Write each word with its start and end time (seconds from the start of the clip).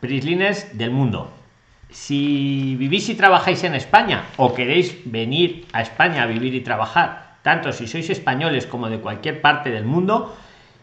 prislines 0.00 0.76
del 0.76 0.90
mundo. 0.90 1.30
Si 1.90 2.76
vivís 2.76 3.08
y 3.08 3.14
trabajáis 3.14 3.64
en 3.64 3.74
España 3.74 4.24
o 4.36 4.54
queréis 4.54 4.96
venir 5.04 5.66
a 5.72 5.82
España 5.82 6.22
a 6.22 6.26
vivir 6.26 6.54
y 6.54 6.60
trabajar, 6.60 7.36
tanto 7.42 7.72
si 7.72 7.86
sois 7.86 8.10
españoles 8.10 8.66
como 8.66 8.88
de 8.88 9.00
cualquier 9.00 9.40
parte 9.40 9.70
del 9.70 9.84
mundo, 9.84 10.36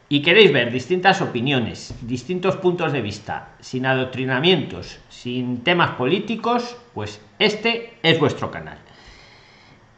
y 0.09 0.21
queréis 0.21 0.53
ver 0.53 0.71
distintas 0.71 1.21
opiniones, 1.21 1.93
distintos 2.01 2.55
puntos 2.55 2.93
de 2.93 3.01
vista, 3.01 3.49
sin 3.59 3.85
adoctrinamientos, 3.85 5.00
sin 5.09 5.63
temas 5.63 5.91
políticos, 5.91 6.77
pues 6.93 7.20
este 7.39 7.95
es 8.04 8.20
vuestro 8.20 8.49
canal. 8.49 8.77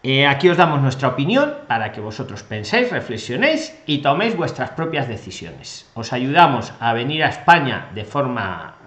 Eh, 0.01 0.25
aquí 0.25 0.47
os 0.47 0.57
damos 0.57 0.81
nuestra 0.81 1.09
opinión 1.09 1.53
para 1.67 1.91
que 1.91 1.99
vosotros 1.99 2.41
penséis, 2.43 2.89
reflexionéis 2.89 3.77
y 3.85 3.99
toméis 3.99 4.35
vuestras 4.35 4.71
propias 4.71 5.09
decisiones. 5.09 5.91
Os 5.93 6.13
ayudamos 6.13 6.73
a 6.79 6.93
venir 6.93 7.21
a 7.23 7.29
España 7.29 7.91
de 7.93 8.05
forma 8.05 8.78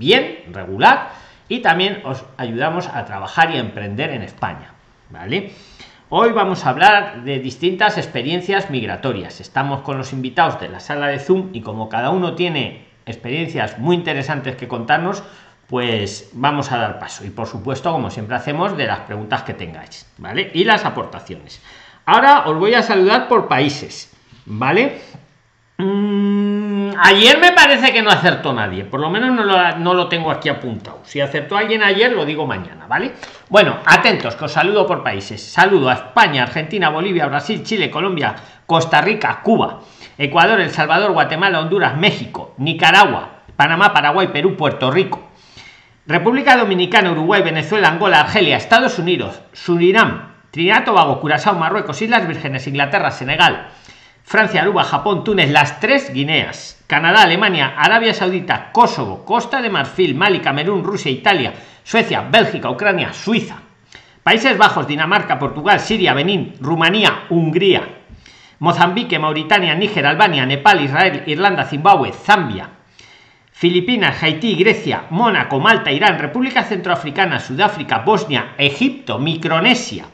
bien, 0.00 0.46
regular, 0.50 1.10
y 1.48 1.60
también 1.60 2.00
os 2.04 2.24
ayudamos 2.38 2.88
a 2.88 3.04
trabajar 3.04 3.52
y 3.52 3.58
a 3.58 3.60
emprender 3.60 4.10
en 4.10 4.22
España. 4.22 4.72
¿Vale? 5.10 5.52
Hoy 6.08 6.32
vamos 6.32 6.66
a 6.66 6.70
hablar 6.70 7.22
de 7.22 7.38
distintas 7.38 7.98
experiencias 7.98 8.70
migratorias. 8.70 9.40
Estamos 9.40 9.82
con 9.82 9.98
los 9.98 10.12
invitados 10.12 10.60
de 10.60 10.68
la 10.68 10.80
sala 10.80 11.06
de 11.08 11.20
Zoom 11.20 11.50
y 11.52 11.60
como 11.60 11.88
cada 11.88 12.10
uno 12.10 12.34
tiene 12.34 12.88
experiencias 13.06 13.78
muy 13.78 13.94
interesantes 13.94 14.56
que 14.56 14.66
contarnos, 14.66 15.22
pues 15.70 16.30
vamos 16.32 16.72
a 16.72 16.78
dar 16.78 16.98
paso 16.98 17.24
y 17.24 17.30
por 17.30 17.46
supuesto 17.46 17.92
como 17.92 18.10
siempre 18.10 18.34
hacemos 18.34 18.76
de 18.76 18.86
las 18.86 19.00
preguntas 19.00 19.44
que 19.44 19.54
tengáis 19.54 20.04
vale 20.18 20.50
y 20.52 20.64
las 20.64 20.84
aportaciones 20.84 21.62
ahora 22.06 22.48
os 22.48 22.58
voy 22.58 22.74
a 22.74 22.82
saludar 22.82 23.28
por 23.28 23.46
países 23.46 24.12
vale 24.46 25.00
mm, 25.80 26.92
ayer 26.98 27.38
me 27.38 27.52
parece 27.52 27.92
que 27.92 28.02
no 28.02 28.10
acertó 28.10 28.52
nadie. 28.52 28.84
Por 28.84 29.00
lo 29.00 29.10
menos 29.10 29.32
no 29.32 29.94
lo, 29.94 30.08
tengo 30.08 30.30
aquí 30.30 30.48
apuntado. 30.48 31.00
Si 31.04 31.20
acertó 31.20 31.56
alguien 31.56 31.82
ayer 31.82 32.12
lo 32.12 32.24
digo 32.24 32.46
mañana 32.46 32.86
vale 32.86 33.12
bueno 33.48 33.78
atentos 33.86 34.36
que 34.36 34.44
os 34.44 34.52
saludo 34.52 34.86
por 34.86 35.02
países. 35.02 35.42
Saludo 35.42 35.88
a 35.88 35.94
españa 35.94 36.42
argentina 36.42 36.88
bolivia 36.88 37.26
brasil 37.26 37.62
chile 37.62 37.90
colombia 37.90 38.34
costa 38.66 39.00
rica 39.00 39.40
cuba 39.42 39.80
ecuador 40.18 40.60
el 40.60 40.70
salvador 40.70 41.12
guatemala 41.12 41.60
honduras 41.60 41.96
méxico 41.96 42.54
nicaragua 42.58 43.42
panamá 43.56 43.92
paraguay 43.92 44.28
perú 44.28 44.56
puerto 44.56 44.90
rico 44.90 45.30
República 46.06 46.56
Dominicana, 46.56 47.12
Uruguay, 47.12 47.40
Venezuela, 47.42 47.88
Angola, 47.88 48.18
Argelia, 48.18 48.56
Estados 48.56 48.98
Unidos, 48.98 49.40
Surinam, 49.52 50.32
Trinidad, 50.50 50.84
Tobago, 50.84 51.20
Curazao, 51.20 51.54
Marruecos, 51.54 52.02
Islas 52.02 52.26
Vírgenes, 52.26 52.66
Inglaterra, 52.66 53.12
Senegal, 53.12 53.68
Francia, 54.30 54.62
Aruba, 54.62 54.84
Japón, 54.84 55.24
Túnez, 55.24 55.50
las 55.50 55.80
tres 55.80 56.14
Guineas, 56.14 56.80
Canadá, 56.86 57.22
Alemania, 57.22 57.74
Arabia 57.76 58.14
Saudita, 58.14 58.70
Kosovo, 58.70 59.24
Costa 59.24 59.60
de 59.60 59.70
Marfil, 59.70 60.14
Mali, 60.14 60.38
Camerún, 60.38 60.84
Rusia, 60.84 61.10
Italia, 61.10 61.52
Suecia, 61.82 62.20
Bélgica, 62.30 62.70
Ucrania, 62.70 63.12
Suiza, 63.12 63.56
Países 64.22 64.56
Bajos, 64.56 64.86
Dinamarca, 64.86 65.36
Portugal, 65.36 65.80
Siria, 65.80 66.14
Benín, 66.14 66.54
Rumanía, 66.60 67.24
Hungría, 67.28 67.82
Mozambique, 68.60 69.18
Mauritania, 69.18 69.74
Níger, 69.74 70.06
Albania, 70.06 70.46
Nepal, 70.46 70.80
Israel, 70.80 71.24
Irlanda, 71.26 71.64
Zimbabue, 71.64 72.12
Zambia, 72.12 72.68
Filipinas, 73.50 74.22
Haití, 74.22 74.54
Grecia, 74.54 75.06
Mónaco, 75.10 75.58
Malta, 75.58 75.90
Irán, 75.90 76.20
República 76.20 76.62
Centroafricana, 76.62 77.40
Sudáfrica, 77.40 77.98
Bosnia, 77.98 78.54
Egipto, 78.58 79.18
Micronesia, 79.18 80.04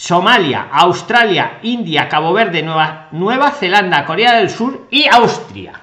Somalia, 0.00 0.68
Australia, 0.72 1.58
India, 1.60 2.08
Cabo 2.08 2.32
Verde, 2.32 2.62
Nueva, 2.62 3.08
Nueva 3.10 3.50
Zelanda, 3.50 4.06
Corea 4.06 4.36
del 4.36 4.48
Sur 4.48 4.86
y 4.90 5.06
Austria. 5.06 5.78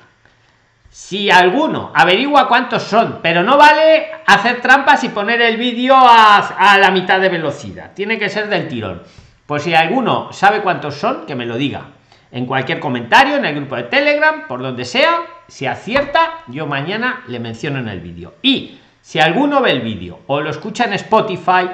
Si 0.90 1.30
alguno 1.30 1.92
averigua 1.94 2.48
cuántos 2.48 2.82
son, 2.82 3.20
pero 3.22 3.44
no 3.44 3.58
vale 3.58 4.08
hacer 4.26 4.60
trampas 4.60 5.04
y 5.04 5.10
poner 5.10 5.40
el 5.44 5.58
vídeo 5.58 5.96
a, 5.96 6.38
a 6.38 6.80
la 6.80 6.90
mitad 6.90 7.20
de 7.20 7.30
velocidad, 7.30 7.92
tiene 7.94 8.18
que 8.18 8.30
ser 8.30 8.50
del 8.50 8.68
tirón. 8.68 9.04
Pues 9.46 9.62
si 9.62 9.76
alguno 9.76 10.34
sabe 10.34 10.64
cuántos 10.64 10.96
son, 10.96 11.28
que 11.28 11.36
me 11.36 11.46
lo 11.46 11.56
diga 11.56 11.86
en 12.32 12.48
cualquier 12.48 12.80
comentario, 12.80 13.36
en 13.36 13.46
el 13.46 13.54
grupo 13.54 13.76
de 13.76 13.84
Telegram, 13.84 14.48
por 14.48 14.64
donde 14.64 14.84
sea, 14.84 15.22
si 15.48 15.68
acierta, 15.68 16.40
yo 16.48 16.66
mañana 16.66 17.22
le 17.28 17.40
menciono 17.40 17.78
en 17.78 17.88
el 17.88 18.00
vídeo. 18.00 18.34
Y 18.42 18.80
si 19.00 19.20
alguno 19.20 19.62
ve 19.62 19.70
el 19.70 19.82
vídeo 19.82 20.22
o 20.26 20.42
lo 20.42 20.50
escucha 20.50 20.86
en 20.86 20.94
Spotify 20.94 21.70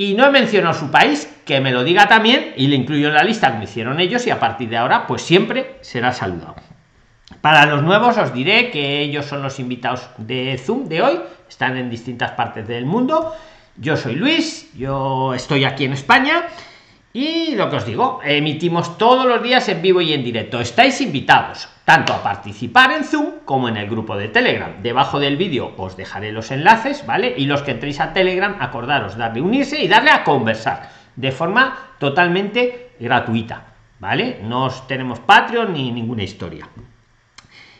y 0.00 0.14
no 0.14 0.24
he 0.24 0.30
mencionado 0.30 0.72
su 0.72 0.90
país, 0.90 1.30
que 1.44 1.60
me 1.60 1.72
lo 1.72 1.84
diga 1.84 2.08
también 2.08 2.54
y 2.56 2.68
le 2.68 2.76
incluyo 2.76 3.08
en 3.08 3.14
la 3.14 3.22
lista 3.22 3.50
como 3.50 3.64
hicieron 3.64 4.00
ellos 4.00 4.26
y 4.26 4.30
a 4.30 4.40
partir 4.40 4.70
de 4.70 4.78
ahora, 4.78 5.06
pues 5.06 5.20
siempre 5.20 5.76
será 5.82 6.14
saludado. 6.14 6.54
Para 7.42 7.66
los 7.66 7.82
nuevos 7.82 8.16
os 8.16 8.32
diré 8.32 8.70
que 8.70 9.02
ellos 9.02 9.26
son 9.26 9.42
los 9.42 9.60
invitados 9.60 10.08
de 10.16 10.56
Zoom 10.56 10.88
de 10.88 11.02
hoy, 11.02 11.20
están 11.50 11.76
en 11.76 11.90
distintas 11.90 12.30
partes 12.30 12.66
del 12.66 12.86
mundo. 12.86 13.34
Yo 13.76 13.98
soy 13.98 14.14
Luis, 14.14 14.70
yo 14.74 15.34
estoy 15.34 15.64
aquí 15.64 15.84
en 15.84 15.92
España 15.92 16.46
y 17.12 17.56
lo 17.56 17.68
que 17.68 17.76
os 17.76 17.86
digo, 17.86 18.20
emitimos 18.22 18.96
todos 18.96 19.26
los 19.26 19.42
días 19.42 19.68
en 19.68 19.82
vivo 19.82 20.00
y 20.00 20.12
en 20.12 20.22
directo. 20.22 20.60
Estáis 20.60 21.00
invitados 21.00 21.68
tanto 21.84 22.12
a 22.12 22.22
participar 22.22 22.92
en 22.92 23.04
Zoom 23.04 23.40
como 23.44 23.68
en 23.68 23.76
el 23.76 23.90
grupo 23.90 24.16
de 24.16 24.28
Telegram. 24.28 24.80
Debajo 24.80 25.18
del 25.18 25.36
vídeo 25.36 25.74
os 25.76 25.96
dejaré 25.96 26.30
los 26.30 26.52
enlaces, 26.52 27.04
¿vale? 27.06 27.34
Y 27.36 27.46
los 27.46 27.62
que 27.62 27.72
entréis 27.72 27.98
a 27.98 28.12
Telegram, 28.12 28.56
acordaros 28.60 29.16
darle 29.16 29.40
unirse 29.40 29.82
y 29.82 29.88
darle 29.88 30.10
a 30.10 30.22
conversar 30.22 30.88
de 31.16 31.32
forma 31.32 31.94
totalmente 31.98 32.92
gratuita, 33.00 33.64
¿vale? 33.98 34.38
No 34.44 34.70
tenemos 34.86 35.18
Patreon 35.18 35.72
ni 35.72 35.90
ninguna 35.90 36.22
historia. 36.22 36.68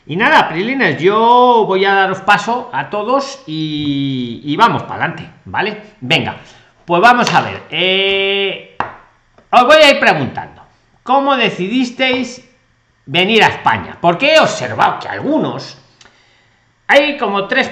Y 0.07 0.17
nada, 0.17 0.49
Prilines, 0.49 1.01
yo 1.01 1.65
voy 1.69 1.85
a 1.85 1.95
daros 1.95 2.21
paso 2.23 2.69
a 2.73 2.91
todos 2.91 3.45
y, 3.47 4.57
vamos 4.57 4.83
para 4.83 5.05
adelante, 5.05 5.31
¿vale? 5.45 5.83
Venga, 6.01 6.39
pues 6.85 7.01
vamos 7.01 7.33
a 7.33 7.43
ver. 7.43 7.63
Eh, 7.71 8.70
os 9.51 9.65
voy 9.65 9.77
a 9.77 9.91
ir 9.91 10.01
preguntando. 10.01 10.63
¿Cómo 11.03 11.37
decidisteis 11.37 12.49
venir 13.07 13.43
a 13.43 13.49
España? 13.49 13.99
Porque 14.01 14.35
he 14.35 14.39
observado 14.39 15.01
que 15.01 15.09
algunos 15.09 15.77
hay 16.87 17.17
como 17.17 17.49
tres 17.49 17.71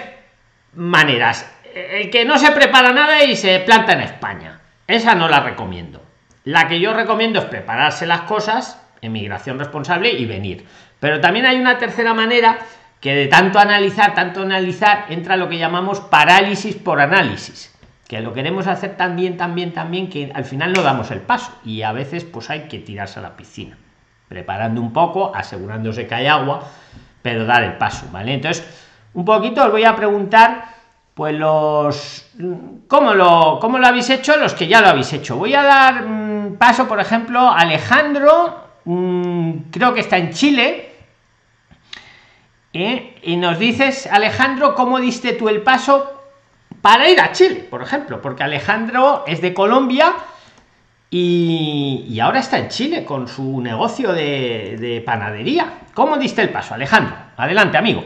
maneras. 0.75 1.55
El 1.73 2.11
que 2.11 2.25
no 2.25 2.39
se 2.39 2.51
prepara 2.51 2.93
nada 2.93 3.23
y 3.25 3.37
se 3.37 3.61
planta 3.61 3.93
en 3.93 4.01
España. 4.01 4.61
Esa 4.87 5.15
no 5.15 5.29
la 5.29 5.41
recomiendo. 5.41 6.03
La 6.45 6.67
que 6.67 6.81
yo 6.81 6.95
recomiendo 6.95 7.39
es 7.39 7.45
prepararse 7.45 8.07
las 8.07 8.23
cosas, 8.23 8.83
emigración 9.01 9.59
responsable 9.59 10.11
y 10.11 10.25
venir. 10.25 10.67
Pero 10.99 11.21
también 11.21 11.47
hay 11.47 11.59
una 11.59 11.79
tercera 11.79 12.15
manera 12.15 12.59
que 13.01 13.15
de 13.15 13.27
tanto 13.27 13.61
analizar, 13.61 14.15
tanto 14.15 14.43
analizar, 14.43 15.07
entra 15.11 15.37
lo 15.37 15.49
que 15.49 15.59
llamamos 15.59 16.01
parálisis 16.01 16.75
por 16.75 17.01
análisis 17.01 17.78
que 18.09 18.23
lo 18.23 18.33
queremos 18.33 18.67
hacer 18.67 18.97
también, 18.97 19.37
también, 19.37 19.73
también, 19.73 20.09
que 20.09 20.33
al 20.35 20.47
final 20.47 20.73
no 20.73 20.83
damos 20.83 21.11
el 21.11 21.21
paso 21.21 21.53
y 21.63 21.83
a 21.83 21.93
veces 21.93 22.25
pues 22.25 22.49
hay 22.49 22.63
que 22.63 22.79
tirarse 22.79 23.21
a 23.21 23.23
la 23.23 23.37
piscina, 23.37 23.77
preparando 24.29 24.81
un 24.81 24.95
poco, 24.95 25.31
asegurándose 25.35 26.07
que 26.07 26.15
hay 26.15 26.27
agua, 26.27 26.63
pero 27.21 27.45
dar 27.45 27.63
el 27.63 27.77
paso, 27.77 28.07
¿vale? 28.11 28.33
Entonces, 28.33 28.67
un 29.13 29.27
poquito 29.27 29.63
os 29.63 29.71
voy 29.71 29.85
a 29.85 29.95
preguntar, 29.95 30.65
pues 31.13 31.35
los, 31.35 32.31
¿cómo 32.89 33.13
lo, 33.13 33.59
cómo 33.61 33.79
lo 33.79 33.87
habéis 33.87 34.09
hecho? 34.09 34.39
Los 34.39 34.55
que 34.55 34.67
ya 34.67 34.81
lo 34.81 34.89
habéis 34.89 35.13
hecho. 35.13 35.37
Voy 35.37 35.55
a 35.55 35.63
dar 35.63 36.05
mm, 36.07 36.57
paso, 36.57 36.89
por 36.89 37.01
ejemplo, 37.01 37.51
Alejandro, 37.51 38.69
mm, 38.87 39.53
creo 39.71 39.93
que 39.93 40.01
está 40.01 40.17
en 40.17 40.33
Chile, 40.33 40.93
¿eh? 42.73 43.19
y 43.23 43.37
nos 43.37 43.59
dices, 43.59 44.07
Alejandro, 44.11 44.75
¿cómo 44.75 44.99
diste 44.99 45.35
tú 45.35 45.51
el 45.51 45.61
paso 45.61 46.18
para 46.81 47.09
ir 47.09 47.21
a 47.21 47.33
Chile, 47.33 47.67
por 47.69 47.83
ejemplo, 47.83 48.21
porque 48.21 48.43
Alejandro 48.43 49.25
es 49.27 49.41
de 49.41 49.53
Colombia 49.55 50.15
y, 51.11 52.19
ahora 52.21 52.41
está 52.41 52.59
en 52.59 52.69
Chile 52.69 53.05
con 53.05 53.29
su 53.29 53.61
negocio 53.61 54.13
de, 54.13 55.03
panadería. 55.05 55.81
¿Cómo 55.95 56.19
diste 56.19 56.43
el 56.43 56.51
paso, 56.51 56.75
Alejandro? 56.75 57.17
Adelante, 57.37 57.79
amigo. 57.79 58.05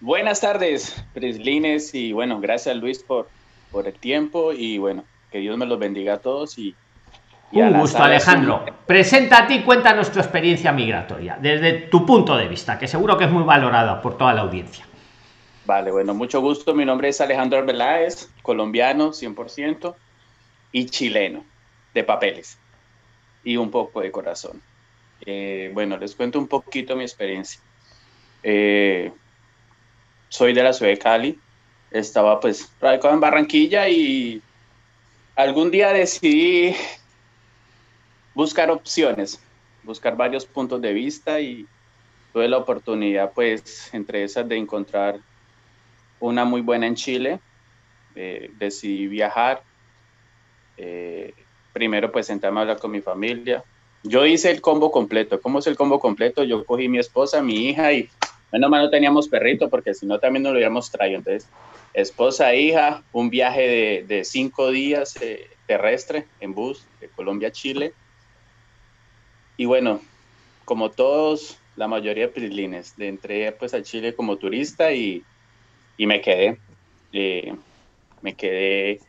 Buenas 0.00 0.40
tardes, 0.40 1.04
Prislines, 1.14 1.94
y 1.94 2.12
bueno, 2.12 2.40
gracias 2.40 2.76
Luis 2.76 3.02
por, 3.02 3.28
por 3.70 3.86
el 3.86 3.94
tiempo 3.94 4.52
y 4.52 4.78
bueno, 4.78 5.04
que 5.30 5.38
Dios 5.38 5.56
me 5.56 5.66
los 5.66 5.78
bendiga 5.78 6.14
a 6.14 6.18
todos 6.18 6.58
y, 6.58 6.74
un 7.52 7.78
gusto, 7.78 8.02
Alejandro. 8.02 8.64
Presenta 8.86 9.38
a 9.38 9.46
ti, 9.46 9.62
cuéntanos 9.62 10.10
tu 10.10 10.18
experiencia 10.18 10.72
migratoria, 10.72 11.38
desde 11.40 11.72
tu 11.72 12.04
punto 12.04 12.36
de 12.36 12.48
vista, 12.48 12.78
que 12.78 12.88
seguro 12.88 13.16
que 13.16 13.24
es 13.24 13.30
muy 13.30 13.44
valorada 13.44 14.02
por 14.02 14.18
toda 14.18 14.34
la 14.34 14.42
audiencia. 14.42 14.84
Vale, 15.66 15.90
bueno, 15.90 16.14
mucho 16.14 16.40
gusto. 16.40 16.74
Mi 16.74 16.84
nombre 16.84 17.08
es 17.08 17.20
Alejandro 17.20 17.58
Arbeláez, 17.58 18.28
colombiano 18.42 19.12
100% 19.12 19.96
y 20.70 20.86
chileno, 20.86 21.44
de 21.92 22.04
papeles 22.04 22.56
y 23.42 23.56
un 23.56 23.72
poco 23.72 24.00
de 24.00 24.12
corazón. 24.12 24.62
Eh, 25.22 25.72
bueno, 25.74 25.96
les 25.96 26.14
cuento 26.14 26.38
un 26.38 26.46
poquito 26.46 26.94
mi 26.94 27.02
experiencia. 27.02 27.60
Eh, 28.44 29.10
soy 30.28 30.52
de 30.52 30.62
la 30.62 30.72
ciudad 30.72 30.92
de 30.92 30.98
Cali, 30.98 31.38
estaba 31.90 32.38
pues 32.38 32.70
radicado 32.80 33.14
en 33.14 33.20
Barranquilla 33.20 33.88
y 33.88 34.40
algún 35.34 35.72
día 35.72 35.92
decidí 35.92 36.76
buscar 38.34 38.70
opciones, 38.70 39.40
buscar 39.82 40.16
varios 40.16 40.46
puntos 40.46 40.80
de 40.80 40.92
vista 40.92 41.40
y 41.40 41.66
tuve 42.32 42.46
la 42.46 42.58
oportunidad 42.58 43.32
pues 43.32 43.92
entre 43.92 44.22
esas 44.22 44.48
de 44.48 44.58
encontrar 44.58 45.18
una 46.20 46.44
muy 46.44 46.60
buena 46.60 46.86
en 46.86 46.94
Chile. 46.94 47.40
Eh, 48.14 48.50
decidí 48.58 49.06
viajar. 49.06 49.62
primero 51.72 52.10
pues 52.10 52.26
sentarme 52.26 52.58
a 52.58 52.62
hablar 52.62 52.78
con 52.78 52.90
mi 52.90 53.00
familia. 53.00 53.62
Yo 54.02 54.24
hice 54.24 54.50
el 54.50 54.60
combo 54.60 54.90
completo. 54.90 55.40
¿Cómo 55.40 55.58
es 55.58 55.66
el 55.66 55.76
combo 55.76 55.98
completo? 56.00 56.44
Yo 56.44 56.64
cogí 56.64 56.88
mi 56.88 56.98
esposa, 56.98 57.42
mi 57.42 57.68
hija 57.68 57.92
y 57.92 58.08
menos 58.52 58.70
mal 58.70 58.82
no 58.82 58.90
teníamos 58.90 59.28
perrito 59.28 59.68
porque 59.68 59.94
si 59.94 60.06
no 60.06 60.18
también 60.18 60.42
nos 60.42 60.52
lo 60.52 60.58
hubiéramos 60.58 60.90
traído. 60.90 61.18
Entonces, 61.18 61.48
esposa, 61.92 62.54
hija, 62.54 63.02
un 63.12 63.30
viaje 63.30 63.62
de, 63.62 64.04
de 64.06 64.24
cinco 64.24 64.70
días 64.70 65.18
terrestre 65.66 66.26
en 66.40 66.54
bus 66.54 66.86
de 67.00 67.08
Colombia 67.08 67.48
a 67.48 67.52
Chile. 67.52 67.92
Y 69.56 69.64
bueno, 69.64 70.00
como 70.64 70.90
todos, 70.90 71.58
la 71.76 71.88
mayoría 71.88 72.26
de 72.26 72.32
prislines, 72.32 72.94
entré 72.98 73.52
pues 73.52 73.74
a 73.74 73.82
Chile 73.82 74.14
como 74.14 74.36
turista 74.36 74.92
y, 74.92 75.24
y 75.96 76.06
me 76.06 76.20
quedé. 76.20 76.58
Eh, 77.12 77.54
me 78.22 78.34
quedé, 78.34 79.00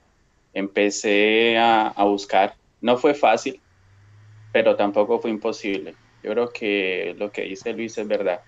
empecé 0.54 1.58
a, 1.58 1.88
a, 1.88 2.04
buscar. 2.04 2.56
No 2.82 2.98
fue 2.98 3.14
fácil, 3.14 3.60
pero 4.52 4.76
tampoco 4.76 5.20
fue 5.20 5.32
imposible. 5.32 5.96
Yo 6.24 6.32
creo 6.32 6.50
que 6.50 7.16
lo 7.18 7.32
que 7.32 7.44
dice 7.44 7.74
Luis 7.74 7.98
es 7.98 8.08
verdad. 8.08 8.42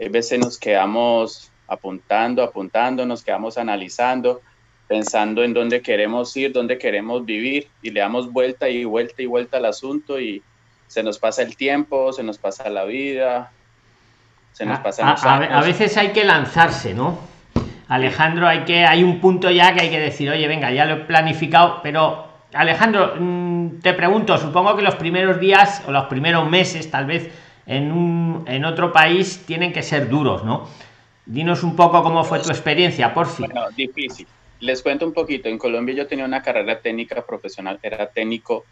A 0.00 0.08
veces 0.08 0.38
nos 0.38 0.58
quedamos 0.58 1.50
apuntando, 1.66 2.42
apuntando, 2.42 3.04
nos 3.06 3.22
quedamos 3.22 3.58
analizando, 3.58 4.40
pensando 4.88 5.44
en 5.44 5.52
dónde 5.52 5.82
queremos 5.82 6.34
ir, 6.36 6.52
dónde 6.52 6.78
queremos 6.78 7.24
vivir 7.24 7.68
y 7.82 7.90
le 7.90 8.00
damos 8.00 8.32
vuelta 8.32 8.68
y 8.68 8.84
vuelta 8.84 9.22
y 9.22 9.26
vuelta 9.26 9.58
al 9.58 9.66
asunto 9.66 10.18
y 10.18 10.42
se 10.86 11.02
nos 11.02 11.18
pasa 11.18 11.42
el 11.42 11.56
tiempo, 11.56 12.12
se 12.12 12.22
nos 12.22 12.38
pasa 12.38 12.68
la 12.70 12.84
vida, 12.84 13.52
se 14.54 14.64
nos 14.64 14.80
pasa 14.80 15.12
a, 15.12 15.62
veces 15.62 15.96
hay 15.98 16.12
que 16.12 16.24
lanzarse, 16.24 16.94
¿no? 16.94 17.18
Alejandro, 17.88 18.46
hay 18.46 18.60
que 18.60 18.84
hay 18.84 19.02
un 19.02 19.20
punto 19.20 19.50
ya 19.50 19.74
que 19.74 19.82
hay 19.82 19.90
que 19.90 19.98
decir, 19.98 20.30
oye, 20.30 20.46
venga, 20.46 20.70
ya 20.70 20.84
lo 20.84 20.94
he 20.94 20.96
planificado, 20.98 21.80
pero 21.82 22.26
Alejandro, 22.52 23.14
mm, 23.18 23.80
te 23.80 23.94
pregunto, 23.94 24.36
supongo 24.38 24.76
que 24.76 24.82
los 24.82 24.96
primeros 24.96 25.40
días 25.40 25.82
o 25.86 25.90
los 25.90 26.04
primeros 26.06 26.48
meses, 26.48 26.90
tal 26.90 27.06
vez 27.06 27.30
en, 27.66 27.90
un, 27.90 28.44
en 28.46 28.64
otro 28.64 28.92
país, 28.92 29.44
tienen 29.46 29.72
que 29.72 29.82
ser 29.82 30.08
duros, 30.08 30.44
¿no? 30.44 30.68
Dinos 31.26 31.62
un 31.62 31.76
poco 31.76 32.02
cómo 32.02 32.24
fue 32.24 32.40
tu 32.40 32.48
experiencia, 32.48 33.12
por 33.12 33.26
fin. 33.26 33.46
Bueno, 33.50 33.68
difícil 33.76 34.26
les 34.60 34.82
cuento 34.82 35.06
un 35.06 35.12
poquito. 35.12 35.48
En 35.48 35.58
Colombia 35.58 35.94
yo 35.94 36.06
tenía 36.06 36.24
una 36.24 36.42
carrera 36.42 36.80
técnica 36.80 37.24
profesional, 37.24 37.78
era 37.82 38.10
técnico 38.10 38.64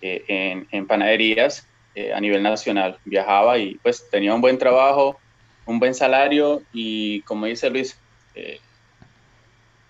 eh, 0.00 0.64
en, 0.70 0.86
panaderías 0.86 1.66
eh, 1.94 2.12
a 2.12 2.20
nivel 2.20 2.42
nacional. 2.42 2.98
Viajaba 3.04 3.58
y 3.58 3.74
pues 3.76 4.08
tenía 4.10 4.34
un 4.34 4.40
buen 4.40 4.58
trabajo, 4.58 5.18
un 5.66 5.78
buen 5.78 5.94
salario 5.94 6.62
y 6.72 7.22
como 7.22 7.46
dice 7.46 7.70
Luis, 7.70 7.98
eh, 8.34 8.60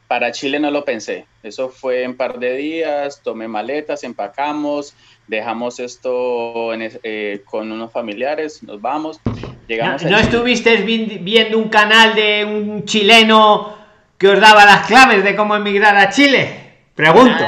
para 0.08 0.30
Chile 0.30 0.60
no 0.60 0.70
lo 0.70 0.84
pensé. 0.84 1.26
Eso 1.42 1.70
fue 1.70 2.02
en 2.02 2.16
par 2.16 2.38
de 2.38 2.56
días, 2.56 3.22
tomé 3.22 3.48
maletas, 3.48 4.04
empacamos, 4.04 4.94
dejamos 5.26 5.80
esto 5.80 6.70
con 7.46 7.72
unos 7.72 7.92
familiares, 7.92 8.62
nos 8.62 8.80
vamos. 8.80 9.20
Llegamos 9.66 10.02
¿No, 10.02 10.18
estuviste 10.18 10.76
viendo 10.76 11.58
un 11.58 11.68
canal 11.68 12.14
de 12.14 12.44
un 12.44 12.84
chileno 12.84 13.74
que 14.18 14.28
os 14.28 14.40
daba 14.40 14.66
las 14.66 14.86
claves 14.86 15.24
de 15.24 15.34
cómo 15.34 15.56
emigrar 15.56 15.96
a 15.96 16.10
Chile? 16.10 16.61
Pregunto. 16.94 17.42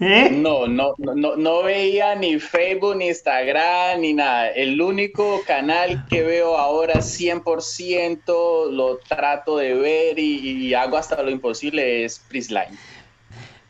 ¿Eh? 0.00 0.30
No, 0.30 0.68
no, 0.68 0.94
no, 0.98 1.36
no 1.36 1.62
veía 1.64 2.14
ni 2.14 2.38
Facebook, 2.38 2.96
ni 2.96 3.08
Instagram, 3.08 4.00
ni 4.00 4.12
nada. 4.12 4.48
El 4.50 4.80
único 4.80 5.42
canal 5.44 6.06
que 6.08 6.22
veo 6.22 6.56
ahora 6.56 6.94
100% 6.94 8.70
lo 8.70 8.98
trato 8.98 9.58
de 9.58 9.74
ver 9.74 10.18
y, 10.18 10.72
hago 10.74 10.96
hasta 10.96 11.20
lo 11.22 11.30
imposible 11.30 12.04
es 12.04 12.20
Prisline. 12.20 12.78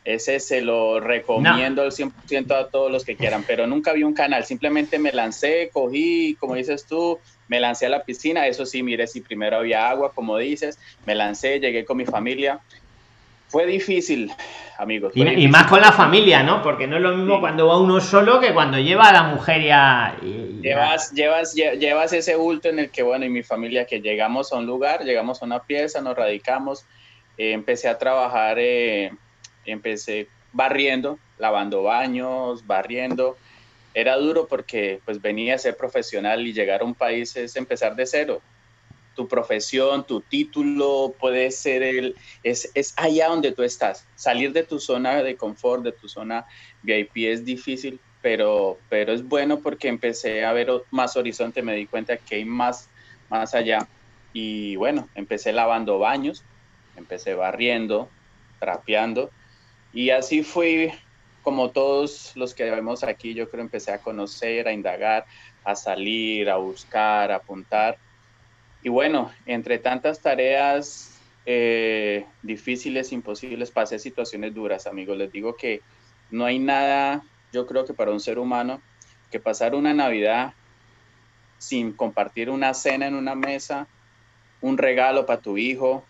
Ese 0.04 0.38
se 0.38 0.60
lo 0.60 1.00
recomiendo 1.00 1.82
al 1.82 1.90
100% 1.90 2.52
a 2.52 2.68
todos 2.68 2.92
los 2.92 3.04
que 3.04 3.16
quieran, 3.16 3.42
pero 3.44 3.66
nunca 3.66 3.92
vi 3.92 4.04
un 4.04 4.14
canal. 4.14 4.44
Simplemente 4.44 4.98
me 5.00 5.12
lancé, 5.12 5.70
cogí, 5.72 6.36
como 6.38 6.54
dices 6.54 6.86
tú, 6.86 7.18
me 7.48 7.58
lancé 7.58 7.86
a 7.86 7.88
la 7.88 8.04
piscina, 8.04 8.46
eso 8.46 8.66
sí, 8.66 8.84
mire 8.84 9.06
si 9.08 9.20
primero 9.20 9.56
había 9.56 9.88
agua, 9.88 10.12
como 10.12 10.36
dices, 10.36 10.78
me 11.06 11.16
lancé, 11.16 11.58
llegué 11.58 11.84
con 11.84 11.96
mi 11.96 12.04
familia. 12.04 12.60
Fue 13.56 13.64
difícil, 13.64 14.30
amigos. 14.76 15.14
y, 15.16 15.48
más 15.48 15.66
con 15.66 15.80
la 15.80 15.90
familia, 15.90 16.42
¿no? 16.42 16.62
Porque 16.62 16.86
no 16.86 16.96
es 16.96 17.02
lo 17.02 17.16
mismo 17.16 17.40
cuando 17.40 17.68
va 17.68 17.80
uno 17.80 18.02
solo 18.02 18.38
que 18.38 18.52
cuando 18.52 18.78
lleva 18.78 19.08
a 19.08 19.12
la 19.14 19.22
mujer 19.22 19.62
ya. 19.62 20.14
Llevas, 20.60 21.10
llevas, 21.12 21.54
llevas 21.54 22.12
ese 22.12 22.36
bulto 22.36 22.68
en 22.68 22.80
el 22.80 22.90
que, 22.90 23.02
bueno, 23.02 23.24
y 23.24 23.30
mi 23.30 23.42
familia, 23.42 23.86
que 23.86 24.02
llegamos 24.02 24.52
a 24.52 24.56
un 24.56 24.66
lugar, 24.66 25.04
llegamos 25.04 25.40
a 25.40 25.46
una 25.46 25.60
pieza, 25.60 26.02
nos 26.02 26.14
radicamos, 26.14 26.84
eh, 27.38 27.52
empecé 27.52 27.88
a 27.88 27.96
trabajar, 27.96 28.58
eh, 28.58 29.10
empecé 29.64 30.28
barriendo, 30.52 31.18
lavando 31.38 31.82
baños, 31.82 32.66
barriendo, 32.66 33.38
era 33.94 34.18
duro 34.18 34.46
porque 34.48 35.00
pues 35.06 35.22
venía 35.22 35.54
a 35.54 35.58
ser 35.58 35.78
profesional 35.78 36.46
y 36.46 36.52
llegar 36.52 36.82
a 36.82 36.84
un 36.84 36.94
país 36.94 37.34
es 37.36 37.56
empezar 37.56 37.96
de 37.96 38.04
cero. 38.04 38.42
Tu 39.16 39.26
profesión, 39.26 40.06
tu 40.06 40.20
título 40.20 41.16
puede 41.18 41.50
ser 41.50 41.82
el, 41.82 42.14
es, 42.42 42.70
es 42.74 42.94
allá 42.96 43.28
donde 43.28 43.52
tú 43.52 43.62
estás. 43.62 44.06
Salir 44.14 44.52
de 44.52 44.62
tu 44.62 44.78
zona 44.78 45.22
de 45.22 45.36
confort, 45.36 45.82
de 45.82 45.92
tu 45.92 46.08
zona 46.08 46.46
VIP 46.82 47.16
es 47.16 47.44
difícil, 47.44 47.98
pero, 48.22 48.78
pero 48.88 49.12
es 49.12 49.26
bueno 49.26 49.58
porque 49.60 49.88
empecé 49.88 50.44
a 50.44 50.52
ver 50.52 50.70
más 50.90 51.16
horizonte, 51.16 51.62
me 51.62 51.74
di 51.74 51.86
cuenta 51.86 52.16
que 52.18 52.36
hay 52.36 52.44
más, 52.44 52.88
más 53.28 53.54
allá. 53.54 53.88
Y 54.32 54.76
bueno, 54.76 55.08
empecé 55.14 55.52
lavando 55.52 55.98
baños, 55.98 56.44
empecé 56.94 57.34
barriendo, 57.34 58.08
trapeando, 58.60 59.30
y 59.92 60.10
así 60.10 60.42
fui 60.42 60.92
como 61.46 61.70
todos 61.70 62.32
los 62.34 62.54
que 62.54 62.68
vemos 62.68 63.04
aquí, 63.04 63.32
yo 63.32 63.48
creo 63.48 63.62
empecé 63.62 63.92
a 63.92 64.02
conocer, 64.02 64.66
a 64.66 64.72
indagar, 64.72 65.24
a 65.64 65.76
salir, 65.76 66.50
a 66.50 66.56
buscar, 66.56 67.30
a 67.30 67.36
apuntar. 67.36 67.96
Y 68.82 68.88
bueno, 68.88 69.30
entre 69.46 69.78
tantas 69.78 70.20
tareas 70.20 71.18
eh, 71.44 72.26
difíciles, 72.42 73.12
imposibles, 73.12 73.70
pasé 73.70 73.98
situaciones 73.98 74.54
duras, 74.54 74.86
amigos. 74.86 75.16
Les 75.16 75.32
digo 75.32 75.56
que 75.56 75.80
no 76.30 76.44
hay 76.44 76.58
nada, 76.58 77.22
yo 77.52 77.66
creo 77.66 77.84
que 77.84 77.94
para 77.94 78.12
un 78.12 78.20
ser 78.20 78.38
humano, 78.38 78.80
que 79.30 79.40
pasar 79.40 79.74
una 79.74 79.92
Navidad 79.92 80.54
sin 81.58 81.92
compartir 81.92 82.50
una 82.50 82.74
cena 82.74 83.06
en 83.06 83.14
una 83.14 83.34
mesa, 83.34 83.86
un 84.60 84.78
regalo 84.78 85.26
para 85.26 85.40
tu 85.40 85.56
hijo 85.58 86.04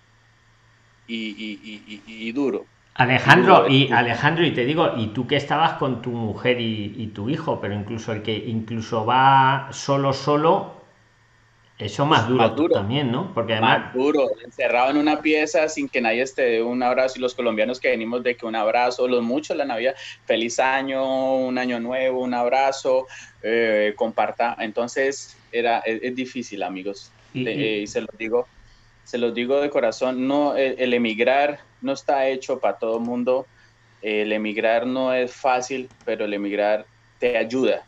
y 1.09 2.33
duro 2.33 2.67
Alejandro, 2.97 3.69
y 3.69 3.93
Alejandro, 3.93 4.47
y 4.47 4.53
te 4.53 4.65
digo, 4.65 4.93
y 4.97 5.09
tú 5.09 5.27
que 5.27 5.37
estabas 5.37 5.75
con 5.75 6.01
tu 6.01 6.11
mujer 6.11 6.59
y, 6.61 7.11
tu 7.15 7.29
hijo, 7.29 7.61
pero 7.61 7.75
incluso 7.75 8.13
el 8.13 8.23
que 8.23 8.35
incluso 8.35 9.05
va 9.05 9.69
solo, 9.71 10.15
solo, 10.15 10.76
eso 11.79 12.07
más 12.07 12.27
duro, 12.29 12.75
también, 12.75 13.13
¿no? 13.13 13.35
Porque 13.35 13.53
además... 13.53 13.87
Más 13.87 13.95
duro, 13.95 14.29
encerrado 14.45 14.91
en 14.91 14.97
una 14.97 15.21
pieza 15.21 15.69
sin 15.69 15.89
que 15.89 16.01
nadie 16.01 16.23
esté 16.23 16.43
de 16.43 16.63
un 16.63 16.83
abrazo, 16.83 17.19
y 17.19 17.21
los 17.21 17.35
colombianos 17.35 17.81
que 17.81 17.91
venimos 17.91 18.23
de 18.23 18.37
que 18.37 18.47
un 18.47 18.57
abrazo, 18.57 19.07
los 19.07 19.23
muchos 19.23 19.57
la 19.57 19.67
Navidad, 19.67 19.95
feliz 20.25 20.59
año, 20.59 21.37
un 21.37 21.59
año 21.59 21.79
nuevo, 21.79 22.23
un 22.23 22.35
abrazo, 22.35 23.07
eh, 23.43 23.93
comparta, 23.97 24.57
entonces 24.59 25.37
era, 25.53 25.81
es, 25.81 26.15
difícil, 26.15 26.63
amigos, 26.63 27.13
y, 27.35 27.49
y 27.49 27.87
se 27.87 28.01
los 28.01 28.17
digo, 28.17 28.47
se 29.07 29.19
los 29.19 29.33
digo 29.35 29.61
de 29.61 29.71
corazón, 29.71 30.27
no, 30.27 30.57
el, 30.57 30.93
emigrar 30.93 31.61
no 31.81 31.93
está 31.93 32.27
hecho 32.27 32.59
para 32.59 32.77
todo 32.77 32.99
el 32.99 33.05
mundo, 33.05 33.47
el 34.03 34.33
emigrar 34.33 34.85
no 34.85 35.15
es 35.15 35.33
fácil, 35.33 35.89
pero 36.05 36.25
el 36.25 36.35
emigrar 36.35 36.87
te 37.21 37.39
ayuda, 37.39 37.85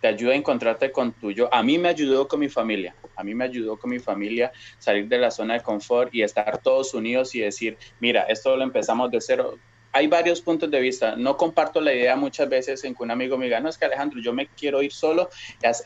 te 0.00 0.08
ayuda 0.08 0.32
a 0.32 0.36
encontrarte 0.36 0.90
con 0.90 1.12
tuyo. 1.12 1.52
A 1.52 1.62
mí 1.62 1.76
me 1.76 1.90
ayudó 1.90 2.26
con 2.26 2.40
mi 2.40 2.48
familia, 2.48 2.94
a 3.16 3.24
mí 3.24 3.34
me 3.34 3.44
ayudó 3.44 3.76
con 3.76 3.90
mi 3.90 3.98
familia 3.98 4.52
salir 4.78 5.08
de 5.08 5.18
la 5.18 5.30
zona 5.30 5.54
de 5.54 5.60
confort 5.60 6.14
y 6.14 6.22
estar 6.22 6.58
todos 6.58 6.94
unidos 6.94 7.34
y 7.34 7.40
decir, 7.40 7.76
mira, 8.00 8.22
esto 8.22 8.56
lo 8.56 8.62
empezamos 8.64 9.10
de 9.10 9.20
cero. 9.20 9.58
Hay 9.92 10.08
varios 10.08 10.40
puntos 10.40 10.68
de 10.70 10.80
vista. 10.80 11.14
No 11.14 11.36
comparto 11.36 11.80
la 11.80 11.94
idea 11.94 12.16
muchas 12.16 12.48
veces 12.48 12.82
en 12.82 12.96
que 12.96 13.02
un 13.04 13.12
amigo 13.12 13.38
me 13.38 13.44
diga, 13.44 13.60
no, 13.60 13.68
es 13.68 13.78
que 13.78 13.84
Alejandro, 13.84 14.20
yo 14.20 14.32
me 14.32 14.48
quiero 14.48 14.82
ir 14.82 14.92
solo, 14.92 15.28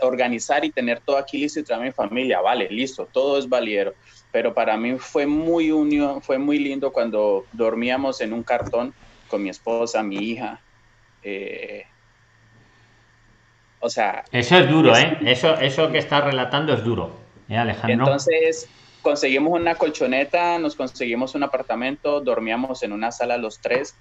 organizar 0.01 0.65
y 0.65 0.71
tener 0.71 1.01
todo 1.01 1.19
aquí 1.19 1.37
listo 1.37 1.61
y 1.61 1.63
traer 1.63 1.83
a 1.83 1.85
mi 1.85 1.93
familia. 1.93 2.41
Vale, 2.41 2.69
listo, 2.71 3.07
todo 3.13 3.39
es 3.39 3.49
validero 3.49 3.95
pero 4.31 4.55
para 4.55 4.77
mí 4.77 4.99
fue 4.99 5.27
muy 5.27 5.71
unión, 5.71 6.21
fue 6.23 6.39
muy 6.39 6.59
lindo 6.59 6.93
cuando 6.93 7.47
dormíamos 7.53 8.21
en 8.21 8.33
un 8.33 8.43
cartón 8.43 8.93
con 9.29 9.43
mi 9.43 9.49
esposa, 9.49 10.03
mi 10.03 10.17
hija. 10.17 10.61
Eh, 11.23 11.85
o 13.81 13.89
sea... 13.89 14.25
Eso 14.31 14.59
es 14.59 14.69
duro, 14.69 14.97
¿eh? 14.97 15.19
Eso, 15.25 15.55
eso 15.59 15.91
que 15.91 15.99
estás 15.99 16.25
relatando 16.25 16.75
es 16.75 16.85
duro, 16.85 17.18
¿eh, 17.49 17.57
Alejandro? 17.57 18.07
Entonces 18.07 18.69
conseguimos 19.03 19.59
una 19.59 19.75
colchoneta, 19.75 20.59
nos 20.59 20.75
conseguimos 20.75 21.35
un 21.35 21.43
apartamento, 21.43 22.21
dormíamos 22.21 22.83
en 22.83 22.93
una 22.93 23.13
sala 23.13 23.39
los 23.39 23.61
tres 23.61 23.95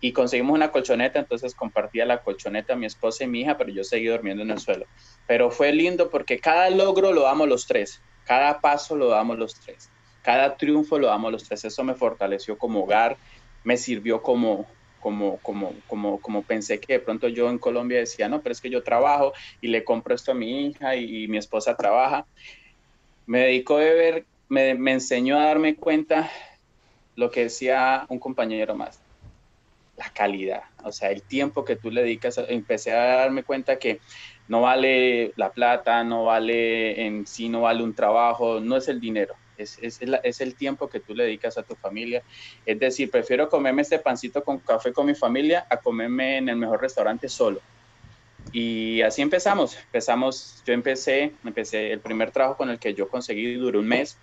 y 0.00 0.12
conseguimos 0.12 0.54
una 0.54 0.72
colchoneta, 0.72 1.20
entonces 1.20 1.54
compartía 1.54 2.04
la 2.04 2.18
colchoneta 2.18 2.74
mi 2.74 2.86
esposa 2.86 3.24
y 3.24 3.28
mi 3.28 3.42
hija, 3.42 3.56
pero 3.56 3.70
yo 3.70 3.84
seguí 3.84 4.06
durmiendo 4.06 4.42
en 4.42 4.50
el 4.50 4.58
suelo. 4.58 4.86
Pero 5.26 5.50
fue 5.50 5.72
lindo 5.72 6.10
porque 6.10 6.40
cada 6.40 6.68
logro 6.70 7.12
lo 7.12 7.22
damos 7.22 7.48
los 7.48 7.66
tres 7.66 8.00
cada 8.24 8.60
paso 8.60 8.96
lo 8.96 9.08
damos 9.08 9.38
los 9.38 9.54
tres. 9.54 9.88
cada 10.22 10.56
triunfo 10.56 10.98
lo 10.98 11.10
amo 11.10 11.30
los 11.30 11.44
tres. 11.44 11.64
Eso 11.64 11.82
me 11.82 11.94
fortaleció 11.94 12.56
como 12.56 12.84
hogar, 12.84 13.16
me 13.64 13.76
sirvió 13.76 14.22
como, 14.22 14.66
como, 15.00 15.38
como, 15.38 15.74
como, 15.88 16.20
como 16.20 16.42
pensé 16.42 16.78
que 16.78 16.94
de 16.94 17.00
pronto 17.00 17.26
yo 17.26 17.50
en 17.50 17.58
Colombia 17.58 17.98
decía, 17.98 18.28
no, 18.28 18.40
pero 18.40 18.52
es 18.52 18.60
que 18.60 18.70
yo 18.70 18.84
trabajo 18.84 19.32
y 19.60 19.66
le 19.66 19.82
compro 19.82 20.14
esto 20.14 20.30
a 20.30 20.34
mi 20.34 20.66
hija 20.66 20.94
y, 20.94 21.26
mi 21.26 21.38
esposa 21.38 21.76
trabaja. 21.76 22.26
Me 23.26 23.40
dedicó 23.40 23.78
a 23.78 23.82
me, 24.48 24.74
me 24.74 24.92
enseñó 24.92 25.38
a 25.38 25.46
darme 25.46 25.76
cuenta 25.76 26.30
lo 27.16 27.30
que 27.30 27.44
decía 27.44 28.06
un 28.08 28.18
compañero 28.18 28.74
más, 28.74 29.00
la 29.96 30.10
calidad, 30.10 30.62
o 30.82 30.92
sea, 30.92 31.10
el 31.10 31.22
tiempo 31.22 31.64
que 31.64 31.76
tú 31.76 31.90
le 31.90 32.02
dedicas. 32.02 32.38
Empecé 32.48 32.92
a 32.92 33.16
darme 33.16 33.44
cuenta 33.44 33.78
que 33.78 34.00
no 34.48 34.62
vale 34.62 35.32
la 35.36 35.50
plata, 35.50 36.02
no 36.04 36.24
vale 36.24 37.06
en 37.06 37.26
sí, 37.26 37.48
no 37.48 37.62
vale 37.62 37.82
un 37.82 37.94
trabajo, 37.94 38.60
no 38.60 38.76
es 38.76 38.88
el 38.88 39.00
dinero, 39.00 39.34
es, 39.56 39.78
es, 39.80 40.00
es, 40.02 40.40
el 40.40 40.54
tiempo 40.54 40.88
que 40.88 41.00
tú 41.00 41.14
le 41.14 41.24
dedicas 41.24 41.56
a 41.58 41.62
tu 41.62 41.74
familia. 41.74 42.22
Es 42.66 42.78
decir, 42.78 43.10
prefiero 43.10 43.48
comerme 43.48 43.82
este 43.82 43.98
pancito 43.98 44.42
con 44.42 44.58
café 44.58 44.92
con 44.92 45.06
mi 45.06 45.14
familia 45.14 45.66
a 45.70 45.76
comerme 45.76 46.38
en 46.38 46.48
el 46.48 46.56
mejor 46.56 46.80
restaurante 46.80 47.28
solo. 47.28 47.60
Y 48.50 49.02
así 49.02 49.22
empezamos. 49.22 49.76
Empezamos, 49.76 50.62
yo 50.66 50.74
empecé, 50.74 51.32
empecé 51.44 51.92
el 51.92 52.00
primer 52.00 52.30
trabajo 52.30 52.56
con 52.56 52.70
el 52.70 52.78
que 52.78 52.94
yo 52.94 53.08
conseguí 53.08 53.54
duró 53.54 53.80
un 53.80 53.88
mes 53.88 54.18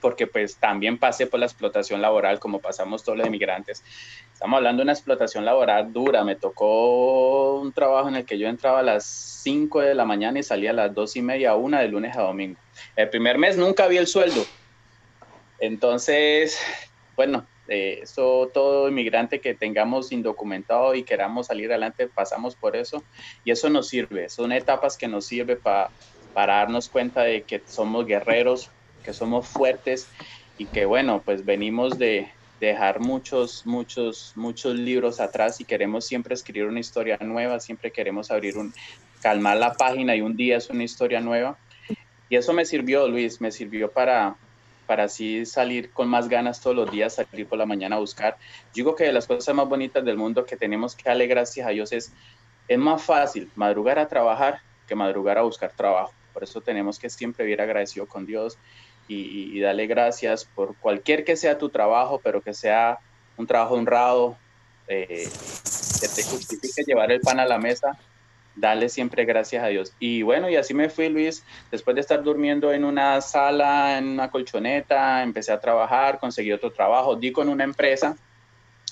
porque 0.00 0.26
pues 0.26 0.56
también 0.56 0.98
pasé 0.98 1.26
por 1.26 1.40
la 1.40 1.46
explotación 1.46 2.00
laboral 2.00 2.38
como 2.38 2.60
pasamos 2.60 3.02
todos 3.02 3.18
los 3.18 3.26
inmigrantes. 3.26 3.82
Estamos 4.32 4.58
hablando 4.58 4.80
de 4.80 4.84
una 4.84 4.92
explotación 4.92 5.44
laboral 5.44 5.92
dura. 5.92 6.24
Me 6.24 6.36
tocó 6.36 7.60
un 7.60 7.72
trabajo 7.72 8.08
en 8.08 8.16
el 8.16 8.24
que 8.24 8.38
yo 8.38 8.48
entraba 8.48 8.80
a 8.80 8.82
las 8.82 9.04
5 9.04 9.80
de 9.80 9.94
la 9.94 10.04
mañana 10.04 10.38
y 10.38 10.42
salía 10.42 10.70
a 10.70 10.74
las 10.74 10.94
2 10.94 11.16
y 11.16 11.22
media, 11.22 11.54
una 11.56 11.80
de 11.80 11.88
lunes 11.88 12.16
a 12.16 12.22
domingo. 12.22 12.58
El 12.96 13.08
primer 13.10 13.38
mes 13.38 13.56
nunca 13.56 13.88
vi 13.88 13.96
el 13.96 14.06
sueldo. 14.06 14.44
Entonces, 15.58 16.60
bueno, 17.16 17.44
eh, 17.68 18.00
eso 18.02 18.50
todo 18.52 18.88
inmigrante 18.88 19.40
que 19.40 19.54
tengamos 19.54 20.12
indocumentado 20.12 20.94
y 20.94 21.02
queramos 21.02 21.48
salir 21.48 21.70
adelante, 21.70 22.08
pasamos 22.08 22.54
por 22.54 22.76
eso. 22.76 23.02
Y 23.44 23.50
eso 23.50 23.68
nos 23.68 23.88
sirve. 23.88 24.28
Son 24.28 24.52
etapas 24.52 24.96
que 24.96 25.08
nos 25.08 25.26
sirve 25.26 25.56
para 25.56 25.90
darnos 26.34 26.88
cuenta 26.88 27.22
de 27.22 27.42
que 27.42 27.62
somos 27.66 28.06
guerreros, 28.06 28.70
que 29.04 29.12
somos 29.12 29.46
fuertes 29.46 30.08
y 30.56 30.66
que 30.66 30.86
bueno, 30.86 31.22
pues 31.24 31.44
venimos 31.44 31.98
de, 31.98 32.28
dejar 32.60 32.98
muchos, 32.98 33.64
muchos, 33.66 34.32
muchos 34.34 34.74
libros 34.74 35.20
atrás 35.20 35.60
y 35.60 35.64
queremos 35.64 36.04
siempre 36.04 36.34
escribir 36.34 36.66
una 36.66 36.80
historia 36.80 37.16
nueva, 37.20 37.60
siempre 37.60 37.92
queremos 37.92 38.32
abrir 38.32 38.58
un, 38.58 38.72
calmar 39.20 39.56
la 39.56 39.74
página 39.74 40.14
y 40.16 40.20
un 40.20 40.36
día 40.36 40.56
es 40.56 40.70
una 40.70 40.84
historia 40.84 41.20
nueva. 41.20 41.58
Y 42.28 42.36
eso 42.36 42.52
me 42.52 42.64
sirvió, 42.64 43.08
Luis, 43.08 43.40
me 43.40 43.50
sirvió 43.50 43.90
para, 43.90 44.36
para 44.88 45.04
así 45.04 45.44
salir 45.44 45.92
con 45.92 46.08
más 46.08 46.30
ganas 46.30 46.62
todos 46.62 46.74
los 46.74 46.90
días, 46.90 47.14
salir 47.14 47.46
por 47.46 47.58
la 47.58 47.66
mañana 47.66 47.96
a 47.96 47.98
buscar. 47.98 48.38
digo 48.72 48.96
que 48.96 49.04
de 49.04 49.12
las 49.12 49.26
cosas 49.26 49.54
más 49.54 49.68
bonitas 49.68 50.02
del 50.02 50.16
mundo 50.16 50.46
que 50.46 50.56
tenemos 50.56 50.96
que 50.96 51.04
darle 51.04 51.26
gracias 51.26 51.66
a 51.66 51.70
Dios 51.70 51.92
es, 51.92 52.10
es 52.66 52.78
más 52.78 53.02
fácil 53.02 53.50
madrugar 53.54 53.98
a 53.98 54.08
trabajar 54.08 54.62
que 54.86 54.94
madrugar 54.94 55.36
a 55.36 55.42
buscar 55.42 55.70
trabajo. 55.72 56.14
Por 56.32 56.42
eso 56.42 56.62
tenemos 56.62 56.98
que 56.98 57.10
siempre 57.10 57.44
vivir 57.44 57.60
agradecido 57.60 58.06
con 58.06 58.24
Dios 58.24 58.56
y, 59.08 59.60
darle 59.60 59.86
gracias 59.86 60.44
por 60.44 60.74
cualquier 60.76 61.24
que 61.24 61.36
sea 61.36 61.58
tu 61.58 61.68
trabajo, 61.68 62.20
pero 62.22 62.40
que 62.40 62.54
sea 62.54 62.98
un 63.36 63.46
trabajo 63.46 63.74
honrado, 63.74 64.36
eh, 64.86 65.28
que 66.00 66.08
te 66.08 66.22
justifique 66.22 66.82
llevar 66.86 67.12
el 67.12 67.20
pan 67.20 67.40
a 67.40 67.46
la 67.46 67.58
mesa, 67.58 67.98
dale 68.60 68.88
siempre 68.88 69.24
gracias 69.24 69.62
a 69.64 69.68
Dios. 69.68 69.92
Y 69.98 70.22
bueno, 70.22 70.48
y 70.48 70.56
así 70.56 70.74
me 70.74 70.88
fui, 70.88 71.08
Luis, 71.08 71.44
después 71.70 71.94
de 71.94 72.00
estar 72.00 72.22
durmiendo 72.22 72.72
en 72.72 72.84
una 72.84 73.20
sala, 73.20 73.98
en 73.98 74.08
una 74.08 74.30
colchoneta, 74.30 75.22
empecé 75.22 75.52
a 75.52 75.60
trabajar, 75.60 76.18
conseguí 76.18 76.52
otro 76.52 76.70
trabajo, 76.72 77.16
di 77.16 77.32
con 77.32 77.48
una 77.48 77.64
empresa 77.64 78.16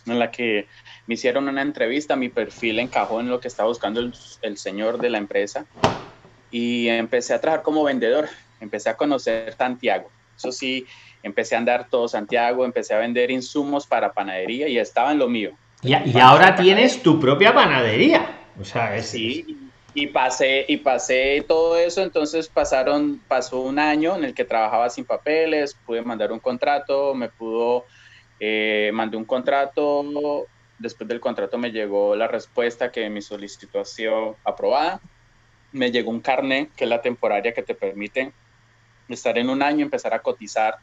en 0.06 0.18
la 0.18 0.30
que 0.30 0.66
me 1.06 1.14
hicieron 1.14 1.48
una 1.48 1.62
entrevista, 1.62 2.14
mi 2.14 2.28
perfil 2.28 2.78
encajó 2.78 3.20
en 3.20 3.28
lo 3.28 3.40
que 3.40 3.48
estaba 3.48 3.68
buscando 3.68 4.00
el, 4.00 4.14
el 4.42 4.56
señor 4.56 4.98
de 4.98 5.10
la 5.10 5.18
empresa 5.18 5.66
y 6.50 6.88
empecé 6.88 7.34
a 7.34 7.40
trabajar 7.40 7.64
como 7.64 7.82
vendedor 7.82 8.28
empecé 8.60 8.90
a 8.90 8.96
conocer 8.96 9.54
Santiago. 9.56 10.10
Eso 10.36 10.52
sí, 10.52 10.86
empecé 11.22 11.54
a 11.54 11.58
andar 11.58 11.88
todo 11.88 12.08
Santiago, 12.08 12.64
empecé 12.64 12.94
a 12.94 12.98
vender 12.98 13.30
insumos 13.30 13.86
para 13.86 14.12
panadería 14.12 14.68
y 14.68 14.78
estaba 14.78 15.12
en 15.12 15.18
lo 15.18 15.28
mío. 15.28 15.52
Y, 15.82 16.18
ahora 16.18 16.56
tienes 16.56 17.02
tu 17.02 17.20
propia 17.20 17.54
panadería. 17.54 18.26
O 18.60 18.64
sea, 18.64 19.00
Sí, 19.02 19.70
y 19.94 20.08
pasé, 20.08 20.66
y 20.68 20.76
pasé 20.76 21.42
todo 21.48 21.78
eso, 21.78 22.02
entonces 22.02 22.48
pasaron, 22.48 23.18
pasó 23.28 23.60
un 23.60 23.78
año 23.78 24.14
en 24.14 24.24
el 24.24 24.34
que 24.34 24.44
trabajaba 24.44 24.90
sin 24.90 25.06
papeles, 25.06 25.74
pude 25.86 26.02
mandar 26.02 26.32
un 26.32 26.38
contrato, 26.38 27.14
me 27.14 27.30
pudo, 27.30 27.86
eh, 28.38 28.90
mandé 28.92 29.16
un 29.16 29.24
contrato, 29.24 30.46
después 30.78 31.08
del 31.08 31.20
contrato 31.20 31.56
me 31.56 31.72
llegó 31.72 32.14
la 32.14 32.28
respuesta 32.28 32.92
que 32.92 33.08
mi 33.08 33.22
solicitud 33.22 33.80
ha 33.80 33.84
sido 33.86 34.36
aprobada, 34.44 35.00
me 35.72 35.90
llegó 35.90 36.10
un 36.10 36.20
carnet, 36.20 36.70
que 36.74 36.84
es 36.84 36.90
la 36.90 37.00
temporaria 37.00 37.54
que 37.54 37.62
te 37.62 37.74
permite 37.74 38.32
estar 39.08 39.38
en 39.38 39.48
un 39.48 39.62
año, 39.62 39.82
empezar 39.82 40.12
a 40.12 40.20
cotizar, 40.20 40.76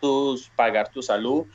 tus, 0.00 0.48
pagar 0.56 0.88
tu 0.88 1.02
salud, 1.02 1.46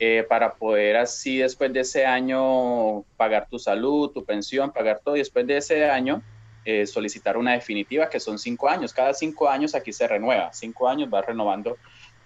eh, 0.00 0.24
para 0.28 0.54
poder 0.54 0.96
así 0.96 1.38
después 1.38 1.72
de 1.72 1.80
ese 1.80 2.06
año 2.06 3.02
pagar 3.16 3.48
tu 3.48 3.58
salud, 3.58 4.10
tu 4.10 4.24
pensión, 4.24 4.72
pagar 4.72 5.00
todo, 5.04 5.16
y 5.16 5.20
después 5.20 5.46
de 5.46 5.56
ese 5.56 5.90
año 5.90 6.22
eh, 6.64 6.86
solicitar 6.86 7.36
una 7.36 7.52
definitiva, 7.52 8.08
que 8.08 8.20
son 8.20 8.38
cinco 8.38 8.68
años. 8.68 8.92
Cada 8.92 9.14
cinco 9.14 9.48
años 9.48 9.74
aquí 9.74 9.92
se 9.92 10.06
renueva, 10.06 10.52
cinco 10.52 10.88
años 10.88 11.10
vas 11.10 11.24
renovando 11.24 11.76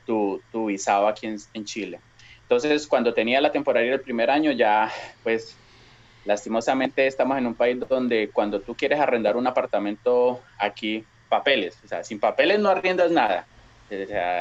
tu, 0.04 0.40
visado 0.66 1.06
aquí 1.06 1.26
en, 1.26 1.36
en 1.54 1.64
Chile. 1.64 2.00
Entonces, 2.42 2.86
cuando 2.86 3.14
tenía 3.14 3.40
la 3.40 3.52
temporalidad 3.52 3.92
del 3.92 4.02
primer 4.02 4.30
año, 4.30 4.52
ya 4.52 4.90
pues 5.22 5.56
lastimosamente 6.24 7.06
estamos 7.06 7.38
en 7.38 7.46
un 7.46 7.54
país 7.54 7.78
donde 7.88 8.30
cuando 8.32 8.60
tú 8.60 8.74
quieres 8.76 9.00
arrendar 9.00 9.36
un 9.36 9.46
apartamento 9.46 10.40
aquí 10.58 11.04
papeles. 11.28 11.78
O 11.84 11.88
sea, 11.88 12.04
sin 12.04 12.20
papeles 12.20 12.60
no 12.60 12.68
arriendas 12.68 13.10
nada. 13.10 13.46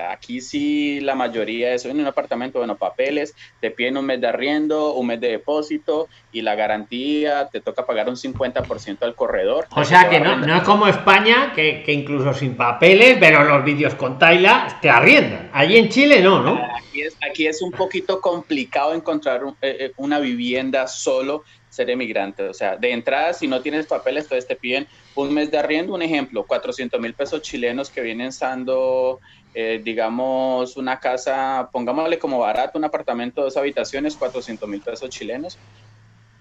Aquí 0.09 0.41
sí 0.41 0.99
la 1.01 1.15
mayoría 1.15 1.73
es 1.73 1.85
en 1.85 1.99
un 1.99 2.07
apartamento, 2.07 2.59
bueno, 2.59 2.77
papeles, 2.77 3.35
te 3.59 3.71
piden 3.71 3.97
un 3.97 4.05
mes 4.05 4.21
de 4.21 4.27
arriendo, 4.27 4.93
un 4.93 5.07
mes 5.07 5.19
de 5.19 5.29
depósito 5.29 6.07
y 6.31 6.41
la 6.41 6.55
garantía 6.55 7.47
te 7.51 7.61
toca 7.61 7.85
pagar 7.85 8.09
un 8.09 8.15
50% 8.15 8.97
al 9.01 9.15
corredor. 9.15 9.67
O 9.75 9.83
sea 9.83 10.09
que 10.09 10.19
no, 10.19 10.37
no 10.37 10.55
es 10.55 10.63
como 10.63 10.87
España, 10.87 11.51
que, 11.53 11.83
que, 11.83 11.91
incluso 11.91 12.33
sin 12.33 12.55
papeles, 12.55 13.17
pero 13.19 13.43
los 13.43 13.63
vídeos 13.63 13.95
con 13.95 14.17
Taila 14.17 14.79
te 14.81 14.89
arriendan. 14.89 15.49
Allí 15.53 15.77
en 15.77 15.89
Chile 15.89 16.21
no, 16.21 16.41
¿no? 16.41 16.61
Aquí 16.77 17.01
es, 17.01 17.17
aquí 17.21 17.47
es 17.47 17.61
un 17.61 17.71
poquito 17.71 18.21
complicado 18.21 18.93
encontrar 18.93 19.41
eh, 19.61 19.77
eh, 19.79 19.91
una 19.97 20.19
vivienda 20.19 20.87
solo 20.87 21.43
ser 21.71 21.89
emigrante. 21.89 22.43
O 22.43 22.53
sea, 22.53 22.77
de 22.77 22.91
entrada, 22.91 23.33
si 23.33 23.47
no 23.47 23.61
tienes 23.61 23.87
papeles, 23.87 24.25
entonces 24.25 24.47
te 24.47 24.55
piden 24.57 24.87
un 25.15 25.33
mes 25.33 25.49
de 25.51 25.57
arriendo. 25.57 25.93
Un 25.95 26.01
ejemplo, 26.01 26.45
400 26.45 26.99
mil 26.99 27.15
pesos 27.15 27.41
chilenos 27.41 27.89
que 27.91 28.01
vienen 28.01 28.31
siendo, 28.33 29.19
eh, 29.53 29.81
digamos, 29.83 30.77
una 30.77 30.99
casa, 30.99 31.69
pongámosle 31.71 32.19
como 32.19 32.39
barato, 32.39 32.77
un 32.77 32.85
apartamento 32.85 33.41
dos 33.43 33.57
habitaciones, 33.57 34.17
400 34.17 34.69
mil 34.69 34.81
pesos 34.83 35.09
chilenos. 35.09 35.61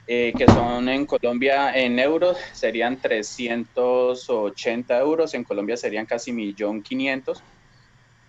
Eh, 0.07 0.35
que 0.37 0.49
son 0.49 0.89
en 0.89 1.07
Colombia 1.07 1.73
en 1.73 1.99
euros, 2.01 2.37
serían 2.55 3.01
380 3.01 4.99
euros, 4.99 5.35
en 5.35 5.45
Colombia 5.45 5.77
serían 5.77 6.07
casi 6.07 6.33
1.500.000. 6.33 7.45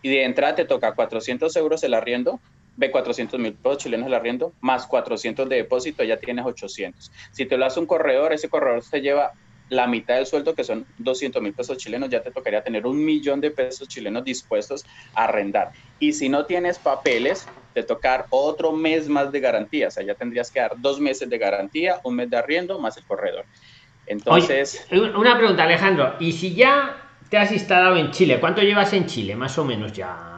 Y 0.01 0.10
de 0.10 0.24
entrada 0.25 0.55
te 0.55 0.65
toca 0.65 0.93
400 0.96 1.55
euros 1.55 1.84
el 1.84 1.93
arriendo, 1.96 2.41
ve 2.81 2.89
400 2.89 3.39
mil 3.39 3.53
pesos 3.53 3.77
chilenos 3.77 4.07
el 4.07 4.13
arriendo, 4.15 4.53
más 4.59 4.88
400 4.88 5.47
de 5.47 5.57
depósito, 5.57 6.03
ya 6.03 6.17
tienes 6.17 6.43
800. 6.43 7.11
Si 7.31 7.45
te 7.45 7.55
lo 7.55 7.65
hace 7.65 7.79
un 7.79 7.85
corredor, 7.85 8.33
ese 8.33 8.50
corredor 8.50 8.83
te 8.89 9.01
lleva 9.01 9.33
la 9.69 9.85
mitad 9.85 10.15
del 10.15 10.25
sueldo, 10.25 10.55
que 10.55 10.63
son 10.63 10.85
200 10.97 11.41
mil 11.43 11.53
pesos 11.53 11.77
chilenos, 11.77 12.09
ya 12.09 12.23
te 12.23 12.31
tocaría 12.31 12.63
tener 12.63 12.88
un 12.88 13.05
millón 13.05 13.39
de 13.39 13.51
pesos 13.51 13.88
chilenos 13.88 14.25
dispuestos 14.25 14.83
a 15.13 15.25
arrendar. 15.25 15.71
Y 16.00 16.11
si 16.11 16.27
no 16.27 16.45
tienes 16.45 16.79
papeles, 16.79 17.47
te 17.75 17.83
tocar 17.83 18.25
otro 18.31 18.71
mes 18.71 19.07
más 19.07 19.31
de 19.31 19.39
garantía, 19.39 19.88
o 19.88 19.91
sea, 19.91 20.03
ya 20.03 20.15
tendrías 20.15 20.50
que 20.50 20.59
dar 20.59 20.73
dos 20.77 21.00
meses 21.00 21.29
de 21.29 21.38
garantía, 21.38 22.01
un 22.03 22.15
mes 22.15 22.31
de 22.31 22.38
arriendo, 22.38 22.79
más 22.79 22.97
el 22.97 23.05
corredor. 23.05 23.45
Entonces... 24.07 24.88
una 24.91 25.38
pregunta, 25.38 25.63
Alejandro, 25.63 26.15
¿y 26.19 26.31
si 26.31 26.55
ya 26.55 26.97
te 27.29 27.38
has 27.38 27.51
instalado 27.51 27.95
en 27.95 28.09
Chile? 28.09 28.39
¿Cuánto 28.39 28.61
llevas 28.63 28.91
en 28.93 29.05
Chile, 29.05 29.35
más 29.35 29.57
o 29.59 29.63
menos 29.63 29.93
ya? 29.93 30.30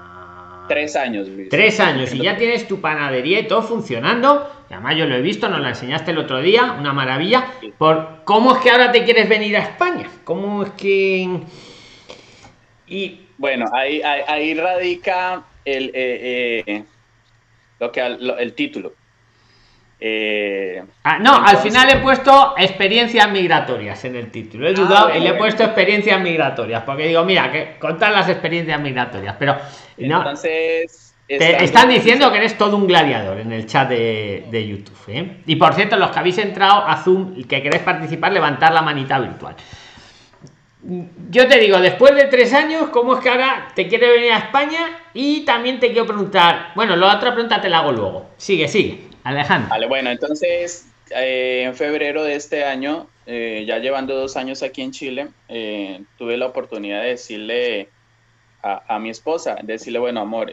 Tres 0.67 0.95
años, 0.95 1.27
Tres 1.49 1.79
años 1.79 2.13
y 2.13 2.19
ya 2.19 2.37
tienes 2.37 2.67
tu 2.67 2.79
panadería 2.79 3.39
y 3.39 3.47
todo 3.47 3.61
funcionando. 3.61 4.49
Además, 4.69 4.95
yo 4.95 5.05
lo 5.05 5.15
he 5.15 5.21
visto, 5.21 5.49
nos 5.49 5.59
la 5.59 5.69
enseñaste 5.69 6.11
el 6.11 6.17
otro 6.17 6.41
día, 6.41 6.75
una 6.79 6.93
maravilla. 6.93 7.45
Por 7.77 8.23
cómo 8.23 8.55
es 8.55 8.61
que 8.61 8.71
ahora 8.71 8.91
te 8.91 9.03
quieres 9.03 9.27
venir 9.29 9.57
a 9.57 9.59
España. 9.59 10.09
¿Cómo 10.23 10.63
es 10.63 10.71
que.? 10.71 11.29
Y. 12.87 13.19
Bueno, 13.37 13.65
ahí, 13.73 14.01
ahí, 14.01 14.53
radica 14.53 15.43
el, 15.65 15.91
eh, 15.93 16.63
eh, 16.65 16.83
lo 17.79 17.91
que, 17.91 17.99
el 18.01 18.53
título. 18.53 18.93
Eh, 20.05 20.83
ah, 21.05 21.17
no, 21.17 21.33
al 21.33 21.59
final 21.59 21.89
he 21.89 21.95
puesto 22.01 22.55
experiencias 22.57 23.31
migratorias 23.31 24.03
en 24.03 24.17
el 24.17 24.31
título. 24.31 24.67
He 24.67 24.71
ah, 24.71 24.73
dudado 24.73 25.15
y 25.15 25.21
le 25.21 25.29
he 25.29 25.33
puesto 25.35 25.63
experiencias 25.63 26.19
migratorias, 26.19 26.83
porque 26.83 27.07
digo, 27.07 27.23
mira, 27.23 27.49
que 27.49 27.77
contar 27.79 28.11
las 28.11 28.27
experiencias 28.27 28.81
migratorias, 28.81 29.33
pero 29.39 29.55
no. 29.99 30.17
Entonces. 30.17 31.15
Te 31.25 31.63
están 31.63 31.87
diciendo 31.87 32.29
que 32.33 32.37
eres 32.37 32.57
todo 32.57 32.75
un 32.75 32.85
gladiador 32.85 33.39
en 33.39 33.53
el 33.53 33.65
chat 33.65 33.87
de, 33.87 34.67
YouTube. 34.67 34.97
¿eh? 35.07 35.37
Y 35.45 35.55
por 35.55 35.73
cierto, 35.73 35.95
los 35.95 36.11
que 36.11 36.19
habéis 36.19 36.37
entrado 36.37 36.85
a 36.85 36.97
Zoom 36.97 37.35
y 37.37 37.45
que 37.45 37.63
queréis 37.63 37.81
participar, 37.81 38.33
levantar 38.33 38.73
la 38.73 38.81
manita 38.81 39.17
virtual. 39.19 39.55
Yo 41.29 41.47
te 41.47 41.59
digo, 41.59 41.79
después 41.79 42.13
de 42.13 42.25
tres 42.25 42.53
años, 42.53 42.89
¿cómo 42.89 43.15
es 43.15 43.21
que 43.21 43.29
ahora 43.29 43.69
te 43.73 43.87
quiere 43.87 44.09
venir 44.09 44.33
a 44.33 44.39
España? 44.39 44.79
Y 45.13 45.45
también 45.45 45.79
te 45.79 45.93
quiero 45.93 46.05
preguntar, 46.05 46.73
bueno, 46.75 46.97
la 46.97 47.15
otra 47.15 47.31
pregunta 47.31 47.61
te 47.61 47.69
la 47.69 47.79
hago 47.79 47.93
luego. 47.93 48.31
Sigue, 48.35 48.67
sigue. 48.67 49.12
Alejandro. 49.23 49.69
Vale, 49.69 49.87
bueno, 49.87 50.09
entonces 50.11 50.87
eh, 51.11 51.63
en 51.63 51.75
febrero 51.75 52.23
de 52.23 52.35
este 52.35 52.63
año, 52.63 53.07
eh, 53.25 53.65
ya 53.67 53.79
llevando 53.79 54.15
dos 54.15 54.35
años 54.37 54.63
aquí 54.63 54.81
en 54.81 54.91
Chile, 54.91 55.29
eh, 55.47 56.03
tuve 56.17 56.37
la 56.37 56.47
oportunidad 56.47 57.01
de 57.01 57.09
decirle 57.09 57.89
a, 58.61 58.97
mi 58.97 59.09
esposa, 59.09 59.57
decirle, 59.61 59.99
bueno, 59.99 60.21
amor, 60.21 60.49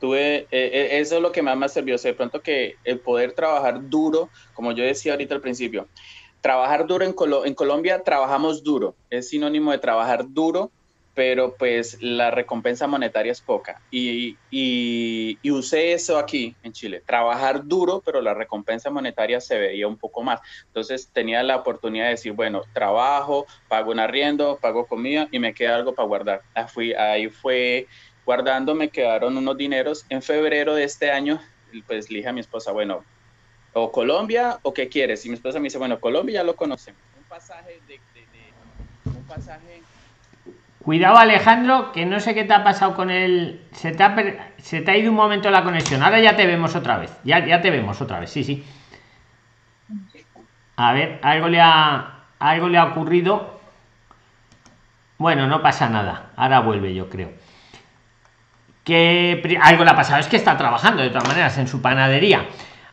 tuve, 0.00 0.48
eso 0.50 1.16
es 1.16 1.22
lo 1.22 1.30
que 1.30 1.40
más 1.40 1.56
me 1.56 1.68
sirvió, 1.68 1.96
de 1.96 2.14
pronto 2.14 2.42
que 2.42 2.74
el 2.82 2.98
poder 2.98 3.30
trabajar 3.30 3.88
duro, 3.88 4.28
como 4.54 4.72
yo 4.72 4.82
decía 4.82 5.12
ahorita 5.12 5.36
al 5.36 5.40
principio, 5.40 5.86
trabajar 6.40 6.88
duro 6.88 7.04
en, 7.04 7.14
en 7.44 7.54
Colombia, 7.54 8.02
trabajamos 8.02 8.64
duro, 8.64 8.96
es 9.08 9.28
sinónimo 9.28 9.70
de 9.70 9.78
trabajar 9.78 10.24
duro 10.26 10.72
pero 11.14 11.54
pues 11.56 11.98
la 12.00 12.30
recompensa 12.30 12.86
monetaria 12.86 13.32
es 13.32 13.40
poca. 13.40 13.80
Y, 13.90 14.36
y, 14.50 15.38
usé 15.50 15.92
eso 15.92 16.18
aquí 16.18 16.54
en 16.62 16.72
Chile, 16.72 17.02
trabajar 17.04 17.66
duro, 17.66 18.00
pero 18.04 18.20
la 18.20 18.34
recompensa 18.34 18.90
monetaria 18.90 19.40
se 19.40 19.58
veía 19.58 19.88
un 19.88 19.96
poco 19.96 20.22
más. 20.22 20.40
Entonces 20.66 21.10
tenía 21.12 21.42
la 21.42 21.56
oportunidad 21.56 22.04
de 22.04 22.10
decir, 22.12 22.32
bueno, 22.32 22.62
trabajo, 22.72 23.46
pago 23.68 23.90
un 23.90 23.98
arriendo, 23.98 24.58
pago 24.60 24.86
comida 24.86 25.28
y 25.30 25.38
me 25.38 25.52
queda 25.52 25.76
algo 25.76 25.94
para 25.94 26.08
guardar. 26.08 26.42
Ahí, 26.54 26.64
fui, 26.68 26.92
ahí 26.94 27.28
fue 27.28 27.86
guardando, 28.24 28.74
me 28.74 28.88
quedaron 28.88 29.36
unos 29.36 29.56
dineros. 29.56 30.06
En 30.08 30.22
febrero 30.22 30.74
de 30.74 30.84
este 30.84 31.10
año, 31.10 31.40
pues 31.86 32.10
le 32.10 32.18
dije 32.18 32.28
a 32.28 32.32
mi 32.32 32.40
esposa, 32.40 32.70
bueno, 32.72 33.04
o 33.72 33.90
Colombia 33.90 34.60
o 34.62 34.72
qué 34.72 34.88
quieres. 34.88 35.26
Y 35.26 35.28
mi 35.28 35.34
esposa 35.34 35.58
me 35.58 35.64
dice, 35.64 35.78
bueno, 35.78 36.00
Colombia 36.00 36.34
ya 36.34 36.44
lo 36.44 36.54
conocemos. 36.54 37.00
Un 37.18 37.24
pasaje 37.24 37.80
de, 37.88 37.94
de 37.94 38.00
un 39.04 39.24
pasaje 39.24 39.82
Cuidado 40.82 41.18
Alejandro, 41.18 41.92
que 41.92 42.06
no 42.06 42.20
sé 42.20 42.34
qué 42.34 42.44
te 42.44 42.54
ha 42.54 42.64
pasado 42.64 42.94
con 42.94 43.10
el... 43.10 43.60
Se 43.72 43.92
te 43.92 44.02
ha, 44.02 44.16
se 44.56 44.80
te 44.80 44.90
ha 44.90 44.96
ido 44.96 45.10
un 45.10 45.16
momento 45.16 45.50
la 45.50 45.62
conexión. 45.62 46.02
Ahora 46.02 46.20
ya 46.20 46.36
te 46.36 46.46
vemos 46.46 46.74
otra 46.74 46.96
vez. 46.96 47.14
Ya, 47.22 47.44
ya 47.44 47.60
te 47.60 47.70
vemos 47.70 48.00
otra 48.00 48.18
vez, 48.18 48.30
sí, 48.30 48.44
sí. 48.44 48.64
A 50.76 50.94
ver, 50.94 51.20
algo 51.22 51.48
le 51.48 51.60
ha, 51.60 52.20
algo 52.38 52.70
le 52.70 52.78
ha 52.78 52.84
ocurrido. 52.84 53.60
Bueno, 55.18 55.46
no 55.46 55.60
pasa 55.60 55.90
nada. 55.90 56.30
Ahora 56.34 56.60
vuelve, 56.60 56.94
yo 56.94 57.10
creo. 57.10 57.30
Que 58.82 59.58
algo 59.60 59.84
le 59.84 59.90
ha 59.90 59.96
pasado. 59.96 60.18
Es 60.18 60.28
que 60.28 60.36
está 60.36 60.56
trabajando 60.56 61.02
de 61.02 61.10
todas 61.10 61.28
maneras 61.28 61.58
en 61.58 61.68
su 61.68 61.82
panadería. 61.82 62.46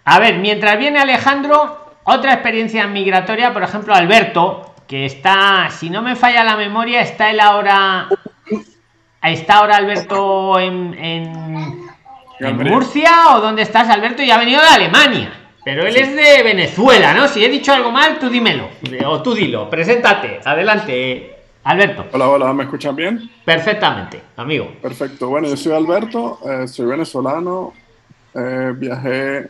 A 0.03 0.19
ver, 0.19 0.39
mientras 0.39 0.77
viene 0.77 0.99
Alejandro, 0.99 1.95
otra 2.03 2.33
experiencia 2.33 2.85
migratoria, 2.87 3.53
por 3.53 3.63
ejemplo, 3.63 3.95
Alberto, 3.95 4.66
que 4.87 5.05
está, 5.05 5.69
si 5.69 5.89
no 5.89 6.01
me 6.01 6.15
falla 6.15 6.43
la 6.43 6.55
memoria, 6.55 7.01
está 7.01 7.29
él 7.29 7.39
ahora. 7.39 8.07
Está 9.21 9.55
ahora 9.55 9.75
Alberto 9.75 10.59
en, 10.59 10.93
en, 10.93 12.57
Murcia 12.57 13.35
o 13.35 13.41
dónde 13.41 13.63
estás, 13.63 13.89
Alberto, 13.89 14.23
y 14.23 14.31
ha 14.31 14.37
venido 14.37 14.61
de 14.61 14.67
Alemania. 14.67 15.33
Pero 15.65 15.85
él 15.85 15.97
es 15.97 16.15
de 16.15 16.43
Venezuela, 16.43 17.13
¿no? 17.13 17.27
Si 17.27 17.43
he 17.43 17.49
dicho 17.49 17.73
algo 17.73 17.91
mal, 17.91 18.19
tú 18.19 18.29
dímelo. 18.29 18.69
O 19.05 19.21
tú 19.21 19.33
dilo. 19.33 19.69
Preséntate. 19.69 20.39
Adelante, 20.45 21.35
Alberto. 21.65 22.05
Hola, 22.13 22.29
hola, 22.29 22.53
¿me 22.53 22.63
escuchan 22.63 22.95
bien? 22.95 23.29
Perfectamente, 23.43 24.21
amigo. 24.37 24.71
Perfecto. 24.81 25.27
Bueno, 25.27 25.49
yo 25.49 25.57
soy 25.57 25.73
Alberto, 25.73 26.39
eh, 26.49 26.67
soy 26.69 26.85
venezolano. 26.85 27.73
Eh, 28.33 28.73
viajé 28.77 29.49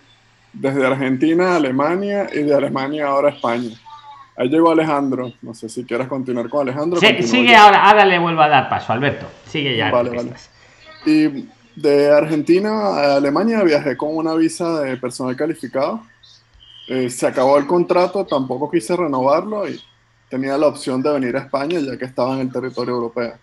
desde 0.54 0.88
Argentina 0.88 1.52
a 1.52 1.56
Alemania 1.58 2.28
y 2.34 2.40
de 2.40 2.56
Alemania 2.56 3.08
ahora 3.08 3.30
a 3.30 3.32
España. 3.34 3.70
Ahí 4.38 4.50
llegó 4.50 4.72
Alejandro. 4.72 5.34
No 5.42 5.54
sé 5.54 5.68
si 5.68 5.84
quieres 5.84 6.08
continuar 6.08 6.48
con 6.48 6.62
Alejandro. 6.62 7.00
Sí, 7.00 7.24
sigue 7.24 7.56
ahora, 7.56 7.84
ahora 7.84 8.06
le 8.06 8.20
vuelvo 8.20 8.42
a 8.42 8.48
dar 8.48 8.70
paso, 8.70 8.94
Alberto. 8.94 9.26
Sigue 9.48 9.76
ya. 9.76 9.90
Vale, 9.90 10.12
vale. 10.12 10.32
Y 11.06 11.48
de 11.76 12.12
Argentina 12.12 12.70
a 12.70 13.16
Alemania 13.16 13.64
viajé 13.64 13.98
con 13.98 14.16
una 14.16 14.36
visa 14.36 14.82
de 14.82 14.98
personal 14.98 15.36
calificado. 15.36 16.02
Eh, 16.88 17.10
se 17.10 17.26
acabó 17.28 17.58
el 17.58 17.66
contrato, 17.66 18.26
tampoco 18.26 18.70
quise 18.70 18.96
renovarlo 18.96 19.68
y 19.68 19.82
tenía 20.30 20.58
la 20.58 20.68
opción 20.68 21.02
de 21.02 21.12
venir 21.12 21.36
a 21.36 21.40
España 21.40 21.80
ya 21.80 21.98
que 21.98 22.06
estaba 22.06 22.36
en 22.36 22.42
el 22.42 22.52
territorio 22.52 22.94
europeo. 22.94 23.34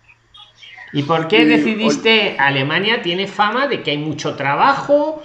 ¿Y 0.93 1.03
por 1.03 1.27
qué 1.27 1.45
decidiste? 1.45 2.37
Alemania 2.39 3.01
tiene 3.01 3.27
fama 3.27 3.67
de 3.67 3.83
que 3.83 3.91
hay 3.91 3.97
mucho 3.97 4.35
trabajo. 4.35 5.21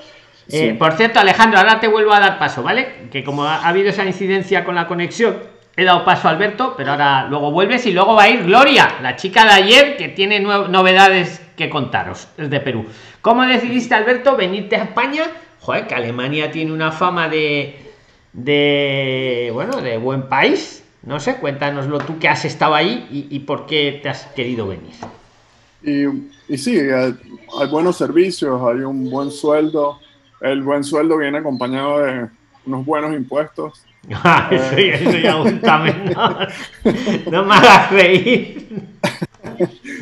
Eh, 0.48 0.74
por 0.76 0.94
cierto, 0.94 1.20
Alejandro, 1.20 1.60
ahora 1.60 1.78
te 1.78 1.86
vuelvo 1.86 2.12
a 2.12 2.18
dar 2.18 2.38
paso, 2.40 2.62
¿vale? 2.62 3.08
Que 3.12 3.22
como 3.22 3.44
ha 3.44 3.66
habido 3.68 3.90
esa 3.90 4.04
incidencia 4.04 4.64
con 4.64 4.74
la 4.74 4.88
conexión, 4.88 5.36
he 5.76 5.84
dado 5.84 6.04
paso 6.04 6.28
a 6.28 6.32
Alberto, 6.32 6.74
pero 6.76 6.92
ahora 6.92 7.26
luego 7.28 7.50
vuelves 7.50 7.86
y 7.86 7.92
luego 7.92 8.14
va 8.14 8.24
a 8.24 8.28
ir 8.28 8.44
Gloria, 8.44 8.96
la 9.02 9.16
chica 9.16 9.44
de 9.44 9.50
ayer 9.50 9.96
que 9.96 10.08
tiene 10.08 10.40
novedades 10.40 11.40
que 11.56 11.70
contaros, 11.70 12.28
es 12.36 12.50
de 12.50 12.60
Perú. 12.60 12.86
¿Cómo 13.20 13.42
decidiste, 13.44 13.94
Alberto, 13.94 14.36
venirte 14.36 14.76
a 14.76 14.84
España? 14.84 15.24
Joder, 15.60 15.86
que 15.86 15.94
Alemania 15.94 16.50
tiene 16.50 16.72
una 16.72 16.90
fama 16.90 17.28
de, 17.28 17.78
de 18.32 19.50
bueno, 19.52 19.80
de 19.80 19.98
buen 19.98 20.28
país. 20.28 20.84
No 21.02 21.20
sé, 21.20 21.36
cuéntanoslo 21.36 21.98
tú 21.98 22.18
que 22.18 22.28
has 22.28 22.44
estado 22.44 22.74
ahí 22.74 23.26
y, 23.30 23.38
por 23.40 23.66
qué 23.66 24.00
te 24.02 24.10
has 24.10 24.26
querido 24.26 24.66
venir. 24.66 24.92
Y, 25.82 26.04
y 26.52 26.58
sí, 26.58 26.78
hay, 26.78 27.68
buenos 27.70 27.96
servicios, 27.96 28.60
hay 28.62 28.80
un 28.80 29.10
buen 29.10 29.30
sueldo. 29.30 29.98
El 30.42 30.62
buen 30.62 30.84
sueldo 30.84 31.16
viene 31.16 31.38
acompañado 31.38 32.00
de 32.00 32.28
unos 32.66 32.84
buenos 32.84 33.14
impuestos 33.14 33.82
Ah, 34.12 34.48
eso, 34.50 34.76
eso 34.76 35.18
ya 35.18 35.34
gusta 35.34 35.78
menos. 35.78 36.36
No 37.30 37.44
me 37.44 37.54
hagas 37.54 37.90
reír. 37.92 38.68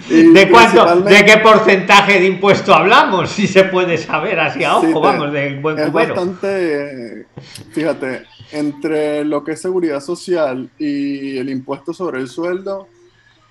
¿De 0.08 0.48
cuánto, 0.50 1.00
de 1.02 1.24
qué 1.24 1.38
porcentaje 1.38 2.20
de 2.20 2.26
impuesto 2.26 2.74
hablamos? 2.74 3.30
Si 3.30 3.46
se 3.46 3.64
puede 3.64 3.98
saber 3.98 4.40
así 4.40 4.64
a 4.64 4.78
ojo, 4.78 5.00
vamos, 5.00 5.32
del 5.32 5.60
buen 5.60 5.78
es 5.78 5.92
bastante, 5.92 7.26
fíjate, 7.72 8.22
entre 8.52 9.24
lo 9.24 9.44
que 9.44 9.52
es 9.52 9.60
seguridad 9.60 10.00
social 10.00 10.70
y 10.78 11.36
el 11.38 11.50
impuesto 11.50 11.92
sobre 11.92 12.20
el 12.20 12.28
sueldo, 12.28 12.88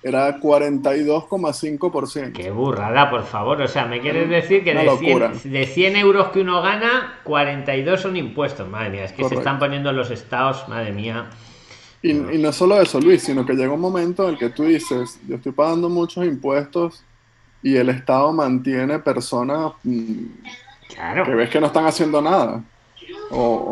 era 0.08 0.38
42,5%. 0.40 2.32
Qué 2.32 2.50
burrada, 2.50 3.10
por 3.10 3.24
favor. 3.24 3.60
O 3.62 3.68
sea, 3.68 3.86
me 3.86 4.00
quieres 4.00 4.28
decir 4.28 4.64
que 4.64 4.74
de 4.74 4.96
100, 4.96 5.52
de 5.52 5.66
100, 5.66 5.96
euros 5.96 6.28
que 6.28 6.40
uno 6.40 6.60
gana, 6.62 7.20
42 7.24 8.00
son 8.00 8.16
impuestos. 8.16 8.68
Madre 8.68 8.90
mía, 8.90 9.04
es 9.04 9.12
que 9.12 9.24
se 9.24 9.36
están 9.36 9.58
poniendo 9.58 9.92
los 9.92 10.10
estados, 10.10 10.68
madre 10.68 10.92
mía. 10.92 11.30
Y, 12.02 12.14
no 12.14 12.52
solo 12.52 12.80
eso, 12.80 13.00
Luis, 13.00 13.22
sino 13.22 13.44
que 13.44 13.54
llega 13.54 13.72
un 13.72 13.80
momento 13.80 14.24
en 14.24 14.30
el 14.30 14.38
que 14.38 14.50
tú 14.50 14.64
dices, 14.64 15.20
yo 15.26 15.36
estoy 15.36 15.52
pagando 15.52 15.88
muchos 15.88 16.24
impuestos 16.24 17.04
y 17.62 17.76
el 17.76 17.88
Estado 17.88 18.32
mantiene 18.32 19.00
personas 19.00 19.72
mm, 19.82 20.24
que 21.24 21.34
ves 21.34 21.50
que 21.50 21.60
no 21.60 21.66
están 21.66 21.86
haciendo 21.86 22.22
nada. 22.22 22.62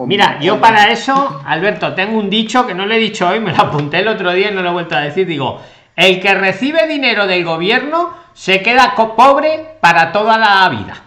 Mira, 0.06 0.38
yo 0.40 0.60
para 0.60 0.90
eso, 0.90 1.40
Alberto, 1.46 1.94
tengo 1.94 2.18
un 2.18 2.28
dicho 2.28 2.66
que 2.66 2.74
no 2.74 2.84
le 2.84 2.96
he 2.96 2.98
dicho 2.98 3.28
hoy, 3.28 3.40
me 3.40 3.52
lo 3.52 3.62
apunté 3.62 4.00
el 4.00 4.08
otro 4.08 4.32
día 4.32 4.50
y 4.50 4.54
no 4.54 4.62
lo 4.62 4.70
he 4.70 4.72
vuelto 4.72 4.96
a 4.96 5.00
decir. 5.00 5.26
Digo, 5.26 5.60
el 5.96 6.20
que 6.20 6.34
recibe 6.34 6.86
dinero 6.86 7.26
del 7.26 7.44
gobierno 7.44 8.14
se 8.34 8.62
queda 8.62 8.94
pobre 8.94 9.76
para 9.80 10.12
toda 10.12 10.36
la 10.36 10.68
vida. 10.68 11.02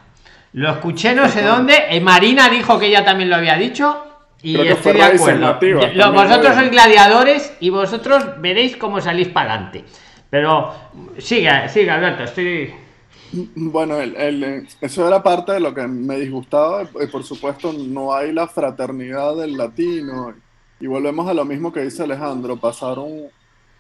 Lo 0.54 0.72
escuché 0.72 1.14
no 1.14 1.30
sé 1.30 1.44
dónde. 1.44 1.76
Eh, 1.90 2.02
Marina 2.02 2.50
dijo 2.50 2.80
que 2.80 2.88
ella 2.88 3.06
también 3.06 3.30
lo 3.30 3.36
había 3.36 3.56
dicho. 3.56 4.04
Y 4.42 4.60
estoy 4.68 4.94
de 4.94 5.04
acuerdo. 5.04 5.60
vosotros 6.12 6.56
sois 6.56 6.72
gladiadores 6.72 7.54
y 7.60 7.70
vosotros 7.70 8.26
veréis 8.40 8.78
cómo 8.78 9.00
salís 9.00 9.28
para 9.28 9.54
adelante. 9.54 9.84
Pero 10.30 10.74
sigue, 11.18 11.70
sigue, 11.70 11.92
Alberto, 11.92 12.24
estoy. 12.24 12.74
Bueno, 13.32 13.98
eso 14.82 15.08
era 15.08 15.22
parte 15.22 15.52
de 15.52 15.60
lo 15.60 15.74
que 15.74 15.86
me 15.88 16.18
disgustaba. 16.18 16.84
Y 16.84 17.08
por 17.08 17.24
supuesto, 17.24 17.74
no 17.74 18.14
hay 18.14 18.32
la 18.32 18.48
fraternidad 18.48 19.36
del 19.36 19.56
latino. 19.56 20.34
Y 20.80 20.88
volvemos 20.88 21.30
a 21.30 21.34
lo 21.34 21.46
mismo 21.46 21.72
que 21.72 21.82
dice 21.82 22.04
Alejandro: 22.04 22.58
pasaron 22.58 23.30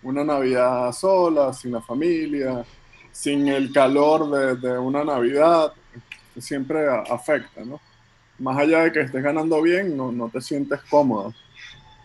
una 0.03 0.23
Navidad 0.23 0.91
sola, 0.93 1.53
sin 1.53 1.71
la 1.73 1.81
familia, 1.81 2.65
sin 3.11 3.47
el 3.47 3.71
calor 3.71 4.59
de, 4.59 4.77
una 4.77 5.03
Navidad, 5.03 5.73
siempre 6.37 6.87
afecta, 6.87 7.63
¿no? 7.65 7.79
Más 8.39 8.57
allá 8.57 8.83
de 8.83 8.91
que 8.93 9.01
estés 9.01 9.21
ganando 9.21 9.61
bien, 9.61 9.97
no, 9.97 10.11
no 10.11 10.29
te 10.29 10.39
sientes 10.39 10.79
cómodo. 10.89 11.33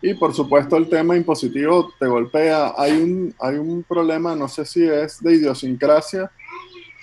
Y 0.03 0.15
por 0.15 0.35
supuesto 0.35 0.77
el 0.77 0.89
tema 0.89 1.17
impositivo 1.17 1.93
te 1.99 2.07
golpea. 2.07 2.75
Hay 2.77 2.93
un, 2.93 3.35
hay 3.41 3.57
un 3.57 3.83
problema, 3.85 4.35
no 4.35 4.49
sé 4.49 4.65
si 4.67 4.85
es 4.85 5.23
de 5.23 5.35
idiosincrasia, 5.35 6.31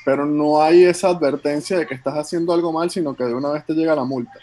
pero 0.05 0.25
no 0.25 0.61
hay 0.61 0.83
esa 0.83 1.09
advertencia 1.09 1.77
de 1.79 1.87
que 1.87 1.93
estás 1.95 2.15
haciendo 2.15 2.53
algo 2.53 2.71
mal, 2.73 2.89
sino 2.91 3.15
que 3.15 3.23
de 3.23 3.33
una 3.33 3.51
vez 3.51 3.65
te 3.65 3.73
llega 3.73 3.95
la 3.95 4.03
multa. 4.03 4.33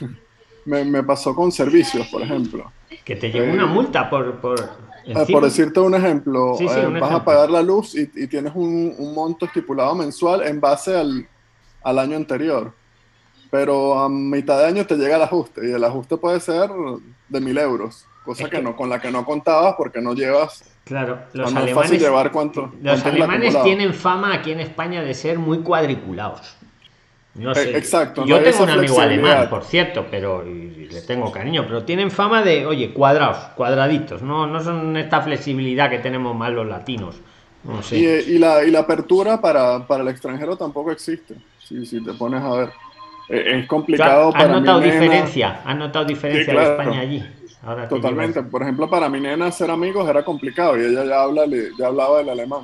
me, 0.64 0.84
me 0.84 1.02
pasó 1.02 1.34
con 1.34 1.52
servicios, 1.52 2.06
por 2.08 2.22
ejemplo. 2.22 2.72
Que 3.04 3.16
te 3.16 3.30
llegó 3.30 3.52
una 3.52 3.64
Eh, 3.64 3.66
multa 3.66 4.08
por... 4.08 4.40
por... 4.40 4.93
Eh, 5.06 5.12
encima. 5.12 5.38
por 5.40 5.44
decirte 5.44 5.80
un 5.80 5.94
ejemplo, 5.94 6.54
Sí, 6.58 6.66
sí, 6.68 6.74
eh, 6.78 6.86
un 6.86 6.94
vas 6.94 7.02
a 7.02 7.06
ejemplo. 7.06 7.24
pagar 7.24 7.50
la 7.50 7.62
luz 7.62 7.94
y, 7.94 8.10
y 8.14 8.26
tienes 8.26 8.52
un, 8.54 8.94
un 8.98 9.14
monto 9.14 9.46
estipulado 9.46 9.94
mensual 9.94 10.42
en 10.46 10.60
base 10.60 10.96
al, 10.96 11.26
al 11.82 11.98
año 11.98 12.16
anterior. 12.16 12.72
Pero 13.50 13.98
a 14.00 14.08
mitad 14.08 14.58
de 14.58 14.66
año 14.66 14.86
te 14.86 14.96
llega 14.96 15.16
el 15.16 15.22
ajuste 15.22 15.68
y 15.68 15.72
el 15.72 15.84
ajuste 15.84 16.16
puede 16.16 16.40
ser 16.40 16.70
de 17.28 17.40
mil 17.40 17.56
euros, 17.58 18.04
cosa 18.24 18.44
Es 18.44 18.50
que, 18.50 18.56
que- 18.56 18.62
no, 18.62 18.74
con 18.74 18.88
la 18.88 19.00
que 19.00 19.10
no 19.12 19.24
contabas 19.24 19.74
porque 19.76 20.00
no 20.00 20.14
llevas, 20.14 20.64
Claro, 20.84 21.18
los 21.32 21.50
no 21.52 21.58
es 21.60 21.64
alemanes... 21.64 21.74
fácil 21.90 21.98
llevar 22.00 22.30
cuánto. 22.32 22.72
Los 22.82 23.04
alemanes 23.06 23.62
tienen 23.62 23.94
fama 23.94 24.34
aquí 24.34 24.50
en 24.52 24.60
España 24.60 25.02
de 25.02 25.14
ser 25.14 25.38
muy 25.38 25.60
cuadriculados. 25.60 26.56
No 27.36 27.50
Eh, 27.52 27.54
sé. 27.56 27.76
exacto, 27.76 28.24
Yo 28.24 28.38
no 28.38 28.42
tengo 28.44 28.62
un 28.64 28.70
amigo 28.70 29.00
alemán, 29.00 29.48
por 29.50 29.64
cierto, 29.64 30.06
pero 30.10 30.46
y 30.46 30.88
le 30.90 31.00
tengo 31.02 31.32
cariño, 31.32 31.64
pero 31.66 31.82
tienen 31.84 32.10
fama 32.10 32.42
de, 32.42 32.64
oye, 32.66 32.92
cuadrados, 32.92 33.38
cuadraditos. 33.56 34.22
No, 34.22 34.46
no 34.46 34.60
son 34.60 34.96
esta 34.96 35.20
flexibilidad 35.20 35.90
que 35.90 35.98
tenemos 35.98 36.36
más 36.36 36.52
los 36.52 36.66
latinos. 36.66 37.16
No 37.64 37.82
sé. 37.82 37.98
Y, 37.98 38.06
eh, 38.06 38.24
y 38.28 38.38
la, 38.38 38.62
y 38.62 38.70
la 38.70 38.80
apertura 38.80 39.40
para, 39.40 39.86
para 39.86 40.02
el 40.02 40.08
extranjero 40.10 40.56
tampoco 40.56 40.92
existe, 40.92 41.34
si, 41.58 41.84
si 41.86 42.04
te 42.04 42.12
pones 42.12 42.42
a 42.42 42.50
ver. 42.54 42.68
Eh, 43.28 43.42
es 43.46 43.52
¿Tú 43.52 43.58
has, 43.60 43.66
complicado 43.68 44.28
has 44.28 44.34
para 44.34 44.48
mi 44.48 44.60
notado 44.60 44.80
nena. 44.80 44.92
diferencia? 44.92 45.60
¿Has 45.64 45.76
notado 45.76 46.04
diferencia 46.04 46.52
de 46.52 46.58
claro. 46.58 46.70
España 46.82 47.00
allí? 47.00 47.24
Ahora 47.64 47.88
Totalmente. 47.88 48.42
Por 48.42 48.62
ejemplo, 48.62 48.88
para 48.90 49.08
mi 49.08 49.20
nena 49.20 49.50
ser 49.50 49.70
amigos 49.70 50.08
era 50.08 50.22
complicado 50.24 50.76
y 50.78 50.84
ella 50.84 51.04
ya, 51.04 51.22
habla, 51.22 51.44
ya 51.78 51.86
hablaba 51.86 52.20
el 52.20 52.28
alemán. 52.28 52.62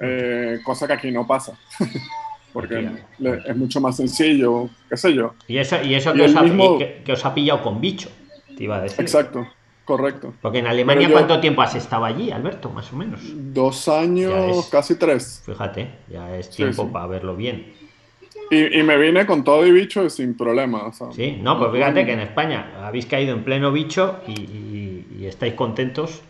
Eh, 0.00 0.60
cosa 0.64 0.86
que 0.86 0.92
aquí 0.92 1.10
no 1.10 1.26
pasa. 1.26 1.58
Porque 2.52 2.90
le- 3.18 3.42
es 3.46 3.56
mucho 3.56 3.80
más 3.80 3.96
sencillo, 3.96 4.68
qué 4.88 4.96
sé 4.96 5.12
yo. 5.14 5.34
Y 5.46 5.58
eso, 5.58 5.76
y 5.82 5.94
eso 5.94 6.14
Y 6.14 6.18
que, 6.18 6.24
os 6.24 6.36
ha, 6.36 6.42
mismo- 6.42 6.78
que- 6.78 7.02
que 7.04 7.12
os 7.12 7.24
ha 7.24 7.34
pillado 7.34 7.62
con 7.62 7.80
bicho, 7.80 8.08
te 8.56 8.64
iba 8.64 8.76
a 8.76 8.80
decir. 8.82 9.00
Exacto, 9.00 9.46
correcto. 9.84 10.32
Porque 10.40 10.58
en 10.58 10.66
Alemania, 10.66 11.08
yo- 11.08 11.12
¿cuánto 11.12 11.40
tiempo 11.40 11.62
has 11.62 11.74
estado 11.74 12.04
allí, 12.04 12.30
Alberto? 12.30 12.70
Más 12.70 12.92
o 12.92 12.96
menos. 12.96 13.20
Dos 13.24 13.88
años, 13.88 14.64
es. 14.64 14.70
casi 14.70 14.94
tres. 14.96 15.42
Fíjate, 15.44 15.90
ya 16.08 16.36
es 16.36 16.50
tiempo 16.50 16.84
sí. 16.84 16.90
para 16.92 17.06
verlo 17.06 17.36
bien. 17.36 17.72
Y, 18.50 18.78
y 18.78 18.82
me 18.82 18.96
vine 18.96 19.26
con 19.26 19.44
todo 19.44 19.66
y 19.66 19.70
bicho 19.70 20.08
sin 20.08 20.34
problema. 20.34 20.84
o 20.86 20.92
sea, 20.92 21.12
Sí, 21.12 21.38
no, 21.42 21.58
pues 21.58 21.70
fíjate 21.70 22.06
que 22.06 22.12
en 22.14 22.20
España 22.20 22.72
habéis 22.82 23.04
caído 23.04 23.34
en 23.34 23.44
pleno 23.44 23.70
bicho 23.72 24.20
y, 24.26 24.32
y- 24.32 25.06
y 25.20 25.26
estáis 25.26 25.52
contentos. 25.52 26.22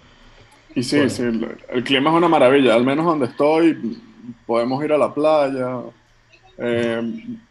Y 0.74 0.82
sí, 0.82 0.96
Bueno. 0.96 1.10
sí, 1.10 1.22
el, 1.22 1.48
el 1.70 1.84
clima 1.84 2.10
es 2.10 2.16
una 2.16 2.28
maravilla. 2.28 2.74
Al 2.74 2.84
menos 2.84 3.06
donde 3.06 3.26
estoy, 3.26 3.98
podemos 4.46 4.82
ir 4.84 4.92
a 4.92 4.98
la 4.98 5.14
playa. 5.14 5.78
Eh, 6.60 7.00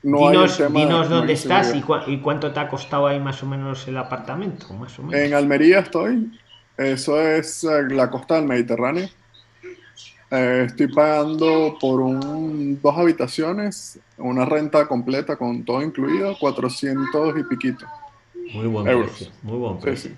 no 0.03 0.27
dinos 0.29 0.51
hay 0.51 0.67
tema 0.67 0.79
dinos 0.81 1.09
de 1.09 1.15
dónde 1.15 1.33
estás 1.33 1.73
y, 1.75 1.81
cua- 1.81 2.03
y 2.07 2.19
cuánto 2.19 2.51
te 2.51 2.59
ha 2.59 2.67
costado 2.67 3.07
ahí 3.07 3.19
más 3.19 3.41
o 3.41 3.45
menos 3.45 3.87
el 3.87 3.97
apartamento, 3.97 4.73
más 4.73 4.97
o 4.99 5.03
menos. 5.03 5.19
En 5.19 5.33
Almería 5.33 5.79
estoy. 5.79 6.31
Eso 6.77 7.19
es 7.19 7.63
eh, 7.63 7.83
la 7.89 8.09
costa 8.09 8.35
del 8.35 8.45
Mediterráneo. 8.45 9.09
Eh, 10.29 10.65
estoy 10.67 10.87
pagando 10.87 11.77
por 11.79 12.01
un, 12.01 12.79
dos 12.81 12.97
habitaciones, 12.97 13.99
una 14.17 14.43
renta 14.45 14.85
completa 14.87 15.37
con 15.37 15.63
todo 15.63 15.81
incluido, 15.81 16.37
400 16.37 17.37
y 17.39 17.43
piquito. 17.43 17.85
Muy 18.53 18.67
buen 18.67 18.87
euros. 18.87 19.11
precio, 19.11 19.31
muy 19.41 19.57
buen 19.57 19.75
Sí, 19.75 19.81
precio. 19.81 20.11
sí. 20.11 20.17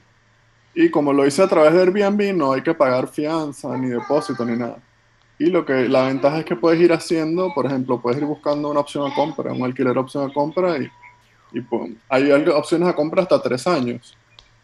Y 0.74 0.90
como 0.92 1.14
lo 1.14 1.26
hice 1.28 1.44
a 1.44 1.48
través 1.48 1.74
de 1.74 1.82
Airbnb, 1.82 2.36
no 2.36 2.54
hay 2.54 2.64
que 2.64 2.74
pagar 2.74 3.08
fianza, 3.08 3.78
ni 3.78 3.90
depósito, 3.90 4.46
ni 4.46 4.58
nada. 4.58 4.78
Y 5.40 5.46
lo 5.46 5.66
que 5.66 5.88
la 5.88 6.04
ventaja 6.04 6.40
es 6.40 6.46
que 6.46 6.58
puedes 6.58 6.82
ir 6.82 6.92
haciendo, 6.92 7.54
por 7.56 7.66
ejemplo, 7.66 8.02
puedes 8.02 8.20
ir 8.20 8.26
buscando 8.26 8.70
una 8.70 8.82
opción 8.82 9.10
a 9.10 9.16
compra, 9.16 9.54
un 9.54 9.64
alquiler 9.64 9.98
opción 9.98 10.30
a 10.30 10.34
compra, 10.34 10.78
y, 10.78 10.90
y 11.54 11.62
pum, 11.62 11.96
hay 12.10 12.30
opciones 12.32 12.90
a 12.90 12.94
compra 12.94 13.24
hasta 13.24 13.42
tres 13.42 13.66
años. 13.66 14.18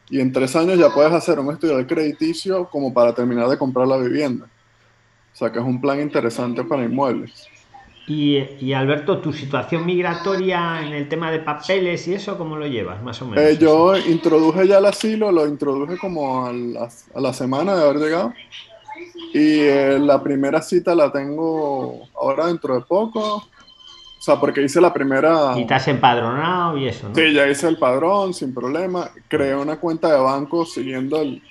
Y 0.09 0.19
en 0.19 0.33
tres 0.33 0.53
años 0.55 0.77
ya 0.77 0.89
puedes 0.89 1.13
hacer 1.13 1.39
un 1.39 1.51
estudio 1.51 1.77
de 1.77 1.88
crediticio 1.88 2.69
como 2.69 2.93
para 2.93 3.15
terminar 3.15 3.47
de 3.47 3.57
comprar 3.57 3.88
la 3.88 3.97
vivienda. 3.97 4.47
O 5.33 5.38
sea 5.38 5.51
que 5.51 5.59
es 5.59 5.65
un 5.65 5.79
plan 5.79 5.99
interesante 6.01 6.63
para 6.63 6.83
inmuebles. 6.83 7.47
Y, 8.07 8.38
y, 8.59 8.73
Alberto, 8.73 9.19
tu 9.19 9.33
situación 9.33 9.83
migratoria 9.85 10.85
en 10.85 10.93
el 10.93 11.09
tema 11.09 11.31
de 11.31 11.39
papeles 11.39 12.07
y 12.07 12.13
eso, 12.13 12.38
¿cómo 12.38 12.55
lo 12.55 12.67
llevas, 12.67 13.01
más 13.01 13.19
o 13.21 13.27
menos? 13.27 13.43
Eh, 13.43 13.57
yo 13.57 13.97
introduje 13.97 14.67
ya 14.67 14.77
el 14.77 14.85
asilo, 14.85 15.31
lo 15.31 15.47
introduje 15.47 15.97
como 15.97 16.45
a 16.45 16.53
la, 16.53 16.88
a 17.15 17.19
la 17.19 17.33
semana 17.33 17.75
de 17.75 17.83
haber 17.83 17.97
llegado. 17.97 18.33
Y 19.36 19.60
eh, 19.60 20.00
la 20.00 20.24
primera 20.24 20.62
cita 20.62 20.95
la 20.95 21.12
tengo 21.12 22.08
ahora 22.15 22.48
dentro 22.48 22.74
de 22.76 22.82
poco. 22.86 23.36
O 23.36 24.21
sea, 24.21 24.39
porque 24.39 24.62
hice 24.62 24.80
la 24.80 24.93
primera... 24.93 25.52
Y 25.58 25.67
has 25.74 25.89
empadronado 25.89 26.78
y 26.78 26.88
eso, 26.88 27.10
¿no? 27.10 27.15
Sí, 27.15 27.34
ya 27.34 27.45
hice 27.45 27.67
el 27.67 27.78
padrón 27.78 28.34
sin 28.34 28.54
problema. 28.54 29.10
Creé 29.28 29.54
una 29.54 29.76
cuenta 29.76 30.10
de 30.10 30.21
banco 30.21 30.65
siguiendo 30.65 31.21
el, 31.21 31.43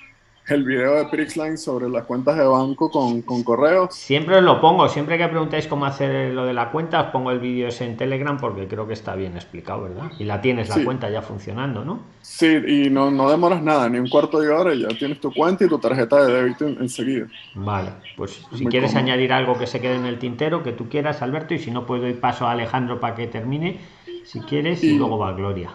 el 0.47 0.63
video 0.63 0.95
de 0.95 1.05
Prixline 1.05 1.57
sobre 1.57 1.89
las 1.89 2.03
cuentas 2.03 2.37
de 2.37 2.45
banco 2.45 2.91
con, 2.91 3.21
con 3.23 3.43
correos. 3.43 3.95
Siempre 3.95 4.35
os 4.37 4.43
lo 4.43 4.61
pongo, 4.61 4.87
siempre 4.87 5.17
que 5.17 5.27
preguntáis 5.27 5.65
cómo 5.67 5.85
hacer 5.85 6.33
lo 6.33 6.45
de 6.45 6.53
la 6.53 6.69
cuenta, 6.71 7.01
os 7.01 7.07
pongo 7.07 7.31
el 7.31 7.39
vídeo 7.39 7.67
ese 7.67 7.85
en 7.85 7.97
Telegram 7.97 8.37
porque 8.37 8.67
creo 8.67 8.85
que 8.87 8.93
está 8.93 9.15
bien 9.15 9.35
explicado, 9.35 9.83
¿verdad? 9.83 10.11
Y 10.19 10.25
la 10.25 10.41
tienes 10.41 10.69
la 10.69 10.75
Sí. 10.75 10.83
cuenta 10.83 11.09
ya 11.09 11.21
funcionando, 11.23 11.83
¿no? 11.83 11.99
Sí, 12.21 12.47
y 12.67 12.89
no, 12.91 13.09
no 13.09 13.29
demoras 13.29 13.61
nada, 13.63 13.89
ni 13.89 13.97
un 13.97 14.07
cuarto 14.07 14.39
de 14.39 14.49
hora 14.49 14.73
y 14.73 14.81
ya 14.83 14.89
tienes 14.89 15.19
tu 15.19 15.33
cuenta 15.33 15.65
y 15.65 15.67
tu 15.67 15.79
tarjeta 15.79 16.23
de 16.25 16.33
débito 16.33 16.67
en- 16.67 16.77
enseguida. 16.79 17.25
Vale, 17.55 17.89
pues 18.15 18.45
si 18.53 18.65
quieres 18.67 18.91
cómodo. 18.91 19.03
añadir 19.11 19.33
algo 19.33 19.57
que 19.57 19.65
se 19.67 19.81
quede 19.81 19.95
en 19.95 20.05
el 20.05 20.19
tintero, 20.19 20.61
que 20.61 20.73
tú 20.73 20.89
quieras, 20.89 21.21
Alberto, 21.23 21.53
y 21.55 21.59
si 21.59 21.71
no, 21.71 21.85
pues 21.87 22.01
doy 22.01 22.13
paso 22.13 22.45
a 22.45 22.51
Alejandro 22.51 22.99
para 22.99 23.15
que 23.15 23.25
termine, 23.27 23.79
si 24.23 24.39
quieres, 24.41 24.83
y, 24.83 24.91
Y- 24.91 24.97
luego 24.97 25.17
va 25.17 25.33
Gloria. 25.33 25.69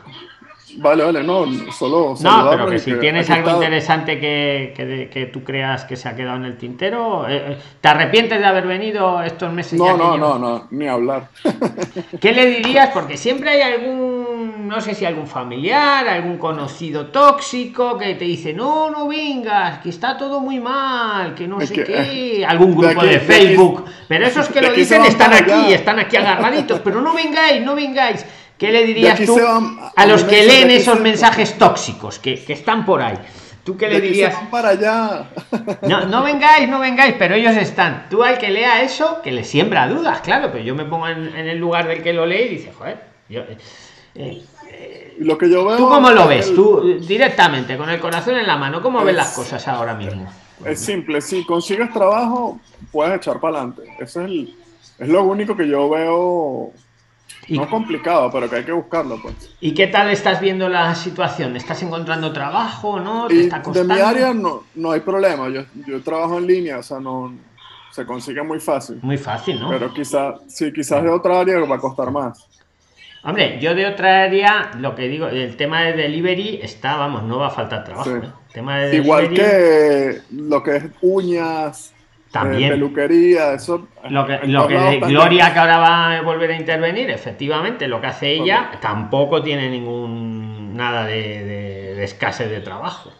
Vale, 0.78 1.04
vale, 1.04 1.22
no, 1.22 1.46
solo 1.72 2.14
No, 2.20 2.50
pero 2.50 2.66
que 2.70 2.78
si 2.78 2.92
tienes 2.94 3.28
algo 3.30 3.48
está- 3.48 3.56
interesante 3.64 4.18
que, 4.20 4.72
que, 4.76 5.10
que 5.12 5.26
tú 5.26 5.42
creas 5.42 5.84
que 5.84 5.96
se 5.96 6.08
ha 6.08 6.14
quedado 6.14 6.36
en 6.36 6.44
el 6.44 6.56
tintero, 6.56 7.28
eh, 7.28 7.52
eh, 7.52 7.58
¿te 7.80 7.88
arrepientes 7.88 8.38
de 8.38 8.44
haber 8.46 8.66
venido 8.66 9.22
estos 9.22 9.52
meses? 9.52 9.78
ya 9.78 9.92
No, 9.92 10.12
que 10.12 10.18
no, 10.18 10.18
no, 10.18 10.38
no, 10.38 10.68
ni 10.70 10.86
hablar. 10.88 11.28
¿Qué 12.20 12.32
le 12.32 12.46
dirías? 12.46 12.90
Porque 12.92 13.16
siempre 13.16 13.50
hay 13.50 13.62
algún, 13.74 14.68
no 14.68 14.80
sé 14.80 14.94
si 14.94 15.04
algún 15.04 15.26
familiar, 15.26 16.06
algún 16.08 16.38
conocido 16.38 17.06
tóxico 17.06 17.98
que 17.98 18.14
te 18.14 18.24
dice, 18.24 18.52
no, 18.52 18.90
no 18.90 19.08
vengas, 19.08 19.78
que 19.80 19.88
está 19.90 20.16
todo 20.16 20.40
muy 20.40 20.60
mal, 20.60 21.34
que 21.34 21.46
no 21.48 21.60
Es 21.60 21.68
sé 21.68 21.74
que, 21.74 21.84
qué, 21.84 22.44
algún 22.48 22.70
de 22.80 22.86
grupo 22.88 23.00
aquí- 23.00 23.06
de, 23.08 23.12
de 23.12 23.16
aquí- 23.16 23.26
Facebook. 23.26 23.84
pero 24.08 24.26
esos 24.26 24.48
que 24.48 24.60
lo 24.60 24.72
dicen 24.72 25.04
están 25.04 25.32
aquí, 25.32 25.50
allá. 25.50 25.68
están 25.74 25.98
aquí 25.98 26.16
agarraditos, 26.16 26.80
pero 26.80 27.00
no 27.00 27.14
vengáis, 27.14 27.62
no 27.64 27.74
vengáis. 27.74 28.24
¿Qué 28.60 28.70
le 28.70 28.84
dirías 28.84 29.18
tú 29.24 29.36
van- 29.40 29.78
a 29.96 30.06
los 30.06 30.22
a 30.22 30.28
que 30.28 30.44
leen 30.44 30.70
esos 30.70 30.98
se- 30.98 31.02
mensajes 31.02 31.58
tóxicos 31.58 32.18
que, 32.20 32.44
que 32.44 32.52
están 32.52 32.84
por 32.86 33.00
ahí? 33.02 33.18
¿Tú 33.64 33.76
qué 33.76 33.88
le 33.88 34.00
dirías? 34.00 34.34
van 34.34 34.50
para 34.50 34.68
allá. 34.70 35.30
No, 35.82 36.06
no 36.06 36.22
vengáis, 36.22 36.68
no 36.68 36.78
vengáis, 36.78 37.14
pero 37.18 37.34
ellos 37.34 37.56
están. 37.56 38.06
Tú 38.10 38.22
al 38.22 38.38
que 38.38 38.50
lea 38.50 38.82
eso, 38.82 39.20
que 39.22 39.32
le 39.32 39.44
siembra 39.44 39.88
dudas, 39.88 40.20
claro, 40.20 40.50
pero 40.52 40.62
yo 40.62 40.74
me 40.74 40.84
pongo 40.84 41.08
en, 41.08 41.34
en 41.36 41.48
el 41.48 41.58
lugar 41.58 41.88
del 41.88 42.02
que 42.02 42.12
lo 42.12 42.24
lee 42.26 42.42
y 42.42 42.48
dice, 42.48 42.72
joder, 42.76 43.00
yo, 43.28 43.42
eh, 44.14 44.42
Y 45.18 45.24
lo 45.24 45.36
que 45.38 45.50
yo 45.50 45.64
veo. 45.64 45.76
¿tú 45.76 45.88
cómo 45.88 46.10
lo 46.10 46.22
es 46.22 46.28
ves? 46.28 46.48
el- 46.48 46.54
Tú 46.54 46.88
eh, 46.88 46.98
directamente, 47.06 47.76
con 47.76 47.88
el 47.90 48.00
corazón 48.00 48.36
en 48.36 48.46
la 48.46 48.56
mano, 48.56 48.80
¿cómo 48.82 49.00
ves 49.04 49.10
Es- 49.12 49.16
las 49.16 49.32
cosas 49.34 49.66
ahora 49.68 49.94
mismo? 49.94 50.26
Es 50.64 50.80
simple, 50.80 51.20
si 51.22 51.44
consigues 51.44 51.90
trabajo, 51.92 52.60
puedes 52.92 53.16
echar 53.16 53.40
para 53.40 53.58
adelante. 53.58 53.82
Eso 53.98 54.20
es, 54.20 54.26
el- 54.26 54.54
es 54.98 55.08
lo 55.08 55.24
único 55.24 55.56
que 55.56 55.66
yo 55.68 55.88
veo. 55.90 56.72
¿Y, 57.50 57.58
No 57.58 57.68
complicado, 57.68 58.30
pero 58.30 58.48
que 58.48 58.56
hay 58.56 58.64
que 58.64 58.70
buscarlo, 58.70 59.20
pues. 59.20 59.34
y 59.60 59.74
qué 59.74 59.88
tal 59.88 60.08
estás 60.10 60.40
viendo 60.40 60.68
la 60.68 60.94
situación? 60.94 61.56
¿Estás 61.56 61.82
encontrando 61.82 62.32
trabajo, 62.32 63.00
no? 63.00 63.26
¿Te 63.26 63.40
está 63.40 63.58
de 63.58 63.82
mi 63.82 63.98
área 63.98 64.32
no, 64.32 64.62
no 64.76 64.92
hay 64.92 65.00
problema. 65.00 65.48
Yo, 65.48 65.62
yo 65.84 66.00
trabajo 66.00 66.38
en 66.38 66.46
línea, 66.46 66.78
o 66.78 66.82
sea, 66.84 67.00
no 67.00 67.34
se 67.90 68.06
consigue 68.06 68.40
muy 68.44 68.60
fácil. 68.60 69.00
Muy 69.02 69.18
fácil, 69.18 69.58
¿no? 69.58 69.68
Pero 69.68 69.92
quizás, 69.92 70.40
sí, 70.46 70.72
quizás 70.72 71.02
de 71.02 71.08
otra 71.08 71.40
área 71.40 71.58
va 71.58 71.74
a 71.74 71.80
costar 71.80 72.12
más. 72.12 72.46
Hombre, 73.24 73.58
yo 73.60 73.74
de 73.74 73.86
otra 73.86 74.22
área, 74.22 74.70
lo 74.78 74.94
que 74.94 75.08
digo, 75.08 75.26
el 75.26 75.56
tema 75.56 75.82
de 75.82 75.94
delivery 75.94 76.60
está, 76.62 76.96
vamos, 76.96 77.24
no 77.24 77.38
va 77.38 77.48
a 77.48 77.50
faltar 77.50 77.82
trabajo. 77.82 78.10
Sí. 78.10 78.16
¿eh? 78.16 78.30
El 78.46 78.52
tema 78.52 78.78
de 78.78 78.96
Igual 78.96 79.28
que 79.30 80.20
lo 80.30 80.62
que 80.62 80.76
es 80.76 80.84
uñas, 81.02 81.94
También. 82.30 82.70
peluquería, 82.70 83.54
eso. 83.54 83.88
Lo 84.08 84.26
que, 84.26 84.38
lo 84.46 84.68
que 84.68 84.74
también. 84.74 85.00
Gloria 85.08 85.52
que 85.52 85.58
ahora 85.58 85.78
va 85.78 86.16
a 86.18 86.22
volver 86.22 86.52
a 86.52 86.56
intervenir, 86.56 87.10
efectivamente, 87.10 87.88
lo 87.88 88.00
que 88.00 88.06
hace 88.06 88.32
ella 88.32 88.70
tampoco 88.80 89.42
tiene 89.42 89.68
ningún 89.68 90.76
nada 90.76 91.04
de, 91.06 91.14
de- 91.44 91.94
de 91.96 92.04
escasez 92.04 92.48
de 92.48 92.60
trabajo. 92.60 93.10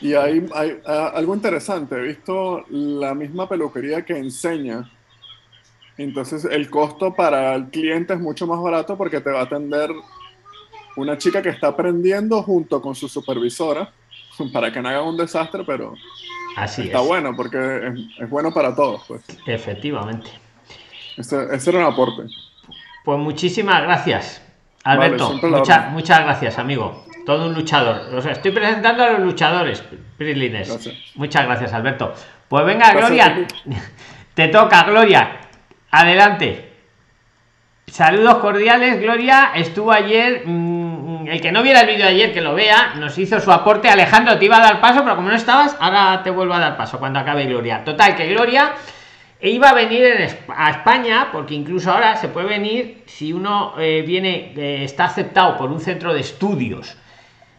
Y 0.00 0.14
hay, 0.14 0.44
hay 0.54 0.78
ah, 0.84 1.12
algo 1.14 1.34
interesante, 1.34 1.94
he 1.94 2.02
visto 2.02 2.64
la 2.68 3.14
misma 3.14 3.48
peluquería 3.48 4.04
que 4.04 4.18
enseña. 4.18 4.90
Entonces 5.96 6.44
el 6.44 6.68
costo 6.68 7.14
para 7.14 7.54
el 7.54 7.66
cliente 7.70 8.12
es 8.14 8.20
mucho 8.20 8.46
más 8.46 8.60
barato 8.60 8.98
porque 8.98 9.20
te 9.20 9.30
va 9.30 9.40
a 9.40 9.44
atender 9.44 9.90
una 10.96 11.16
chica 11.16 11.40
que 11.40 11.48
está 11.50 11.68
aprendiendo 11.68 12.42
junto 12.42 12.82
con 12.82 12.94
su 12.94 13.08
supervisora 13.08 13.90
para 14.52 14.70
que 14.72 14.82
no 14.82 14.88
hagan 14.90 15.04
un 15.04 15.16
desastre, 15.16 15.62
pero 15.66 15.94
Así 16.56 16.82
está 16.82 17.00
es. 17.00 17.06
bueno 17.06 17.34
porque 17.36 17.58
es, 17.58 18.22
es 18.22 18.30
bueno 18.30 18.52
para 18.52 18.74
todos. 18.74 19.04
Pues. 19.06 19.22
Efectivamente. 19.46 20.30
Ese, 21.16 21.46
ese 21.54 21.70
era 21.70 21.80
un 21.86 21.92
aporte. 21.92 22.22
Pues 23.04 23.18
muchísimas 23.18 23.82
gracias, 23.82 24.42
Alberto. 24.84 25.32
Mucha- 25.42 25.88
muchas 25.90 26.20
gracias, 26.20 26.58
amigo. 26.58 27.04
todo 27.24 27.46
un 27.46 27.54
luchador. 27.54 28.14
O 28.14 28.20
sea, 28.22 28.32
estoy 28.32 28.52
presentando 28.52 29.02
a 29.04 29.10
los 29.10 29.20
luchadores, 29.20 29.82
Prilines. 30.16 30.90
Muchas 31.16 31.44
gracias, 31.46 31.72
Alberto. 31.72 32.14
Pues 32.48 32.64
venga, 32.64 32.92
Gloria, 32.92 33.46
te 34.34 34.48
toca, 34.48 34.84
Gloria. 34.84 35.40
Adelante. 35.90 36.72
Saludos 37.86 38.36
cordiales, 38.38 39.00
Gloria. 39.00 39.52
Estuvo 39.54 39.90
ayer. 39.92 40.42
Mm, 40.46 40.75
el 41.28 41.40
que 41.40 41.52
no 41.52 41.62
viera 41.62 41.80
el 41.80 41.86
vídeo 41.86 42.04
de 42.04 42.12
ayer, 42.12 42.32
que 42.32 42.40
lo 42.40 42.54
vea, 42.54 42.94
nos 42.96 43.16
hizo 43.18 43.40
su 43.40 43.50
aporte. 43.50 43.88
Alejandro, 43.88 44.38
te 44.38 44.44
iba 44.44 44.58
a 44.58 44.60
dar 44.60 44.80
paso, 44.80 45.02
pero 45.02 45.16
como 45.16 45.28
no 45.28 45.34
estabas, 45.34 45.76
ahora 45.80 46.22
te 46.22 46.30
vuelvo 46.30 46.54
a 46.54 46.58
dar 46.58 46.76
paso 46.76 46.98
cuando 46.98 47.18
acabe 47.18 47.46
Gloria. 47.46 47.84
Total, 47.84 48.14
que 48.14 48.28
Gloria 48.28 48.72
iba 49.40 49.70
a 49.70 49.74
venir 49.74 50.04
a 50.48 50.70
España, 50.70 51.28
porque 51.32 51.54
incluso 51.54 51.92
ahora 51.92 52.16
se 52.16 52.28
puede 52.28 52.48
venir 52.48 53.02
si 53.06 53.32
uno 53.32 53.74
eh, 53.78 54.02
viene, 54.06 54.52
eh, 54.56 54.84
está 54.84 55.04
aceptado 55.06 55.56
por 55.56 55.70
un 55.70 55.80
centro 55.80 56.14
de 56.14 56.20
estudios 56.20 56.96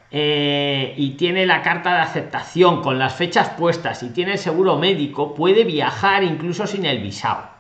eh, 0.10 0.94
y 0.98 1.12
tiene 1.12 1.46
la 1.46 1.62
carta 1.62 1.96
de 1.96 2.02
aceptación 2.02 2.82
con 2.82 2.98
las 2.98 3.16
fechas 3.16 3.50
puestas 3.50 4.04
y 4.04 4.10
tiene 4.10 4.34
el 4.34 4.38
seguro 4.38 4.78
médico, 4.78 5.34
puede 5.34 5.64
viajar 5.64 6.24
incluso 6.24 6.66
sin 6.66 6.86
el 6.86 7.00
visado. 7.00 7.57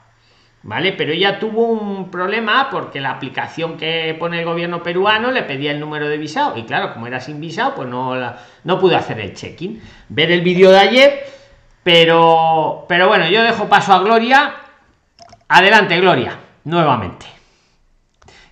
¿Vale? 0.63 0.91
Pero 0.91 1.13
ella 1.13 1.39
tuvo 1.39 1.67
un 1.67 2.11
problema 2.11 2.69
porque 2.69 2.99
la 2.99 3.11
aplicación 3.11 3.77
que 3.77 4.15
pone 4.19 4.39
el 4.39 4.45
gobierno 4.45 4.83
peruano 4.83 5.31
le 5.31 5.43
pedía 5.43 5.71
el 5.71 5.79
número 5.79 6.09
de 6.09 6.17
visado 6.17 6.57
y 6.57 6.63
claro, 6.63 6.93
como 6.93 7.07
era 7.07 7.21
sin 7.21 7.39
visado, 7.39 7.75
pues 7.75 7.87
no, 7.87 8.15
no 8.63 8.79
pudo 8.79 8.97
hacer 8.97 9.19
el 9.19 9.33
check-in. 9.33 9.81
Ver 10.09 10.31
el 10.31 10.41
vídeo 10.41 10.71
de 10.71 10.79
ayer 10.79 11.37
pero, 11.87 12.83
pero 12.89 13.07
bueno, 13.07 13.29
yo 13.29 13.41
dejo 13.43 13.69
paso 13.69 13.93
a 13.93 13.99
Gloria. 13.99 14.55
Adelante, 15.47 15.97
Gloria, 16.01 16.37
nuevamente. 16.65 17.25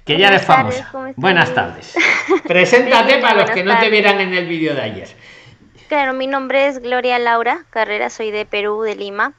Que 0.05 0.17
ya 0.17 0.29
eres 0.29 0.45
famosa. 0.45 0.89
Buenas 1.17 1.53
tardes. 1.53 1.97
Preséntate 2.47 3.17
para 3.17 3.41
los 3.41 3.51
que 3.51 3.61
no 3.61 3.77
te 3.77 3.89
vieran 3.89 4.21
en 4.21 4.33
el 4.33 4.45
vídeo 4.45 4.73
de 4.73 4.81
ayer. 4.81 5.09
Claro, 5.89 6.13
mi 6.13 6.27
nombre 6.27 6.67
es 6.67 6.79
Gloria 6.81 7.19
Laura 7.19 7.65
Carrera, 7.71 8.09
soy 8.09 8.31
de 8.31 8.45
Perú, 8.45 8.83
de 8.83 8.95
Lima. 8.95 9.33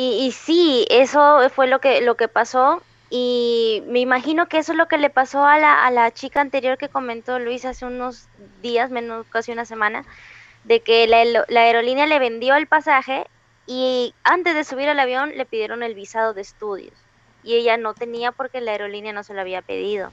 Y, 0.00 0.30
sí, 0.30 0.86
eso 0.90 1.50
fue 1.50 1.66
lo 1.66 1.80
que, 1.80 2.00
lo 2.02 2.16
que 2.16 2.28
pasó. 2.28 2.80
Y 3.10 3.82
me 3.88 3.98
imagino 3.98 4.46
que 4.46 4.58
eso 4.58 4.70
es 4.70 4.78
lo 4.78 4.86
que 4.86 4.96
le 4.96 5.10
pasó 5.10 5.44
a 5.44 5.58
la, 5.58 5.84
a 5.84 5.90
la 5.90 6.12
chica 6.12 6.40
anterior 6.40 6.78
que 6.78 6.88
comentó 6.88 7.40
Luis 7.40 7.64
hace 7.64 7.84
unos 7.84 8.28
días, 8.62 8.92
menos 8.92 9.26
casi 9.28 9.50
una 9.50 9.64
semana, 9.64 10.04
de 10.62 10.82
que 10.82 11.08
la, 11.08 11.44
aerolínea 11.60 12.06
le 12.06 12.20
vendió 12.20 12.54
el 12.54 12.68
pasaje 12.68 13.26
y 13.66 14.14
antes 14.22 14.54
de 14.54 14.62
subir 14.62 14.88
al 14.88 15.00
avión 15.00 15.32
le 15.36 15.46
pidieron 15.46 15.82
el 15.82 15.96
visado 15.96 16.32
de 16.32 16.42
estudios 16.42 16.94
y 17.42 17.54
ella 17.54 17.76
no 17.76 17.92
tenía 17.92 18.30
porque 18.30 18.60
la 18.60 18.70
aerolínea 18.70 19.12
no 19.12 19.24
se 19.24 19.34
lo 19.34 19.40
había 19.40 19.62
pedido. 19.62 20.12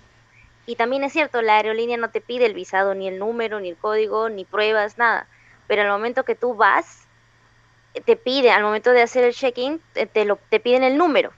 Y 0.66 0.78
también 0.78 1.04
es 1.04 1.14
cierto, 1.14 1.44
la 1.44 1.58
aerolínea 1.58 1.98
no 1.98 2.10
te 2.10 2.22
pide 2.22 2.48
el 2.48 2.56
visado, 2.56 2.96
ni 2.96 3.08
el 3.08 3.20
número, 3.20 3.60
ni 3.60 3.70
el 3.70 3.78
código, 3.78 4.30
ni 4.30 4.46
pruebas, 4.46 4.98
nada. 4.98 5.28
Pero 5.68 5.84
al 5.84 5.90
momento 5.90 6.24
que 6.24 6.34
tú 6.34 6.56
vas, 6.56 7.05
te 8.04 8.16
pide, 8.16 8.52
al 8.52 8.64
momento 8.64 8.92
de 8.92 9.02
hacer 9.02 9.24
el 9.24 9.34
check-in, 9.34 9.80
te, 10.12 10.26
lo, 10.26 10.40
te 10.50 10.60
piden 10.60 10.84
el 10.84 10.98
número. 10.98 11.32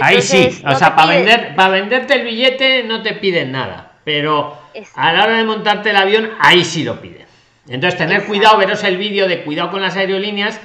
Ahí 0.00 0.22
sí, 0.22 0.62
o 0.64 0.74
sea, 0.76 0.94
para, 0.94 1.08
vender, 1.08 1.54
para 1.56 1.70
venderte 1.70 2.14
el 2.14 2.24
billete 2.24 2.84
no 2.84 3.02
te 3.02 3.14
piden 3.14 3.50
nada, 3.52 3.98
pero 4.04 4.56
a 4.94 5.12
la 5.12 5.24
hora 5.24 5.36
de 5.36 5.44
montarte 5.44 5.90
el 5.90 5.96
avión, 5.96 6.30
ahí 6.38 6.64
sí 6.64 6.84
lo 6.84 7.00
piden. 7.00 7.26
Entonces, 7.68 7.98
tener 7.98 8.24
cuidado, 8.24 8.58
veros 8.58 8.82
el 8.84 8.96
vídeo 8.96 9.28
de 9.28 9.42
cuidado 9.42 9.70
con 9.70 9.82
las 9.82 9.96
aerolíneas, 9.96 10.60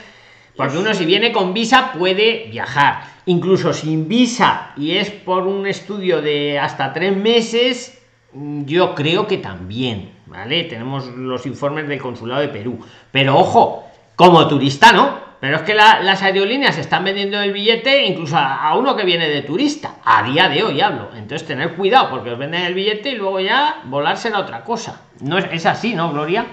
porque 0.55 0.77
uno 0.77 0.93
si 0.93 1.05
viene 1.05 1.31
con 1.31 1.53
visa 1.53 1.91
puede 1.93 2.47
viajar. 2.49 3.03
Incluso 3.25 3.73
sin 3.73 4.07
visa 4.07 4.71
y 4.77 4.97
es 4.97 5.09
por 5.09 5.47
un 5.47 5.65
estudio 5.65 6.21
de 6.21 6.59
hasta 6.59 6.93
tres 6.93 7.15
meses, 7.15 8.01
mm, 8.33 8.65
yo 8.65 8.93
creo 8.93 9.25
que 9.27 9.37
también, 9.37 10.11
¿vale? 10.27 10.63
Tenemos 10.65 11.07
los 11.07 11.45
informes 11.47 11.87
del 11.87 11.99
consulado 11.99 12.41
de 12.41 12.49
Perú. 12.49 12.79
Pero 13.11 13.37
ojo, 13.37 13.84
como 14.15 14.47
turista 14.47 14.91
no. 14.91 15.25
Pero 15.39 15.57
es 15.57 15.63
que 15.63 15.75
las 15.75 16.23
aerolíneas 16.23 16.77
están 16.77 17.03
vendiendo 17.03 17.39
el 17.39 17.51
billete 17.51 18.05
incluso 18.05 18.35
a, 18.35 18.67
a, 18.67 18.75
uno 18.75 18.95
que 18.95 19.03
viene 19.03 19.29
de 19.29 19.41
turista. 19.43 19.97
A 20.03 20.23
día 20.23 20.49
de 20.49 20.63
hoy 20.63 20.81
hablo. 20.81 21.09
Entonces 21.13 21.47
tener 21.47 21.75
cuidado 21.75 22.09
porque 22.09 22.31
os 22.31 22.39
venden 22.39 22.63
el 22.63 22.73
billete 22.73 23.09
y 23.09 23.15
luego 23.15 23.39
ya 23.39 23.81
volarse 23.85 24.29
a 24.29 24.39
otra 24.39 24.63
cosa. 24.63 25.01
No 25.19 25.37
es, 25.37 25.45
es 25.51 25.65
así, 25.65 25.93
¿no, 25.93 26.11
Gloria? 26.11 26.47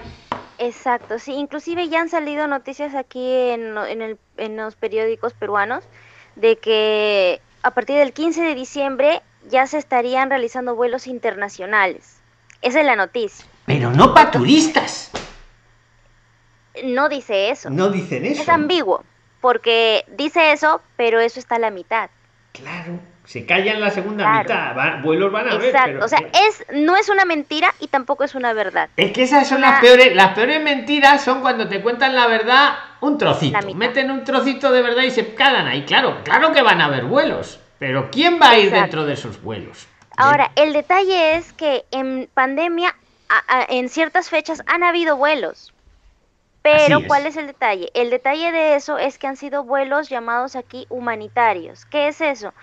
Exacto, 0.59 1.19
sí, 1.19 1.33
inclusive 1.33 1.89
ya 1.89 2.01
han 2.01 2.09
salido 2.09 2.47
noticias 2.47 2.93
aquí 2.95 3.25
en, 3.27 3.75
el, 4.01 4.17
en 4.37 4.57
los 4.57 4.75
periódicos 4.75 5.33
peruanos 5.33 5.83
de 6.35 6.57
que 6.57 7.41
a 7.63 7.71
partir 7.71 7.97
del 7.97 8.13
15 8.13 8.41
de 8.43 8.55
diciembre 8.55 9.21
ya 9.49 9.67
se 9.67 9.77
estarían 9.77 10.29
realizando 10.29 10.75
vuelos 10.75 11.07
internacionales. 11.07 12.19
Esa 12.61 12.79
es 12.79 12.85
la 12.85 12.95
noticia. 12.95 13.45
Pero 13.65 13.91
no 13.91 14.13
para 14.13 14.31
turistas. 14.31 15.11
No 16.83 17.09
dice 17.09 17.49
eso. 17.49 17.69
No 17.69 17.89
dicen 17.89 18.25
eso. 18.25 18.41
Es 18.41 18.49
ambiguo, 18.49 19.03
porque 19.41 20.05
dice 20.07 20.51
eso, 20.51 20.81
pero 20.95 21.19
eso 21.19 21.39
está 21.39 21.55
a 21.55 21.59
la 21.59 21.71
mitad. 21.71 22.09
Claro 22.51 22.99
se 23.25 23.45
callan 23.45 23.79
la 23.79 23.89
segunda 23.89 24.41
mitad, 24.41 25.01
vuelos 25.01 25.31
van 25.31 25.49
a 25.49 25.55
ver. 25.55 25.97
o 25.97 26.07
sea, 26.07 26.19
es, 26.19 26.65
no 26.73 26.95
es 26.97 27.07
una 27.09 27.25
mentira 27.25 27.73
y 27.79 27.87
tampoco 27.87 28.23
es 28.23 28.35
una 28.35 28.53
verdad. 28.53 28.89
Es 28.97 29.11
que 29.11 29.23
esas 29.23 29.47
son 29.47 29.61
las 29.61 29.79
peores, 29.79 30.13
las 30.15 30.33
peores 30.33 30.61
mentiras 30.61 31.23
son 31.23 31.41
cuando 31.41 31.67
te 31.69 31.81
cuentan 31.81 32.15
la 32.15 32.27
verdad 32.27 32.75
un 32.99 33.17
trocito, 33.17 33.57
meten 33.75 34.11
un 34.11 34.23
trocito 34.23 34.71
de 34.71 34.81
verdad 34.81 35.03
y 35.03 35.11
se 35.11 35.33
cagan 35.33 35.67
ahí, 35.67 35.83
claro, 35.83 36.21
claro 36.23 36.51
que 36.51 36.61
van 36.61 36.81
a 36.81 36.85
haber 36.85 37.05
vuelos, 37.05 37.59
pero 37.79 38.09
¿quién 38.11 38.39
va 38.41 38.51
a 38.51 38.59
ir 38.59 38.71
dentro 38.71 39.05
de 39.05 39.13
esos 39.13 39.41
vuelos? 39.41 39.87
Ahora, 40.15 40.51
el 40.55 40.73
detalle 40.73 41.37
es 41.37 41.53
que 41.53 41.85
en 41.91 42.29
pandemia, 42.33 42.95
en 43.69 43.89
ciertas 43.89 44.29
fechas 44.29 44.61
han 44.67 44.83
habido 44.83 45.17
vuelos. 45.17 45.72
Pero, 46.63 46.99
¿cuál 47.07 47.25
es 47.25 47.35
el 47.35 47.47
detalle? 47.47 47.89
El 47.93 48.09
detalle 48.09 48.51
de 48.53 48.75
eso 48.75 48.97
es 48.97 49.19
que 49.19 49.27
han 49.27 49.35
sido 49.35 49.65
vuelos 49.65 50.09
llamados 50.09 50.55
aquí 50.55 50.87
humanitarios. 50.89 51.85
¿Qué 51.85 52.07
es 52.07 52.21
eso? 52.21 52.53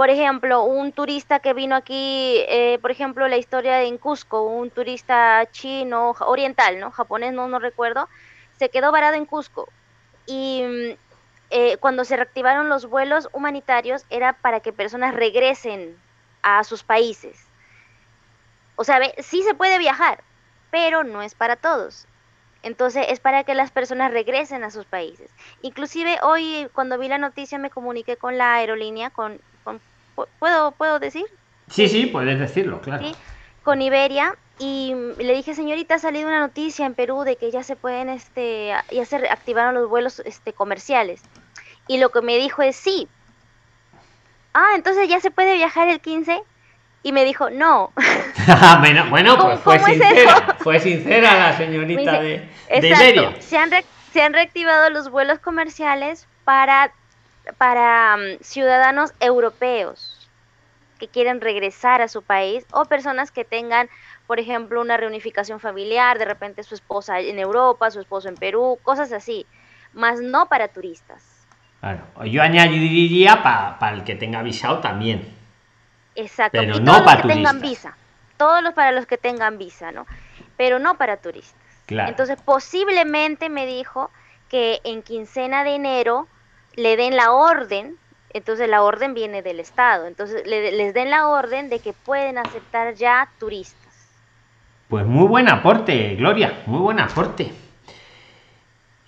por 0.00 0.08
ejemplo, 0.08 0.62
un 0.62 0.92
turista 0.92 1.40
que 1.40 1.52
vino 1.52 1.76
aquí, 1.76 2.42
eh, 2.48 2.78
por 2.80 2.90
ejemplo, 2.90 3.28
la 3.28 3.36
historia 3.36 3.74
de 3.76 3.84
en 3.84 3.98
Cusco, 3.98 4.44
un 4.44 4.70
turista 4.70 5.46
chino, 5.52 6.14
oriental, 6.20 6.80
¿no? 6.80 6.90
Japonés, 6.90 7.34
no, 7.34 7.48
no 7.48 7.58
recuerdo, 7.58 8.08
se 8.58 8.70
quedó 8.70 8.92
varado 8.92 9.16
en 9.16 9.26
Cusco. 9.26 9.68
Y 10.24 10.62
mm, 10.62 10.96
eh, 11.50 11.76
cuando 11.80 12.06
se 12.06 12.16
reactivaron 12.16 12.70
los 12.70 12.86
vuelos 12.86 13.28
humanitarios 13.34 14.06
era 14.08 14.32
para 14.32 14.60
que 14.60 14.72
personas 14.72 15.14
regresen 15.14 15.98
a 16.40 16.64
sus 16.64 16.82
países. 16.82 17.46
O 18.76 18.84
sea, 18.84 19.00
sí 19.18 19.42
se 19.42 19.52
puede 19.52 19.78
viajar, 19.78 20.24
pero 20.70 21.04
no 21.04 21.20
es 21.20 21.34
para 21.34 21.56
todos. 21.56 22.06
Entonces 22.62 23.06
es 23.08 23.20
para 23.20 23.44
que 23.44 23.54
las 23.54 23.70
personas 23.70 24.12
regresen 24.12 24.64
a 24.64 24.70
sus 24.70 24.84
países. 24.84 25.30
Inclusive 25.62 26.18
hoy 26.22 26.68
cuando 26.74 26.98
vi 26.98 27.08
la 27.08 27.18
noticia 27.18 27.58
me 27.58 27.70
comuniqué 27.70 28.16
con 28.16 28.36
la 28.36 28.54
aerolínea, 28.54 29.10
con 29.10 29.40
¿Puedo, 30.38 30.72
¿Puedo 30.72 30.98
decir? 30.98 31.24
Sí, 31.68 31.88
sí, 31.88 32.06
puedes 32.06 32.38
decirlo, 32.38 32.80
claro. 32.80 33.06
Con 33.62 33.82
Iberia 33.82 34.36
y 34.58 34.94
le 35.18 35.34
dije, 35.34 35.54
señorita, 35.54 35.94
ha 35.94 35.98
salido 35.98 36.28
una 36.28 36.40
noticia 36.40 36.86
en 36.86 36.94
Perú 36.94 37.22
de 37.22 37.36
que 37.36 37.50
ya 37.50 37.62
se 37.62 37.76
pueden, 37.76 38.08
este, 38.08 38.72
ya 38.90 39.04
se 39.04 39.16
activaron 39.28 39.74
los 39.74 39.88
vuelos 39.88 40.20
este, 40.20 40.52
comerciales. 40.52 41.22
Y 41.86 41.98
lo 41.98 42.10
que 42.10 42.22
me 42.22 42.36
dijo 42.36 42.62
es 42.62 42.76
sí. 42.76 43.08
Ah, 44.52 44.72
entonces 44.74 45.08
ya 45.08 45.20
se 45.20 45.30
puede 45.30 45.54
viajar 45.54 45.88
el 45.88 46.00
15. 46.00 46.42
Y 47.02 47.12
me 47.12 47.24
dijo, 47.24 47.50
no. 47.50 47.92
bueno, 48.80 49.08
bueno, 49.08 49.38
pues 49.38 49.60
fue 49.60 49.78
sincera. 49.78 50.56
Fue 50.58 50.78
sincera 50.80 51.34
la 51.34 51.56
señorita 51.56 52.20
de, 52.20 52.48
Iberia. 52.70 53.34
Se 53.40 53.56
han, 53.56 53.70
se 54.12 54.22
han 54.22 54.34
reactivado 54.34 54.90
los 54.90 55.10
vuelos 55.10 55.38
comerciales 55.38 56.26
para 56.44 56.92
para 57.58 58.16
mm, 58.16 58.42
ciudadanos 58.42 59.12
europeos 59.20 60.28
que 60.98 61.08
quieren 61.08 61.40
regresar 61.40 62.02
a 62.02 62.08
su 62.08 62.22
país 62.22 62.66
o 62.72 62.84
personas 62.84 63.30
que 63.30 63.44
tengan, 63.44 63.88
por 64.26 64.38
ejemplo, 64.38 64.80
una 64.80 64.96
reunificación 64.98 65.58
familiar, 65.58 66.18
de 66.18 66.26
repente 66.26 66.62
su 66.62 66.74
esposa 66.74 67.20
en 67.20 67.38
Europa, 67.38 67.90
su 67.90 68.00
esposo 68.00 68.28
en 68.28 68.34
Perú, 68.34 68.78
cosas 68.82 69.10
así, 69.12 69.46
más 69.94 70.20
no 70.20 70.46
para 70.46 70.68
turistas. 70.68 71.24
Claro, 71.80 72.02
yo 72.26 72.42
añadiría 72.42 73.42
para 73.42 73.94
el 73.94 74.04
que 74.04 74.14
tenga 74.14 74.42
visado 74.42 74.80
también. 74.80 75.39
Exacto, 76.14 76.58
pero 76.58 76.78
no 76.80 76.92
todos 76.92 77.02
para 77.02 77.16
los 77.16 77.26
que 77.26 77.34
tengan 77.34 77.60
visa, 77.60 77.96
todos 78.36 78.62
los 78.62 78.74
para 78.74 78.92
los 78.92 79.06
que 79.06 79.18
tengan 79.18 79.58
visa, 79.58 79.92
¿no? 79.92 80.06
Pero 80.56 80.78
no 80.78 80.96
para 80.96 81.16
turistas. 81.16 81.60
Entonces, 81.88 82.38
posiblemente 82.44 83.48
me 83.48 83.66
dijo 83.66 84.10
que 84.48 84.80
en 84.84 85.02
quincena 85.02 85.64
de 85.64 85.74
enero 85.74 86.28
le 86.76 86.96
den 86.96 87.16
la 87.16 87.32
orden, 87.32 87.96
entonces 88.32 88.68
la 88.68 88.82
orden 88.82 89.14
viene 89.14 89.42
del 89.42 89.60
Estado, 89.60 90.06
entonces 90.06 90.46
les 90.46 90.94
den 90.94 91.10
la 91.10 91.28
orden 91.28 91.68
de 91.68 91.80
que 91.80 91.92
pueden 91.92 92.38
aceptar 92.38 92.94
ya 92.94 93.28
turistas. 93.38 93.80
Pues 94.88 95.06
muy 95.06 95.26
buen 95.26 95.48
aporte, 95.48 96.16
Gloria, 96.16 96.62
muy 96.66 96.80
buen 96.80 97.00
aporte. 97.00 97.52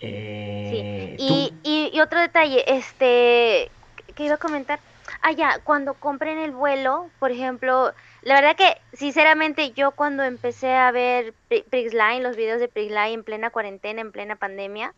Eh, 0.00 1.16
y, 1.18 1.52
y, 1.62 2.00
otro 2.00 2.20
detalle, 2.20 2.64
este, 2.66 3.70
que 4.14 4.24
iba 4.24 4.34
a 4.34 4.38
comentar, 4.38 4.80
ah, 5.22 5.32
ya, 5.32 5.60
cuando 5.64 5.94
compren 5.94 6.38
el 6.38 6.50
vuelo, 6.50 7.08
por 7.18 7.30
ejemplo, 7.30 7.92
La 8.22 8.34
verdad 8.34 8.56
que, 8.56 8.80
sinceramente, 8.92 9.72
yo 9.72 9.92
cuando 9.92 10.22
empecé 10.22 10.74
a 10.74 10.90
ver 10.90 11.34
Prixline, 11.48 12.22
los 12.22 12.36
videos 12.36 12.60
de 12.60 12.68
Prixline 12.68 13.14
en 13.14 13.24
plena 13.24 13.50
cuarentena, 13.50 14.00
en 14.00 14.12
plena 14.12 14.36
pandemia, 14.36 14.94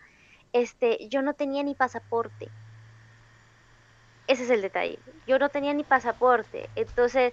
este, 0.53 1.09
yo 1.09 1.23
no 1.23 1.35
tenía 1.35 1.63
ni 1.63 1.75
pasaporte. 1.75 2.49
Ese 4.27 4.45
es 4.45 4.51
el 4.51 4.63
detalle. 4.63 4.99
Yo 5.27 5.39
no 5.39 5.49
tenía 5.49 5.73
ni 5.73 5.85
pasaporte. 5.85 6.69
Entonces, 6.77 7.33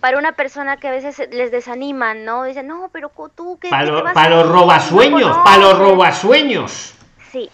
para 0.00 0.18
una 0.18 0.32
persona 0.32 0.78
que 0.78 0.88
a 0.88 0.90
veces 0.90 1.28
les 1.30 1.50
desaniman, 1.50 2.24
¿no? 2.24 2.44
Dicen, 2.44 2.66
no, 2.66 2.88
pero 2.92 3.10
tú, 3.34 3.58
¿qué, 3.58 3.68
para, 3.68 3.84
los 4.30 4.48
robasueños, 4.48 5.36
para 5.38 5.58
los 5.58 5.78
robasueños. 5.78 6.94
Sí, 7.30 7.50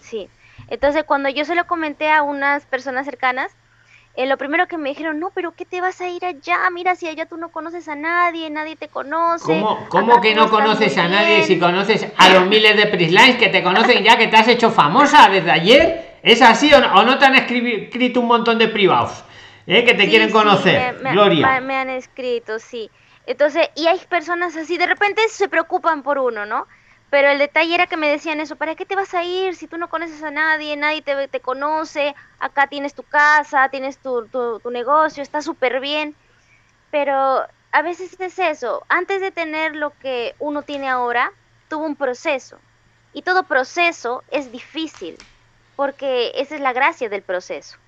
sí. 0.00 0.28
Entonces, 0.68 1.04
cuando 1.04 1.28
yo 1.28 1.44
se 1.44 1.54
lo 1.54 1.66
comenté 1.66 2.12
a 2.12 2.22
unas 2.22 2.66
personas 2.66 3.06
cercanas, 3.06 3.54
eh, 4.16 4.26
lo 4.26 4.36
primero 4.38 4.66
que 4.66 4.78
me 4.78 4.88
dijeron, 4.88 5.20
no, 5.20 5.30
pero 5.34 5.52
¿qué 5.52 5.64
te 5.64 5.80
vas 5.80 6.00
a 6.00 6.08
ir 6.08 6.24
allá? 6.24 6.58
Mira, 6.72 6.94
si 6.94 7.06
allá 7.06 7.26
tú 7.26 7.36
no 7.36 7.50
conoces 7.50 7.88
a 7.88 7.94
nadie, 7.94 8.48
nadie 8.50 8.76
te 8.76 8.88
conoce. 8.88 9.44
¿Cómo, 9.44 9.86
cómo 9.88 10.20
que 10.20 10.34
no 10.34 10.48
conoces 10.48 10.96
a 10.98 11.08
nadie 11.08 11.42
si 11.44 11.58
conoces 11.58 12.06
a 12.16 12.30
los 12.30 12.46
miles 12.46 12.76
de 12.76 12.86
Prislines 12.86 13.36
que 13.36 13.48
te 13.48 13.62
conocen 13.62 14.02
ya 14.02 14.16
que 14.16 14.28
te 14.28 14.36
has 14.36 14.48
hecho 14.48 14.70
famosa 14.70 15.28
desde 15.28 15.50
ayer? 15.50 16.18
¿Es 16.22 16.42
así 16.42 16.72
o 16.72 16.80
no, 16.80 17.18
te 17.18 17.24
han 17.24 17.36
escrito 17.36 18.20
un 18.20 18.26
montón 18.26 18.58
de 18.58 18.68
privados? 18.68 19.22
¿eh? 19.66 19.84
que 19.84 19.94
te 19.94 20.08
quieren 20.08 20.30
conocer, 20.30 20.98
Gloria. 21.12 21.60
Me, 21.60 21.76
han 21.76 21.90
escrito, 21.90 22.58
sí. 22.58 22.90
Entonces, 23.26 23.68
y 23.74 23.86
hay 23.86 23.98
personas 24.08 24.56
así, 24.56 24.78
de 24.78 24.86
repente 24.86 25.20
se 25.28 25.48
preocupan 25.48 26.02
por 26.02 26.18
uno, 26.18 26.46
¿no? 26.46 26.66
Pero 27.10 27.28
el 27.30 27.38
detalle 27.38 27.74
era 27.74 27.86
que 27.86 27.96
me 27.96 28.08
decían 28.08 28.40
eso, 28.40 28.56
¿para 28.56 28.74
qué 28.76 28.84
te 28.86 28.96
vas 28.96 29.14
a 29.14 29.24
ir 29.24 29.54
si 29.56 29.68
tú 29.68 29.78
no 29.78 29.88
conoces 29.88 30.22
a 30.22 30.30
nadie, 30.30 30.76
nadie 30.76 31.02
te, 31.02 31.28
te 31.28 31.40
conoce, 31.40 32.14
acá 32.38 32.68
tienes 32.68 32.94
tu 32.94 33.04
casa, 33.04 33.68
tienes 33.70 34.00
tu, 34.00 34.28
tu, 34.28 34.60
tu 34.60 34.70
negocio, 34.70 35.22
está 35.22 35.40
súper 35.42 35.80
bien? 35.80 36.18
Pero 36.90 37.46
a 37.72 37.82
veces 37.82 38.18
es 38.20 38.38
eso, 38.38 38.84
antes 38.88 39.20
de 39.20 39.32
tener 39.32 39.76
lo 39.76 39.96
que 39.98 40.34
uno 40.38 40.64
tiene 40.64 40.88
ahora, 40.88 41.32
tuvo 41.68 41.86
un 41.86 41.96
proceso. 41.96 42.62
Y 43.12 43.22
todo 43.22 43.48
proceso 43.48 44.24
es 44.28 44.50
difícil, 44.50 45.28
porque 45.76 46.32
esa 46.36 46.56
es 46.56 46.60
la 46.60 46.72
gracia 46.72 47.08
del 47.08 47.24
proceso. 47.24 47.78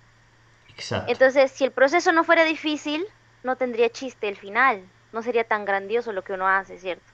Entonces, 1.06 1.50
si 1.50 1.64
el 1.64 1.72
proceso 1.72 2.12
no 2.12 2.22
fuera 2.22 2.44
difícil, 2.44 3.04
no 3.42 3.56
tendría 3.56 3.90
chiste 3.90 4.28
el 4.28 4.36
final, 4.36 4.92
no 5.10 5.22
sería 5.22 5.42
tan 5.42 5.64
grandioso 5.64 6.12
lo 6.12 6.22
que 6.22 6.34
uno 6.34 6.46
hace, 6.46 6.78
¿cierto? 6.78 7.12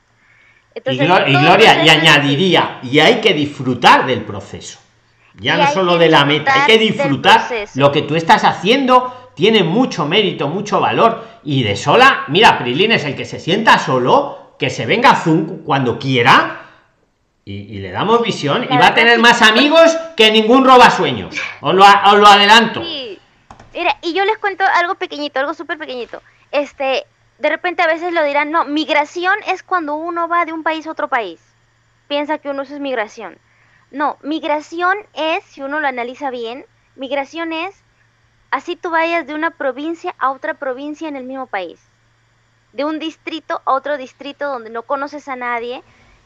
Y, 0.74 0.96
Gloria, 0.96 1.84
y 1.84 1.88
añadiría, 1.88 2.80
y 2.82 2.98
hay 2.98 3.20
que 3.20 3.32
disfrutar 3.32 4.06
del 4.06 4.22
proceso, 4.22 4.80
ya 5.34 5.56
no 5.56 5.66
solo 5.68 5.98
de 5.98 6.08
la 6.08 6.24
meta, 6.24 6.52
hay 6.54 6.66
que 6.66 6.78
disfrutar 6.78 7.42
lo 7.74 7.92
que 7.92 8.02
tú 8.02 8.16
estás 8.16 8.44
haciendo, 8.44 9.30
tiene 9.34 9.62
mucho 9.62 10.06
mérito, 10.06 10.48
mucho 10.48 10.80
valor, 10.80 11.24
y 11.44 11.62
de 11.62 11.76
sola, 11.76 12.24
mira, 12.28 12.58
Prilín 12.58 12.92
es 12.92 13.04
el 13.04 13.16
que 13.16 13.24
se 13.24 13.40
sienta 13.40 13.78
solo, 13.78 14.54
que 14.58 14.70
se 14.70 14.87
venga 14.87 15.10
a 15.10 15.16
Zoom 15.16 15.64
cuando 15.64 15.98
quiera, 15.98 16.60
y, 17.44 17.78
le 17.78 17.90
damos 17.90 18.22
visión, 18.22 18.64
y 18.64 18.76
va 18.76 18.88
a 18.88 18.94
tener 18.94 19.18
más 19.18 19.42
amigos 19.42 19.96
que 20.16 20.30
ningún 20.30 20.64
robasueños, 20.64 21.37
os 21.60 21.74
lo, 21.74 21.84
os 21.84 22.18
lo 22.18 22.26
adelanto. 22.26 22.80
Mira, 23.74 23.98
y 24.02 24.14
yo 24.14 24.24
les 24.24 24.38
cuento 24.38 24.64
algo 24.76 24.94
pequeñito, 24.94 25.40
algo 25.40 25.52
súper 25.52 25.78
pequeñito. 25.78 26.22
Este, 26.52 27.04
de 27.38 27.49
repente 27.49 27.83
a 27.83 27.87
veces 27.87 28.12
lo 28.12 28.23
dirán, 28.23 28.51
no, 28.51 28.64
migración 28.64 29.35
es 29.47 29.62
cuando 29.62 29.94
uno 29.94 30.29
va 30.29 30.44
de 30.44 30.53
un 30.53 30.62
país 30.62 30.87
a 30.87 30.92
otro 30.92 31.09
país. 31.09 31.40
Piensa 32.09 32.38
que 32.38 32.51
uno 32.51 32.62
eso 32.62 32.75
es 32.75 32.81
migración. 32.81 33.38
No, 33.90 34.18
migración 34.23 34.97
es, 35.14 35.44
si 35.44 35.62
uno 35.62 35.81
lo 35.81 35.88
analiza 35.88 36.31
bien, 36.31 36.66
migración 36.97 37.53
es 37.53 37.83
así 38.51 38.77
tú 38.77 38.90
vayas 38.90 39.27
de 39.27 39.35
una 39.35 39.51
provincia 39.51 40.14
a 40.18 40.31
otra 40.31 40.55
provincia 40.55 41.09
en 41.09 41.16
el 41.16 41.25
mismo 41.25 41.47
país. 41.47 41.81
De 42.73 42.85
un 42.85 42.99
distrito 42.99 43.62
a 43.64 43.73
otro 43.73 43.97
distrito 43.97 44.49
donde 44.49 44.70
no 44.70 44.83
conoces 44.83 45.29
a 45.29 45.37
nadie. 45.37 45.83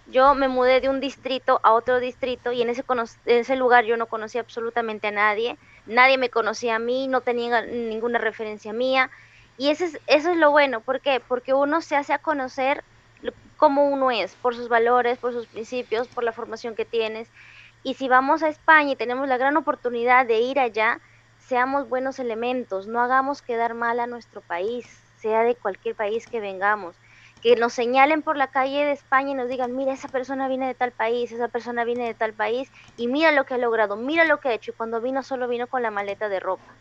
Yo 0.07 0.35
me 0.35 0.49
mudé 0.49 0.81
de 0.81 0.89
un 0.89 1.01
distrito 1.01 1.61
a 1.63 1.73
otro 1.73 2.01
distrito 2.01 2.53
y 2.53 2.63
en 2.63 2.71
ese, 2.71 2.85
en 3.27 3.39
ese 3.39 3.57
lugar 3.57 3.85
yo 3.85 3.97
no 3.97 4.07
conocía 4.07 4.41
absolutamente 4.41 5.09
a 5.09 5.11
nadie 5.11 5.59
nadie 5.89 6.19
me 6.19 6.31
conocía 6.31 6.77
a 6.77 6.79
mí, 6.79 7.09
no 7.09 7.23
tenía 7.23 7.63
ninguna 7.63 8.19
referencia 8.19 8.73
mía. 8.73 9.11
Y 9.59 9.71
eso 9.71 9.85
es, 9.85 10.01
eso 10.07 10.31
es 10.31 10.37
lo 10.39 10.51
bueno, 10.53 10.83
¿por 10.83 11.03
qué? 11.03 11.21
Porque 11.21 11.53
uno 11.53 11.81
se 11.83 11.97
hace 11.97 12.13
a 12.15 12.21
conocer 12.21 12.85
cómo 13.57 13.89
uno 13.89 14.11
es, 14.13 14.37
por 14.37 14.55
sus 14.55 14.69
valores, 14.69 15.19
por 15.19 15.33
sus 15.33 15.49
principios, 15.49 16.09
por 16.09 16.25
la 16.25 16.33
formación 16.33 16.77
que 16.77 16.87
tienes. 16.87 17.33
Y 17.83 17.95
si 17.95 18.09
vamos 18.09 18.43
a 18.43 18.49
España 18.49 18.93
y 18.93 18.97
tenemos 18.97 19.29
la 19.29 19.37
gran 19.37 19.57
oportunidad 19.57 20.27
de 20.27 20.41
ir 20.41 20.61
allá, 20.61 21.01
seamos 21.39 21.89
buenos 21.89 22.19
elementos, 22.21 22.87
no 22.87 23.01
hagamos 23.03 23.43
quedar 23.43 23.75
mal 23.75 23.99
a 24.01 24.07
nuestro 24.07 24.43
país, 24.43 24.87
sea 25.17 25.43
de 25.43 25.57
cualquier 25.57 25.97
país 25.97 26.29
que 26.29 26.41
vengamos 26.41 27.01
que 27.41 27.57
nos 27.57 27.73
señalen 27.73 28.23
por 28.23 28.37
la 28.37 28.49
calle 28.51 28.85
de 28.85 28.93
España 28.93 29.31
y 29.33 29.35
nos 29.35 29.49
digan, 29.49 29.75
mira, 29.77 29.93
esa 29.93 30.09
persona 30.09 30.49
viene 30.49 30.67
de 30.67 30.75
tal 30.75 30.93
país, 30.93 31.31
esa 31.33 31.49
persona 31.49 31.85
viene 31.85 32.05
de 32.07 32.15
tal 32.15 32.35
país, 32.35 32.71
y 32.97 33.07
mira 33.09 33.31
lo 33.33 33.45
que 33.45 33.55
ha 33.55 33.59
logrado, 33.59 33.97
mira 33.97 34.25
lo 34.25 34.39
que 34.41 34.49
ha 34.49 34.55
hecho, 34.55 34.73
y 34.73 34.75
cuando 34.75 35.01
vino 35.01 35.23
solo 35.23 35.47
vino 35.49 35.69
con 35.69 35.83
la 35.83 35.91
maleta 35.93 36.29
de 36.29 36.41
ropa. 36.41 36.79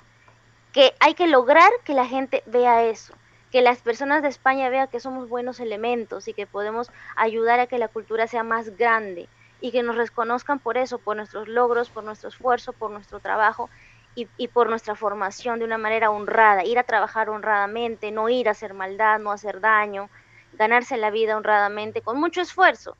Que 0.71 0.95
hay 0.99 1.13
que 1.13 1.27
lograr 1.27 1.71
que 1.83 1.93
la 1.93 2.05
gente 2.05 2.43
vea 2.45 2.83
eso, 2.85 3.19
que 3.51 3.61
las 3.61 3.81
personas 3.81 4.21
de 4.21 4.29
España 4.29 4.69
vean 4.69 4.87
que 4.89 4.99
somos 4.99 5.27
buenos 5.29 5.59
elementos 5.59 6.27
y 6.27 6.33
que 6.33 6.47
podemos 6.47 6.89
ayudar 7.15 7.59
a 7.59 7.67
que 7.67 7.77
la 7.79 7.87
cultura 7.87 8.27
sea 8.27 8.43
más 8.43 8.75
grande 8.77 9.29
y 9.59 9.71
que 9.71 9.83
nos 9.83 9.95
reconozcan 9.95 10.59
por 10.59 10.77
eso, 10.77 10.99
por 10.99 11.15
nuestros 11.17 11.47
logros, 11.47 11.89
por 11.89 12.03
nuestro 12.03 12.29
esfuerzo, 12.29 12.73
por 12.73 12.91
nuestro 12.91 13.19
trabajo 13.19 13.69
y, 14.15 14.27
y, 14.37 14.47
por 14.49 14.69
nuestra 14.69 14.95
formación 14.95 15.59
de 15.59 15.65
una 15.65 15.77
manera 15.77 16.11
honrada, 16.11 16.65
ir 16.65 16.79
a 16.79 16.83
trabajar 16.83 17.29
honradamente, 17.29 18.11
no 18.11 18.29
ir 18.29 18.47
a 18.47 18.51
hacer 18.51 18.73
maldad, 18.73 19.19
no 19.19 19.31
hacer 19.31 19.59
daño, 19.61 20.09
ganarse 20.53 20.97
la 20.97 21.11
vida 21.11 21.37
honradamente 21.37 22.01
con 22.01 22.19
mucho 22.19 22.41
esfuerzo, 22.41 22.97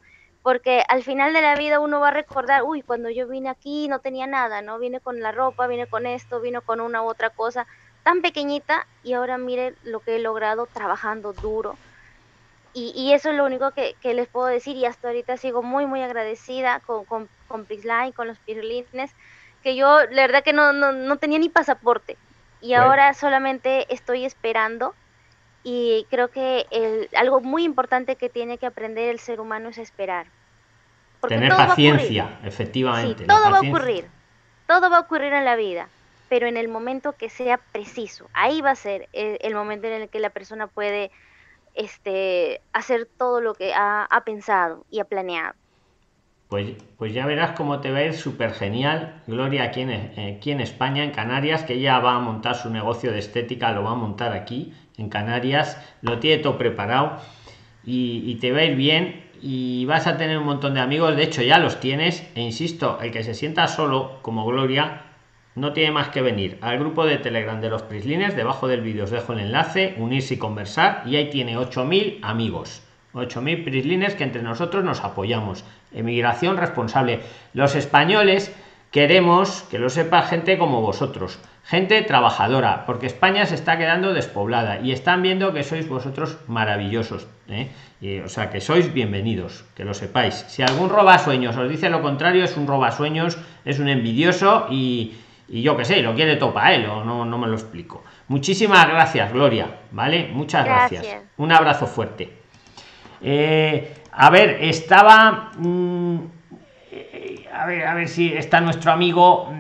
porque 0.48 0.82
al 0.88 1.04
final 1.04 1.34
de 1.34 1.42
la 1.42 1.58
vida 1.58 1.82
uno 1.82 2.00
va 2.00 2.08
a 2.08 2.12
recordar, 2.12 2.64
uy, 2.64 2.82
cuando 2.82 3.10
yo 3.10 3.28
vine 3.28 3.50
aquí 3.50 3.90
no 3.90 4.00
tenía 4.00 4.28
nada, 4.28 4.62
¿no? 4.62 4.80
Vine 4.80 5.02
con 5.02 5.20
la 5.20 5.34
ropa, 5.34 5.68
vine 5.68 5.88
con 5.88 6.06
esto, 6.06 6.40
vine 6.40 6.62
con 6.62 6.80
una 6.80 7.04
u 7.04 7.08
otra 7.08 7.32
cosa 7.32 7.68
tan 8.04 8.22
pequeñita 8.22 8.88
y 9.04 9.12
ahora 9.12 9.38
mire 9.38 9.76
lo 9.84 10.00
que 10.00 10.16
he 10.16 10.20
logrado 10.20 10.66
trabajando 10.66 11.34
duro. 11.34 11.76
Y, 12.74 13.12
eso 13.12 13.32
es 13.32 13.36
lo 13.36 13.44
único 13.44 13.72
que, 13.72 13.98
les 14.02 14.30
puedo 14.30 14.46
decir 14.46 14.78
y 14.78 14.86
hasta 14.86 15.10
ahorita 15.10 15.36
sigo 15.36 15.64
muy, 15.64 15.86
muy 15.86 16.02
agradecida 16.02 16.80
con, 16.80 17.04
con, 17.04 17.28
con 17.50 17.68
con 18.16 18.28
los 18.28 18.40
Pirlines, 18.40 19.12
que 19.64 19.76
yo 19.76 20.06
la 20.12 20.22
verdad 20.22 20.46
que 20.46 20.54
no, 20.54 20.72
no, 20.72 20.94
no 20.94 21.18
tenía 21.18 21.40
ni 21.40 21.50
pasaporte 21.50 22.16
y 22.62 22.74
ahora 22.74 23.14
solamente 23.14 23.94
estoy 23.94 24.24
esperando 24.24 24.96
y 25.70 26.08
creo 26.10 26.30
que 26.30 26.66
el, 26.72 27.10
algo 27.18 27.42
muy 27.42 27.66
importante 27.66 28.16
que 28.16 28.30
tiene 28.30 28.58
que 28.58 28.68
aprender 28.68 29.10
el 29.10 29.20
ser 29.20 29.42
humano 29.42 29.68
es 29.68 29.78
esperar. 29.78 30.28
Tener 31.28 31.50
paciencia, 31.50 32.40
efectivamente. 32.44 33.26
todo 33.26 33.52
va 33.52 33.58
a 33.58 33.62
ocurrir, 33.62 34.06
todo 34.68 34.90
va 34.90 34.98
a 34.98 35.00
ocurrir 35.02 35.34
en 35.34 35.46
la 35.46 35.56
vida, 35.56 35.90
pero 36.30 36.48
en 36.48 36.58
el 36.58 36.68
momento 36.68 37.14
que 37.14 37.30
sea 37.30 37.58
preciso, 37.58 38.30
ahí 38.34 38.62
va 38.62 38.72
a 38.72 38.76
ser 38.76 39.10
el, 39.14 39.56
momento 39.56 39.88
en 39.88 40.04
el 40.04 40.10
que 40.10 40.20
la 40.20 40.30
persona 40.30 40.68
puede 40.68 41.12
este, 41.76 42.62
hacer 42.74 43.08
todo 43.18 43.42
lo 43.42 43.56
que 43.56 43.74
ha, 43.74 44.08
pensado 44.26 44.86
y 44.92 45.00
ha 45.00 45.06
planeado. 45.06 45.54
Pues, 46.50 46.76
pues 46.98 47.14
ya 47.14 47.26
verás 47.26 47.52
cómo 47.58 47.82
te 47.82 47.92
va 47.92 48.00
a 48.00 48.04
ir 48.04 48.14
súper 48.14 48.54
genial, 48.54 49.22
Gloria, 49.28 49.64
aquí 49.64 49.82
en, 49.82 49.90
eh, 49.90 50.36
aquí 50.38 50.52
en 50.52 50.62
España, 50.62 51.04
en 51.04 51.12
Canarias, 51.12 51.64
que 51.64 51.74
ella 51.74 52.00
va 52.00 52.16
a 52.16 52.20
montar 52.20 52.56
su 52.56 52.70
negocio 52.70 53.12
de 53.12 53.20
estética, 53.20 53.74
lo 53.74 53.84
va 53.84 53.92
a 53.92 53.96
montar 53.96 54.32
aquí 54.32 54.74
en 54.98 55.10
Canarias, 55.10 55.78
lo 56.02 56.20
tiene 56.20 56.42
todo 56.42 56.58
preparado 56.58 57.20
y, 57.84 58.36
te 58.36 58.52
va 58.52 58.60
a 58.60 58.64
ir 58.66 58.76
bien 58.76 59.27
y 59.42 59.86
vas 59.86 60.08
a 60.08 60.18
tener 60.18 60.38
un 60.38 60.46
montón 60.46 60.74
de 60.74 60.80
amigos, 60.80 61.16
de 61.16 61.24
hecho 61.24 61.42
ya 61.42 61.60
los 61.60 61.80
tienes, 61.80 62.26
e 62.36 62.42
insisto, 62.42 63.00
el 63.02 63.12
que 63.12 63.24
se 63.24 63.34
sienta 63.34 63.68
solo 63.68 64.20
como 64.22 64.46
Gloria 64.46 65.04
no 65.56 65.74
tiene 65.74 65.92
más 65.92 66.10
que 66.10 66.22
venir 66.22 66.58
al 66.62 66.78
grupo 66.78 67.06
de 67.06 67.18
Telegram 67.18 67.60
de 67.60 67.70
los 67.70 67.82
Prislines, 67.82 68.36
debajo 68.36 68.68
del 68.68 68.82
vídeo 68.82 69.06
os 69.06 69.12
dejo 69.12 69.34
el 69.34 69.40
enlace, 69.40 69.96
unirse 69.98 70.36
y 70.36 70.38
conversar 70.38 71.04
y 71.06 71.16
ahí 71.16 71.30
tiene 71.30 71.58
8000 71.58 72.20
amigos. 72.22 72.84
8.000 73.14 73.64
prislines 73.64 74.14
que 74.14 74.24
entre 74.24 74.44
nosotros 74.44 74.84
nos 74.84 75.04
apoyamos. 75.04 75.64
Emigración 75.92 76.58
responsable. 76.58 77.22
Los 77.54 77.74
españoles 77.76 78.54
queremos 78.92 79.64
que 79.64 79.80
lo 79.80 79.90
sepa 79.90 80.22
gente 80.22 80.60
como 80.60 80.82
vosotros 80.82 81.40
gente 81.68 82.02
trabajadora, 82.02 82.86
porque 82.86 83.08
España 83.08 83.46
se 83.46 83.56
está 83.56 83.78
quedando 83.78 84.14
despoblada 84.14 84.80
y 84.80 84.94
están 84.94 85.22
viendo 85.22 85.54
que 85.54 85.64
sois 85.64 85.90
vosotros 85.90 86.38
maravillosos. 86.48 87.28
¿eh? 87.50 87.68
Y, 88.00 88.20
o 88.20 88.30
sea, 88.30 88.50
que 88.50 88.62
sois 88.62 88.94
bienvenidos, 88.94 89.66
que 89.76 89.84
lo 89.84 89.94
sepáis. 89.94 90.46
Si 90.48 90.64
algún 90.64 90.90
roba 90.90 91.20
sueños 91.20 91.58
os 91.58 91.68
dice 91.68 91.90
lo 91.90 92.02
contrario, 92.02 92.46
es 92.46 92.56
un 92.56 92.68
roba 92.68 92.92
sueños, 92.92 93.38
es 93.66 93.80
un 93.80 93.90
envidioso 93.90 94.68
y, 94.72 95.18
yo 95.50 95.76
qué 95.76 95.84
sé, 95.84 96.02
lo 96.02 96.16
quiere 96.16 96.38
topa 96.38 96.74
él, 96.74 96.86
o 96.86 97.04
no, 97.04 97.26
no 97.26 97.38
me 97.38 97.48
lo 97.48 97.56
explico. 97.56 98.02
Muchísimas 98.30 98.88
gracias, 98.88 99.34
Gloria, 99.34 99.68
¿vale? 99.92 100.30
Muchas 100.32 100.64
gracias. 100.64 101.06
Un 101.36 101.52
abrazo 101.52 101.86
fuerte. 101.86 102.32
Eh, 103.22 103.94
a 104.14 104.30
ver, 104.30 104.64
estaba... 104.64 105.52
Mm, 105.58 106.18
eh, 106.94 107.46
a 107.54 107.66
ver, 107.66 107.88
a 107.88 107.94
ver 107.94 108.08
si 108.08 108.32
está 108.32 108.62
nuestro 108.62 108.94
amigo 108.94 109.52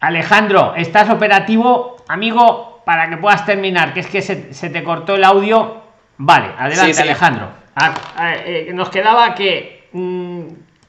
Alejandro, 0.00 0.74
estás 0.76 1.10
operativo, 1.10 1.96
amigo, 2.06 2.82
para 2.84 3.10
que 3.10 3.16
puedas 3.16 3.44
terminar, 3.44 3.92
que 3.92 4.00
es 4.00 4.06
que 4.06 4.22
se, 4.22 4.70
te 4.70 4.84
cortó 4.84 5.16
el 5.16 5.24
audio. 5.24 5.82
Vale, 6.18 6.50
adelante, 6.56 7.02
Alejandro. 7.02 7.48
Ah, 7.74 7.94
ah, 8.16 8.34
eh, 8.36 8.70
nos 8.72 8.90
quedaba 8.90 9.34
que, 9.34 9.88
mm, 9.92 10.42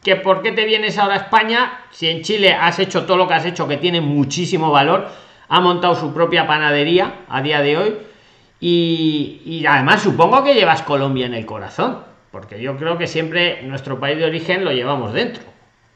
que 0.03 0.15
por 0.15 0.41
qué 0.41 0.51
te 0.51 0.65
vienes 0.65 0.97
ahora 0.97 1.15
a 1.15 1.17
España 1.17 1.81
si 1.91 2.07
en 2.07 2.21
Chile 2.21 2.53
has 2.53 2.79
hecho 2.79 3.05
todo 3.05 3.17
lo 3.17 3.27
que 3.27 3.33
has 3.33 3.45
hecho, 3.45 3.67
que 3.67 3.77
tiene 3.77 4.01
muchísimo 4.01 4.71
valor, 4.71 5.07
ha 5.49 5.59
montado 5.59 5.95
su 5.95 6.13
propia 6.13 6.47
panadería 6.47 7.25
a 7.27 7.41
día 7.41 7.61
de 7.61 7.77
hoy 7.77 7.97
y, 8.59 9.41
y 9.45 9.65
además 9.65 10.01
supongo 10.01 10.43
que 10.43 10.53
llevas 10.53 10.83
Colombia 10.83 11.25
en 11.25 11.33
el 11.33 11.45
corazón, 11.45 12.03
porque 12.31 12.61
yo 12.61 12.77
creo 12.77 12.97
que 12.97 13.07
siempre 13.07 13.61
nuestro 13.63 13.99
país 13.99 14.17
de 14.17 14.25
origen 14.25 14.63
lo 14.63 14.71
llevamos 14.71 15.13
dentro. 15.13 15.43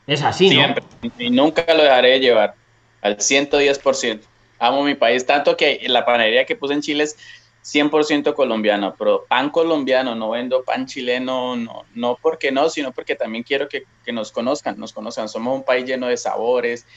Es 0.06 0.24
así, 0.24 0.56
¿no? 0.56 0.76
Y 1.18 1.30
nunca 1.30 1.64
lo 1.74 1.84
dejaré 1.84 2.10
de 2.12 2.20
llevar 2.20 2.56
al 3.04 3.18
110%. 3.18 4.22
Amo 4.60 4.84
mi 4.84 4.96
país, 4.96 5.26
tanto 5.26 5.56
que 5.58 5.80
la 5.88 6.06
panadería 6.06 6.46
que 6.46 6.56
puse 6.56 6.74
en 6.74 6.82
Chile 6.82 7.04
es 7.04 7.18
100% 7.64 8.34
colombiano, 8.34 8.96
pero 8.98 9.26
pan 9.26 9.50
colombiano, 9.50 10.16
no 10.16 10.32
vendo 10.32 10.64
pan 10.64 10.86
chileno, 10.86 11.56
no, 11.56 11.86
no 11.94 12.18
porque 12.22 12.52
no, 12.52 12.70
sino 12.70 12.92
porque 12.92 13.16
también 13.16 13.44
quiero 13.44 13.68
que, 13.68 13.84
que 14.06 14.14
nos 14.14 14.32
conozcan, 14.32 14.80
nos 14.80 14.94
conozcan. 14.94 15.28
Somos 15.28 15.56
un 15.56 15.64
país 15.64 15.86
lleno 15.86 16.08
de 16.08 16.18
sabores, 16.18 16.88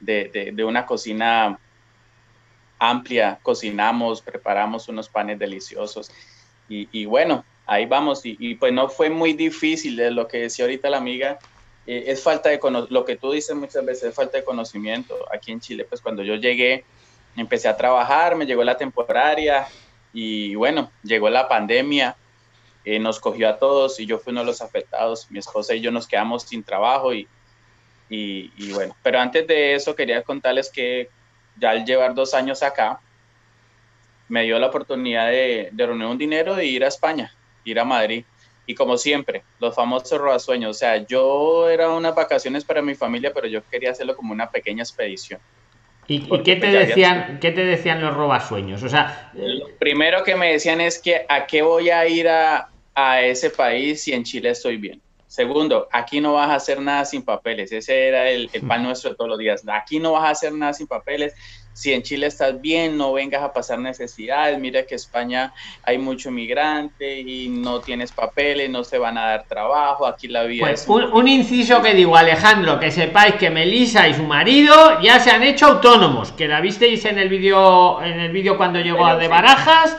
de, 0.00 0.52
de, 0.52 0.64
una 0.64 0.84
cocina 0.84 1.58
amplia, 2.78 3.38
cocinamos, 3.42 4.20
preparamos 4.20 4.88
unos 4.88 5.08
panes 5.08 5.38
deliciosos 5.38 6.10
y, 6.68 6.88
y 6.90 7.04
bueno, 7.04 7.44
ahí 7.66 7.86
vamos. 7.86 8.26
Y, 8.26 8.36
y, 8.40 8.56
pues 8.56 8.72
no 8.72 8.88
fue 8.88 9.10
muy 9.10 9.32
difícil, 9.32 9.94
de 9.94 10.10
lo 10.10 10.26
que 10.26 10.38
decía 10.38 10.64
ahorita 10.64 10.90
la 10.90 10.98
amiga, 10.98 11.38
eh, 11.86 12.04
es 12.06 12.22
falta 12.22 12.48
de 12.48 12.60
lo 12.90 13.04
que 13.04 13.16
tú 13.16 13.32
dices 13.32 13.54
muchas 13.56 13.84
veces 13.84 14.10
es 14.10 14.14
falta 14.14 14.38
de 14.38 14.44
conocimiento. 14.44 15.16
Aquí 15.32 15.52
en 15.52 15.60
Chile, 15.60 15.84
pues 15.84 16.00
cuando 16.00 16.22
yo 16.22 16.36
llegué, 16.36 16.84
empecé 17.36 17.68
a 17.68 17.76
trabajar, 17.76 18.36
me 18.36 18.46
llegó 18.46 18.62
la 18.62 18.76
temporaria, 18.76 19.66
y 20.12 20.54
bueno, 20.54 20.90
llegó 21.02 21.30
la 21.30 21.48
pandemia, 21.48 22.16
eh, 22.84 22.98
nos 22.98 23.20
cogió 23.20 23.48
a 23.48 23.58
todos 23.58 23.98
y 24.00 24.06
yo 24.06 24.18
fui 24.18 24.32
uno 24.32 24.40
de 24.40 24.46
los 24.46 24.60
afectados. 24.60 25.30
Mi 25.30 25.38
esposa 25.38 25.74
y 25.74 25.80
yo 25.80 25.90
nos 25.90 26.06
quedamos 26.06 26.42
sin 26.42 26.62
trabajo 26.62 27.12
y, 27.14 27.28
bueno, 28.74 28.94
pero 29.02 29.20
antes 29.20 29.46
de 29.46 29.74
eso 29.74 29.94
quería 29.94 30.22
contarles 30.22 30.70
que 30.70 31.08
ya 31.56 31.70
al 31.70 31.84
llevar 31.84 32.14
dos 32.14 32.34
años 32.34 32.62
acá, 32.62 33.00
me 34.28 34.42
dio 34.44 34.58
la 34.58 34.66
oportunidad 34.66 35.28
de, 35.28 35.70
de 35.72 35.86
reunir 35.86 36.06
un 36.06 36.18
dinero 36.18 36.60
y 36.60 36.66
ir 36.66 36.84
a 36.84 36.88
España, 36.88 37.34
ir 37.64 37.78
a 37.78 37.84
Madrid. 37.84 38.24
Y 38.66 38.74
como 38.74 38.96
siempre, 38.96 39.42
los 39.58 39.74
famosos 39.74 40.18
robasueños. 40.20 40.70
O 40.70 40.78
sea, 40.78 41.04
yo 41.06 41.68
era 41.68 41.90
unas 41.90 42.14
vacaciones 42.14 42.64
para 42.64 42.82
mi 42.82 42.94
familia, 42.94 43.32
pero 43.34 43.46
yo 43.46 43.62
quería 43.68 43.90
hacerlo 43.90 44.16
como 44.16 44.32
una 44.32 44.50
pequeña 44.50 44.82
expedición. 44.82 45.40
¿Y, 46.08 46.20
qué 46.42 46.56
te 46.56 46.70
pues, 46.70 46.88
decían, 46.88 47.38
qué 47.40 47.52
te 47.52 47.64
decían 47.64 48.00
los 48.00 48.14
robasueños? 48.14 48.82
O 48.82 48.88
sea, 48.88 49.30
lo 49.34 49.68
primero 49.78 50.24
que 50.24 50.36
me 50.36 50.52
decían 50.52 50.80
es 50.80 51.00
que 51.00 51.24
a 51.28 51.46
qué 51.46 51.62
voy 51.62 51.90
a 51.90 52.06
ir 52.06 52.28
a, 52.28 52.70
a 52.94 53.22
ese 53.22 53.50
país 53.50 54.02
si 54.02 54.12
en 54.12 54.24
Chile 54.24 54.50
estoy 54.50 54.76
bien. 54.76 55.00
Segundo, 55.26 55.88
aquí 55.90 56.20
no 56.20 56.34
vas 56.34 56.50
a 56.50 56.56
hacer 56.56 56.80
nada 56.80 57.06
sin 57.06 57.22
papeles. 57.22 57.72
Ese 57.72 58.08
era 58.08 58.28
el, 58.28 58.50
el, 58.52 58.62
pan 58.66 58.82
nuestro 58.82 59.10
de 59.10 59.16
todos 59.16 59.30
los 59.30 59.38
días. 59.38 59.62
Aquí 59.66 59.98
no 59.98 60.12
vas 60.12 60.24
a 60.24 60.30
hacer 60.30 60.52
nada 60.52 60.74
sin 60.74 60.86
papeles. 60.86 61.34
Si 61.72 61.92
en 61.92 62.02
Chile 62.02 62.26
estás 62.26 62.60
bien, 62.60 62.96
no 62.98 63.12
vengas 63.12 63.42
a 63.42 63.52
pasar 63.52 63.78
necesidades. 63.78 64.58
Mira 64.58 64.84
que 64.84 64.94
España 64.94 65.52
hay 65.82 65.98
mucho 65.98 66.30
migrante 66.30 67.20
y 67.20 67.48
no 67.48 67.80
tienes 67.80 68.12
papeles, 68.12 68.70
no 68.70 68.84
se 68.84 68.98
van 68.98 69.18
a 69.18 69.26
dar 69.26 69.44
trabajo. 69.46 70.06
Aquí 70.06 70.28
la 70.28 70.44
vida 70.44 70.66
pues 70.66 70.86
un, 70.86 71.04
un, 71.04 71.28
inciso 71.28 71.80
que 71.82 71.94
digo, 71.94 72.16
Alejandro, 72.16 72.78
que 72.78 72.90
sepáis 72.90 73.34
que 73.34 73.50
Melisa 73.50 74.08
y 74.08 74.14
su 74.14 74.24
marido 74.24 75.00
ya 75.00 75.18
se 75.20 75.30
han 75.30 75.42
hecho 75.42 75.66
autónomos. 75.66 76.32
Que 76.32 76.48
la 76.48 76.60
visteis 76.60 77.04
en 77.04 77.18
el 77.18 77.28
vídeo 77.28 78.02
en 78.02 78.20
el 78.20 78.32
vídeo 78.32 78.56
cuando 78.56 78.80
llegó 78.80 79.06
a 79.06 79.16
de 79.16 79.28
Barajas 79.28 79.96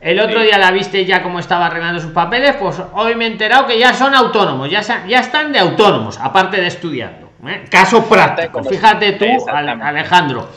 el 0.00 0.20
otro 0.20 0.42
día 0.42 0.58
la 0.58 0.70
viste 0.70 1.04
ya 1.04 1.22
como 1.22 1.40
estaba 1.40 1.66
arreglando 1.66 2.00
sus 2.00 2.12
papeles, 2.12 2.54
pues 2.60 2.80
hoy 2.92 3.16
me 3.16 3.24
he 3.24 3.28
enterado 3.28 3.66
que 3.66 3.78
ya 3.78 3.92
son 3.92 4.14
autónomos, 4.14 4.70
ya, 4.70 4.80
ya 5.06 5.18
están 5.18 5.52
de 5.52 5.58
autónomos, 5.58 6.18
aparte 6.18 6.60
de 6.60 6.68
estudiando. 6.68 7.30
¿eh? 7.46 7.64
Caso 7.68 8.04
práctico, 8.04 8.62
fíjate 8.62 9.12
tú, 9.12 9.26
Alejandro. 9.48 10.48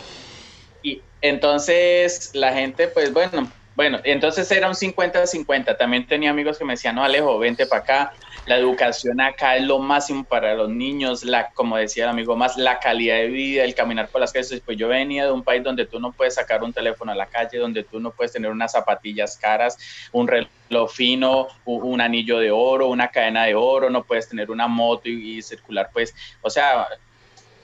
Entonces 1.22 2.32
la 2.34 2.54
gente, 2.54 2.88
pues 2.88 3.14
bueno, 3.14 3.52
bueno, 3.74 4.00
entonces 4.04 4.52
era 4.52 4.68
un 4.68 4.76
50-50. 4.76 5.78
También 5.78 6.06
tenía 6.06 6.30
amigos 6.30 6.58
que 6.58 6.66
me 6.66 6.74
decían, 6.74 6.96
no, 6.96 7.04
Alejo, 7.04 7.40
vente 7.40 7.66
para 7.66 7.82
acá. 7.82 8.14
La 8.46 8.58
educación 8.58 9.22
acá 9.22 9.56
es 9.56 9.64
lo 9.64 9.80
máximo 9.80 10.24
para 10.24 10.56
los 10.56 10.70
niños, 10.70 11.24
la, 11.24 11.52
como 11.52 11.78
decía 11.78 12.04
el 12.06 12.10
amigo 12.10 12.36
más, 12.36 12.58
la 12.58 12.80
calidad 12.80 13.16
de 13.16 13.28
vida, 13.28 13.64
el 13.64 13.74
caminar 13.74 14.10
por 14.10 14.20
las 14.20 14.34
calles. 14.34 14.62
Pues 14.66 14.78
yo 14.78 14.88
venía 14.88 15.26
de 15.26 15.32
un 15.32 15.44
país 15.44 15.64
donde 15.64 15.86
tú 15.86 16.00
no 16.00 16.12
puedes 16.12 16.36
sacar 16.36 16.64
un 16.64 16.74
teléfono 16.74 17.12
a 17.12 17.16
la 17.16 17.28
calle, 17.28 17.60
donde 17.60 17.84
tú 17.84 18.00
no 18.00 18.12
puedes 18.12 18.34
tener 18.34 18.52
unas 18.52 18.74
zapatillas 18.74 19.38
caras, 19.38 19.78
un 20.12 20.28
reloj 20.28 20.92
fino, 20.92 21.48
un, 21.66 22.02
anillo 22.02 22.40
de 22.40 22.52
oro, 22.52 22.88
una 22.88 23.08
cadena 23.10 23.46
de 23.46 23.56
oro, 23.56 23.90
no 23.90 24.04
puedes 24.04 24.28
tener 24.28 24.52
una 24.52 24.68
moto 24.68 25.08
y, 25.08 25.38
y 25.38 25.42
circular, 25.42 25.90
pues, 25.94 26.14
o 26.42 26.50
sea, 26.50 26.88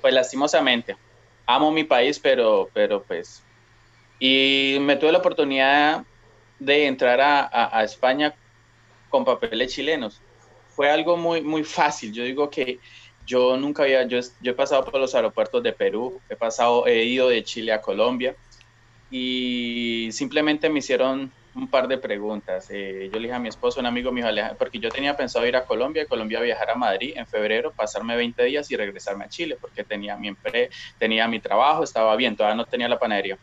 pues 0.02 0.14
lastimosamente, 0.14 0.96
amo 1.46 1.72
mi 1.72 1.84
país, 1.84 2.20
pero, 2.20 2.70
pero 2.74 3.04
pues 3.04 3.44
y 4.20 4.78
me 4.82 4.96
tuve 4.96 5.12
la 5.12 5.20
oportunidad 5.20 6.04
de 6.60 6.88
entrar 6.88 7.20
a, 7.22 7.84
España 7.84 8.34
con 9.10 9.24
papeles 9.24 9.74
chilenos. 9.74 10.22
Fue 10.70 10.90
algo 10.90 11.18
muy, 11.18 11.42
muy 11.42 11.64
fácil. 11.64 12.12
Yo 12.14 12.24
digo 12.24 12.50
que 12.50 12.80
yo 13.26 13.58
nunca 13.58 13.84
había, 13.84 14.04
yo, 14.08 14.20
he 14.44 14.54
pasado 14.54 14.86
por 14.86 15.00
los 15.00 15.14
aeropuertos 15.14 15.62
de 15.62 15.74
Perú, 15.74 16.20
he 16.30 16.36
pasado, 16.36 16.88
he 16.88 17.04
ido 17.04 17.30
de 17.30 17.44
Chile 17.44 17.74
a 17.74 17.82
Colombia 17.82 18.36
y 19.12 20.10
simplemente 20.12 20.70
me 20.70 20.80
hicieron 20.80 21.32
un 21.54 21.68
par 21.68 21.88
de 21.88 21.98
preguntas. 21.98 22.68
Eh, 22.70 23.10
yo 23.12 23.20
le 23.20 23.28
dije 23.28 23.34
a 23.34 23.40
mi 23.40 23.50
esposo, 23.50 23.80
un 23.80 23.86
amigo 23.86 24.12
mío, 24.12 24.28
porque 24.58 24.80
yo 24.80 24.90
tenía 24.90 25.18
pensado 25.18 25.46
ir 25.46 25.56
a 25.56 25.66
Colombia, 25.66 26.06
Colombia 26.06 26.40
viajar 26.40 26.70
a 26.70 26.76
Madrid 26.76 27.14
en 27.16 27.26
febrero, 27.26 27.74
pasarme 27.74 28.16
20 28.16 28.44
días 28.44 28.70
y 28.72 28.76
regresarme 28.76 29.26
a 29.26 29.30
Chile, 29.30 29.58
porque 29.60 29.84
tenía 29.84 30.16
mi 30.16 30.28
empleo, 30.30 30.70
tenía 30.98 31.28
mi 31.28 31.40
trabajo, 31.40 31.84
estaba 31.84 32.16
bien, 32.16 32.36
todavía 32.36 32.56
no 32.56 32.66
tenía 32.66 32.88
la 32.88 33.00
panadería. 33.00 33.38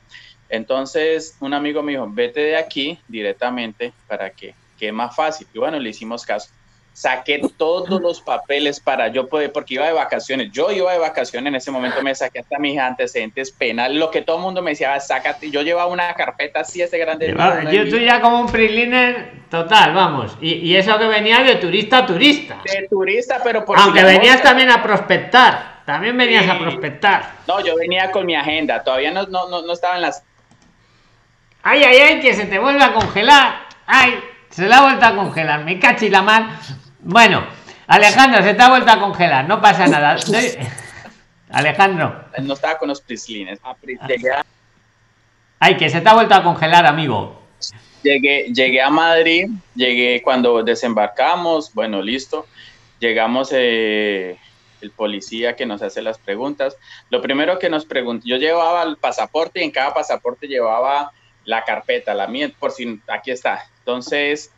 Entonces, 0.48 1.36
un 1.40 1.54
amigo 1.54 1.82
me 1.82 1.92
dijo, 1.92 2.06
vete 2.08 2.40
de 2.40 2.56
aquí 2.56 2.98
directamente 3.08 3.92
para 4.06 4.30
que 4.30 4.54
quede 4.78 4.92
más 4.92 5.14
fácil. 5.14 5.46
Y 5.52 5.58
bueno, 5.58 5.78
le 5.78 5.90
hicimos 5.90 6.24
caso. 6.24 6.50
Saqué 6.92 7.42
todos 7.56 8.00
los 8.00 8.20
papeles 8.20 8.78
para 8.78 9.08
yo 9.08 9.26
poder, 9.26 9.50
porque 9.50 9.74
iba 9.74 9.84
de 9.84 9.92
vacaciones. 9.92 10.52
Yo 10.52 10.70
iba 10.70 10.92
de 10.92 10.98
vacaciones 10.98 11.48
en 11.48 11.56
ese 11.56 11.72
momento, 11.72 12.00
me 12.02 12.14
saqué 12.14 12.38
hasta 12.38 12.56
mis 12.60 12.78
antecedentes 12.78 13.50
penales, 13.50 13.98
lo 13.98 14.12
que 14.12 14.22
todo 14.22 14.36
el 14.36 14.42
mundo 14.42 14.62
me 14.62 14.70
decía, 14.70 15.00
sácate. 15.00 15.50
Yo 15.50 15.62
llevaba 15.62 15.90
una 15.90 16.14
carpeta 16.14 16.60
así, 16.60 16.82
ese 16.82 16.96
grande. 16.98 17.26
Lleva, 17.26 17.64
yo 17.64 17.82
estoy 17.82 18.04
ya 18.04 18.20
como 18.20 18.40
un 18.42 18.46
priliner 18.46 19.32
total, 19.50 19.92
vamos. 19.92 20.38
Y, 20.40 20.52
y, 20.52 20.76
eso 20.76 20.96
que 20.96 21.06
venía 21.06 21.40
de 21.40 21.56
turista 21.56 21.98
a 21.98 22.06
turista. 22.06 22.60
De 22.64 22.86
turista, 22.88 23.40
pero 23.42 23.64
por 23.64 23.76
Aunque 23.76 24.04
venías 24.04 24.40
también 24.40 24.70
a 24.70 24.80
prospectar. 24.80 25.82
También 25.84 26.16
venías 26.16 26.44
sí. 26.44 26.50
a 26.50 26.58
prospectar. 26.60 27.32
No, 27.48 27.60
yo 27.60 27.74
venía 27.76 28.12
con 28.12 28.24
mi 28.24 28.36
agenda. 28.36 28.84
Todavía 28.84 29.10
no, 29.10 29.26
no, 29.26 29.48
no, 29.48 29.62
no 29.62 29.72
estaba 29.72 29.96
en 29.96 30.02
las 30.02 30.22
Ay, 31.66 31.82
ay, 31.82 31.96
ay, 31.96 32.20
que 32.20 32.34
se 32.34 32.44
te 32.44 32.58
vuelve 32.58 32.84
a 32.84 32.92
congelar. 32.92 33.66
Ay, 33.86 34.22
se 34.50 34.68
la 34.68 34.78
ha 34.78 34.82
vuelto 34.82 35.06
a 35.06 35.16
congelar. 35.16 35.64
Me 35.64 35.78
cachi 35.78 36.10
la 36.10 36.20
mano. 36.20 36.50
Bueno, 37.00 37.46
Alejandro, 37.86 38.42
se 38.42 38.52
te 38.52 38.62
ha 38.62 38.68
vuelto 38.68 38.92
a 38.92 39.00
congelar. 39.00 39.48
No 39.48 39.62
pasa 39.62 39.86
nada. 39.86 40.16
Alejandro. 41.50 42.26
No 42.42 42.52
estaba 42.52 42.78
con 42.78 42.88
los 42.88 43.00
prislines. 43.00 43.60
Ay, 45.58 45.76
que 45.78 45.88
se 45.88 46.02
te 46.02 46.08
ha 46.08 46.12
vuelto 46.12 46.34
a 46.34 46.42
congelar, 46.42 46.84
amigo. 46.84 47.42
Llegué, 48.02 48.52
llegué 48.52 48.82
a 48.82 48.90
Madrid, 48.90 49.48
llegué 49.74 50.20
cuando 50.22 50.62
desembarcamos, 50.62 51.72
bueno, 51.72 52.02
listo. 52.02 52.46
Llegamos, 53.00 53.48
eh, 53.52 54.36
el 54.82 54.90
policía 54.90 55.56
que 55.56 55.64
nos 55.64 55.80
hace 55.80 56.02
las 56.02 56.18
preguntas. 56.18 56.76
Lo 57.08 57.22
primero 57.22 57.58
que 57.58 57.70
nos 57.70 57.86
preguntó, 57.86 58.26
yo 58.26 58.36
llevaba 58.36 58.82
el 58.82 58.98
pasaporte 58.98 59.60
y 59.60 59.64
en 59.64 59.70
cada 59.70 59.94
pasaporte 59.94 60.46
llevaba 60.46 61.10
la 61.44 61.64
carpeta, 61.64 62.14
la 62.14 62.26
mía, 62.26 62.50
por 62.58 62.70
si 62.70 63.00
aquí 63.08 63.30
está. 63.30 63.64
Entonces. 63.78 64.52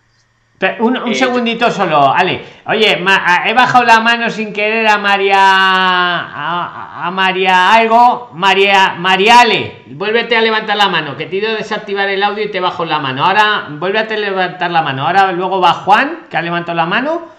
Un, 0.80 0.96
un 0.96 1.12
eh, 1.12 1.14
segundito 1.14 1.70
solo, 1.70 2.10
Ale. 2.10 2.42
Oye, 2.66 2.96
ma, 2.96 3.42
he 3.44 3.52
bajado 3.52 3.84
la 3.84 4.00
mano 4.00 4.30
sin 4.30 4.54
querer 4.54 4.86
a 4.88 4.96
María. 4.96 5.36
A, 5.38 7.06
a, 7.06 7.10
María 7.10 7.74
algo. 7.74 8.30
María. 8.32 8.94
Mariale. 8.98 9.82
Vuélvete 9.86 10.34
a 10.36 10.40
levantar 10.40 10.76
la 10.76 10.88
mano. 10.88 11.16
Que 11.16 11.26
te 11.26 11.36
he 11.36 11.38
ido 11.40 11.50
a 11.50 11.54
desactivar 11.54 12.08
el 12.08 12.22
audio 12.22 12.44
y 12.44 12.50
te 12.50 12.60
bajo 12.60 12.86
la 12.86 12.98
mano. 12.98 13.26
Ahora, 13.26 13.66
vuélvete 13.68 14.14
a 14.14 14.18
levantar 14.18 14.70
la 14.70 14.80
mano. 14.80 15.06
Ahora 15.06 15.32
luego 15.32 15.60
va 15.60 15.74
Juan, 15.74 16.26
que 16.30 16.36
ha 16.38 16.42
levantado 16.42 16.76
la 16.76 16.86
mano. 16.86 17.36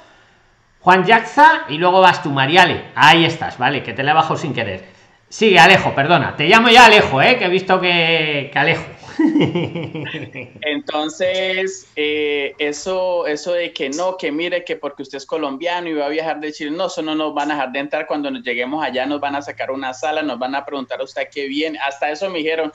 Juan 0.88 1.06
Jaxa 1.06 1.66
y 1.68 1.78
luego 1.80 2.00
vas 2.00 2.24
tú, 2.24 2.30
Mariale. 2.32 2.86
Ahí 2.96 3.26
estás, 3.26 3.58
vale, 3.58 3.84
que 3.84 3.92
te 3.92 4.04
la 4.04 4.14
bajo 4.14 4.38
sin 4.38 4.54
querer. 4.54 4.86
Sigue, 5.28 5.60
Alejo, 5.60 5.94
perdona. 5.94 6.36
Te 6.38 6.48
llamo 6.48 6.70
ya 6.70 6.86
Alejo, 6.86 7.22
eh, 7.22 7.38
que 7.38 7.44
he 7.44 7.50
visto 7.50 7.82
que, 7.82 8.50
que 8.54 8.58
Alejo. 8.58 8.86
Entonces, 10.62 11.88
eh, 11.96 12.54
eso, 12.58 13.26
eso 13.28 13.54
de 13.54 13.74
que 13.74 13.90
no, 13.90 14.18
que 14.18 14.32
mire 14.32 14.64
que 14.64 14.76
porque 14.76 15.04
usted 15.04 15.18
es 15.18 15.26
colombiano 15.26 15.90
y 15.90 15.94
va 15.94 16.06
a 16.06 16.10
viajar 16.10 16.40
de 16.40 16.52
Chile, 16.52 16.72
no, 16.72 16.88
eso 16.88 17.02
no 17.02 17.16
nos 17.16 17.34
van 17.34 17.52
a 17.52 17.56
dejar 17.56 17.72
de 17.72 17.80
entrar. 17.80 18.08
Cuando 18.08 18.30
nos 18.30 18.44
lleguemos 18.44 18.84
allá 18.84 19.06
nos 19.06 19.20
van 19.20 19.36
a 19.36 19.42
sacar 19.42 19.72
una 19.72 19.94
sala, 19.94 20.22
nos 20.22 20.38
van 20.40 20.56
a 20.56 20.66
preguntar 20.66 21.02
a 21.02 21.04
usted 21.04 21.28
qué 21.32 21.48
viene. 21.48 21.80
Hasta 21.80 22.12
eso 22.12 22.30
me 22.30 22.40
dijeron. 22.40 22.72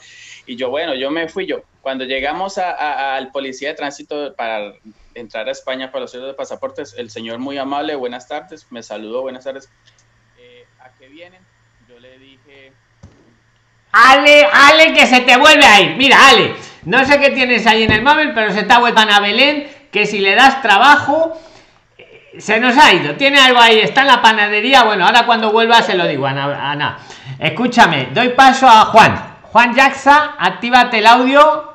Y 0.46 0.56
yo, 0.56 0.70
bueno, 0.70 0.94
yo 0.94 1.10
me 1.10 1.28
fui 1.28 1.46
yo. 1.46 1.62
Cuando 1.80 2.04
llegamos 2.04 2.58
al 2.58 3.30
policía 3.30 3.70
de 3.70 3.74
tránsito 3.74 4.34
para 4.34 4.74
entrar 5.14 5.48
a 5.48 5.52
España 5.52 5.90
para 5.90 6.02
los 6.02 6.12
de 6.12 6.34
pasaportes, 6.34 6.94
el 6.96 7.10
señor 7.10 7.38
muy 7.38 7.58
amable, 7.58 7.94
buenas 7.94 8.28
tardes, 8.28 8.66
me 8.70 8.82
saludó, 8.82 9.22
buenas 9.22 9.44
tardes. 9.44 9.68
Eh, 10.38 10.64
¿A 10.80 10.90
qué 10.98 11.08
vienen? 11.08 11.51
Ale, 13.92 14.46
Ale, 14.50 14.92
que 14.94 15.06
se 15.06 15.20
te 15.20 15.36
vuelve 15.36 15.66
a 15.66 15.80
ir. 15.80 15.96
Mira, 15.96 16.16
Ale, 16.28 16.54
no 16.84 17.04
sé 17.04 17.20
qué 17.20 17.30
tienes 17.30 17.66
ahí 17.66 17.82
en 17.84 17.92
el 17.92 18.02
móvil, 18.02 18.32
pero 18.34 18.52
se 18.52 18.62
te 18.62 18.72
ha 18.72 18.78
vuelto 18.78 19.00
a 19.00 19.20
Belén, 19.20 19.68
que 19.90 20.06
si 20.06 20.18
le 20.20 20.34
das 20.34 20.62
trabajo, 20.62 21.38
eh, 21.98 22.36
se 22.38 22.58
nos 22.58 22.76
ha 22.76 22.92
ido. 22.92 23.14
Tiene 23.16 23.38
algo 23.38 23.60
ahí, 23.60 23.80
está 23.80 24.00
en 24.00 24.06
la 24.08 24.22
panadería. 24.22 24.84
Bueno, 24.84 25.06
ahora 25.06 25.26
cuando 25.26 25.52
vuelva 25.52 25.82
se 25.82 25.94
lo 25.94 26.06
digo, 26.06 26.26
Ana. 26.26 26.70
Ana. 26.70 26.98
Escúchame, 27.38 28.08
doy 28.12 28.30
paso 28.30 28.66
a 28.66 28.86
Juan. 28.86 29.32
Juan 29.42 29.74
Jaxa, 29.74 30.34
actívate 30.38 30.98
el 30.98 31.06
audio. 31.06 31.71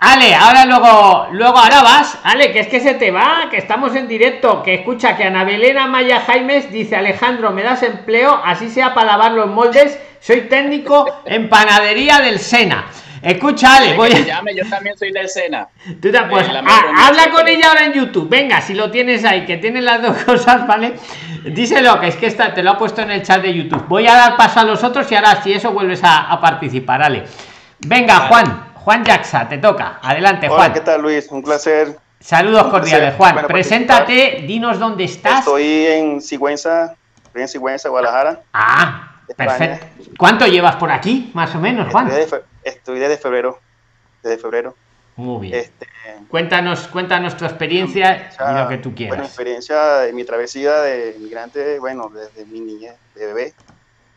Ale, 0.00 0.34
ahora 0.34 0.64
luego, 0.64 1.28
luego 1.32 1.58
ahora 1.58 1.82
vas, 1.82 2.18
Ale, 2.24 2.52
que 2.52 2.60
es 2.60 2.68
que 2.68 2.80
se 2.80 2.94
te 2.94 3.10
va, 3.10 3.48
que 3.50 3.58
estamos 3.58 3.94
en 3.94 4.08
directo, 4.08 4.62
que 4.62 4.74
escucha 4.74 5.16
que 5.16 5.24
Ana 5.24 5.44
Belén 5.44 5.76
Maya 5.90 6.20
Jaimes 6.20 6.72
dice 6.72 6.96
Alejandro, 6.96 7.50
me 7.50 7.62
das 7.62 7.82
empleo, 7.82 8.40
así 8.42 8.70
sea 8.70 8.94
para 8.94 9.12
lavar 9.12 9.32
los 9.32 9.48
moldes 9.48 9.98
soy 10.20 10.42
técnico 10.42 11.06
en 11.24 11.48
panadería 11.48 12.20
del 12.20 12.38
Sena. 12.38 12.86
Escucha, 13.22 13.76
Ale, 13.76 13.94
voy 13.94 14.12
a... 14.12 14.18
llame, 14.20 14.54
yo 14.54 14.66
también 14.68 14.96
soy 14.96 15.12
del 15.12 15.28
Sena. 15.28 15.68
Tú 16.00 16.10
te, 16.10 16.22
pues, 16.22 16.46
habla 16.48 17.30
con 17.30 17.46
ella 17.48 17.68
ahora 17.68 17.84
en 17.84 17.92
YouTube. 17.92 18.28
Venga, 18.28 18.60
si 18.60 18.74
lo 18.74 18.90
tienes 18.90 19.24
ahí, 19.24 19.44
que 19.44 19.56
tienes 19.58 19.82
las 19.82 20.00
dos 20.00 20.16
cosas, 20.24 20.66
¿vale? 20.66 20.94
Díselo, 21.44 22.00
que 22.00 22.08
es 22.08 22.16
que 22.16 22.26
está, 22.26 22.54
te 22.54 22.62
lo 22.62 22.70
ha 22.70 22.78
puesto 22.78 23.02
en 23.02 23.10
el 23.10 23.22
chat 23.22 23.42
de 23.42 23.52
YouTube. 23.52 23.86
Voy 23.88 24.06
a 24.06 24.14
dar 24.14 24.36
paso 24.36 24.60
a 24.60 24.64
los 24.64 24.82
otros 24.84 25.10
y 25.10 25.14
ahora 25.14 25.42
si 25.42 25.52
eso 25.52 25.72
vuelves 25.72 26.00
a, 26.02 26.38
participar, 26.40 27.02
Ale. 27.02 27.24
Venga, 27.80 28.28
Juan, 28.28 28.69
Juan 28.84 29.04
Jaxa, 29.04 29.48
te 29.48 29.58
toca. 29.58 29.98
Adelante, 30.02 30.48
Juan. 30.48 30.72
¿qué 30.72 30.80
tal, 30.80 31.02
Luis? 31.02 31.30
Un 31.30 31.42
placer. 31.42 31.98
Saludos 32.18 32.64
cordiales, 32.68 33.14
Juan. 33.14 33.46
Preséntate, 33.46 34.44
dinos 34.46 34.78
dónde 34.78 35.04
estás. 35.04 35.40
Estoy 35.40 35.86
en 35.86 36.22
Sigüenza, 36.22 36.94
en 37.34 37.48
Sigüenza, 37.48 37.88
Guadalajara. 37.90 38.40
Ah, 38.52 39.10
Perfecto. 39.36 39.86
¿Cuánto 40.18 40.46
llevas 40.46 40.76
por 40.76 40.90
aquí, 40.90 41.30
más 41.34 41.54
o 41.54 41.58
menos, 41.58 41.90
Juan? 41.92 42.10
Estoy 42.64 42.98
desde, 42.98 43.16
febrero. 43.16 43.58
Desde 44.22 44.38
febrero. 44.38 44.74
Muy 45.16 45.48
bien. 45.48 45.60
Este, 45.60 45.86
cuéntanos, 46.28 46.88
cuéntanos 46.88 47.36
tu 47.36 47.44
experiencia 47.44 48.30
y 48.38 48.58
lo 48.58 48.68
que 48.68 48.78
tú 48.78 48.94
quieras. 48.94 49.16
Bueno, 49.16 49.24
experiencia 49.24 49.98
de 49.98 50.12
mi 50.12 50.24
travesía 50.24 50.80
de 50.80 51.16
migrante, 51.20 51.78
bueno, 51.78 52.10
desde 52.10 52.44
mi 52.46 52.60
niñez, 52.60 52.96
de 53.14 53.26
bebé. 53.26 53.54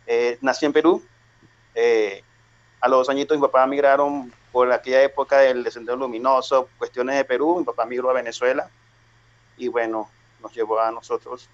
Eh, 0.07 0.37
nací 0.41 0.65
en 0.65 0.73
Perú. 0.73 1.03
Eh, 1.75 2.23
a 2.79 2.87
los 2.87 2.99
dos 2.99 3.09
añitos 3.09 3.37
mi 3.37 3.41
papá 3.41 3.65
migraron 3.65 4.31
por 4.53 4.71
aquella 4.71 5.01
época 5.01 5.39
del 5.39 5.63
descenso 5.63 5.95
luminoso, 5.95 6.69
cuestiones 6.77 7.17
de 7.17 7.25
Perú. 7.25 7.57
Mi 7.57 7.65
papá 7.65 7.85
migró 7.87 8.11
a 8.11 8.13
Venezuela 8.13 8.69
y 9.57 9.67
bueno, 9.67 10.09
nos 10.39 10.53
llevó 10.53 10.79
a 10.79 10.91
nosotros, 10.91 11.49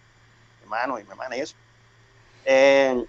hermano 0.62 1.00
y 1.00 1.06
mi 1.06 1.10
hermana 1.10 1.38
y 1.38 1.40
eso. 1.40 1.56
Eh, 2.44 3.06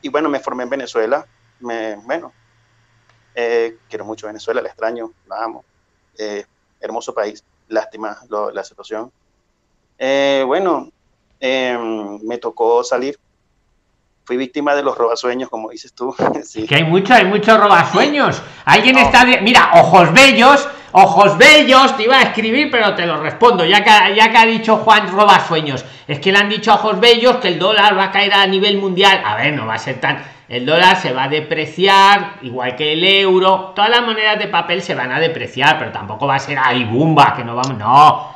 y 0.00 0.08
bueno, 0.08 0.28
me 0.28 0.38
formé 0.38 0.62
en 0.62 0.70
Venezuela. 0.70 1.26
Me, 1.58 1.96
bueno, 1.96 2.32
eh, 3.34 3.78
quiero 3.88 4.04
mucho 4.04 4.28
Venezuela, 4.28 4.62
la 4.62 4.68
extraño, 4.68 5.12
la 5.26 5.42
amo. 5.42 5.64
Eh, 6.16 6.46
hermoso 6.80 7.12
país, 7.12 7.42
lástima 7.66 8.18
la 8.30 8.62
situación. 8.62 9.10
Bueno, 9.98 10.92
me 11.40 12.38
tocó 12.38 12.84
salir. 12.84 13.18
Fui 14.24 14.36
víctima 14.36 14.74
de 14.74 14.84
los 14.84 14.96
robasueños, 14.96 15.48
como 15.48 15.70
dices 15.70 15.92
tú. 15.94 16.14
sí. 16.44 16.66
Que 16.66 16.76
hay 16.76 16.84
mucho, 16.84 17.14
hay 17.14 17.24
muchos 17.24 17.58
robasueños. 17.58 18.40
Alguien 18.64 18.98
está. 18.98 19.24
Mira, 19.24 19.70
ojos 19.74 20.12
bellos, 20.12 20.68
ojos 20.92 21.36
bellos, 21.38 21.96
te 21.96 22.04
iba 22.04 22.18
a 22.18 22.22
escribir, 22.22 22.70
pero 22.70 22.94
te 22.94 23.04
lo 23.04 23.20
respondo, 23.20 23.64
ya 23.64 23.82
que, 23.82 24.14
ya 24.14 24.30
que 24.30 24.38
ha 24.38 24.46
dicho 24.46 24.76
Juan 24.76 25.10
robasueños. 25.10 25.84
Es 26.06 26.20
que 26.20 26.30
le 26.30 26.38
han 26.38 26.48
dicho 26.48 26.70
a 26.70 26.76
ojos 26.76 27.00
bellos 27.00 27.36
que 27.36 27.48
el 27.48 27.58
dólar 27.58 27.98
va 27.98 28.04
a 28.04 28.10
caer 28.12 28.32
a 28.32 28.46
nivel 28.46 28.78
mundial. 28.78 29.20
A 29.24 29.36
ver, 29.36 29.54
no 29.54 29.66
va 29.66 29.74
a 29.74 29.78
ser 29.78 30.00
tan. 30.00 30.22
El 30.48 30.66
dólar 30.66 30.96
se 30.96 31.12
va 31.12 31.24
a 31.24 31.28
depreciar, 31.28 32.34
igual 32.42 32.76
que 32.76 32.92
el 32.92 33.04
euro. 33.04 33.72
Todas 33.74 33.90
las 33.90 34.02
monedas 34.02 34.38
de 34.38 34.48
papel 34.48 34.82
se 34.82 34.94
van 34.94 35.10
a 35.10 35.18
depreciar, 35.18 35.78
pero 35.78 35.90
tampoco 35.90 36.26
va 36.26 36.34
a 36.36 36.38
ser 36.38 36.58
ahí 36.58 36.84
bumba, 36.84 37.34
que 37.34 37.42
no 37.42 37.56
vamos. 37.56 37.78
No. 37.78 38.32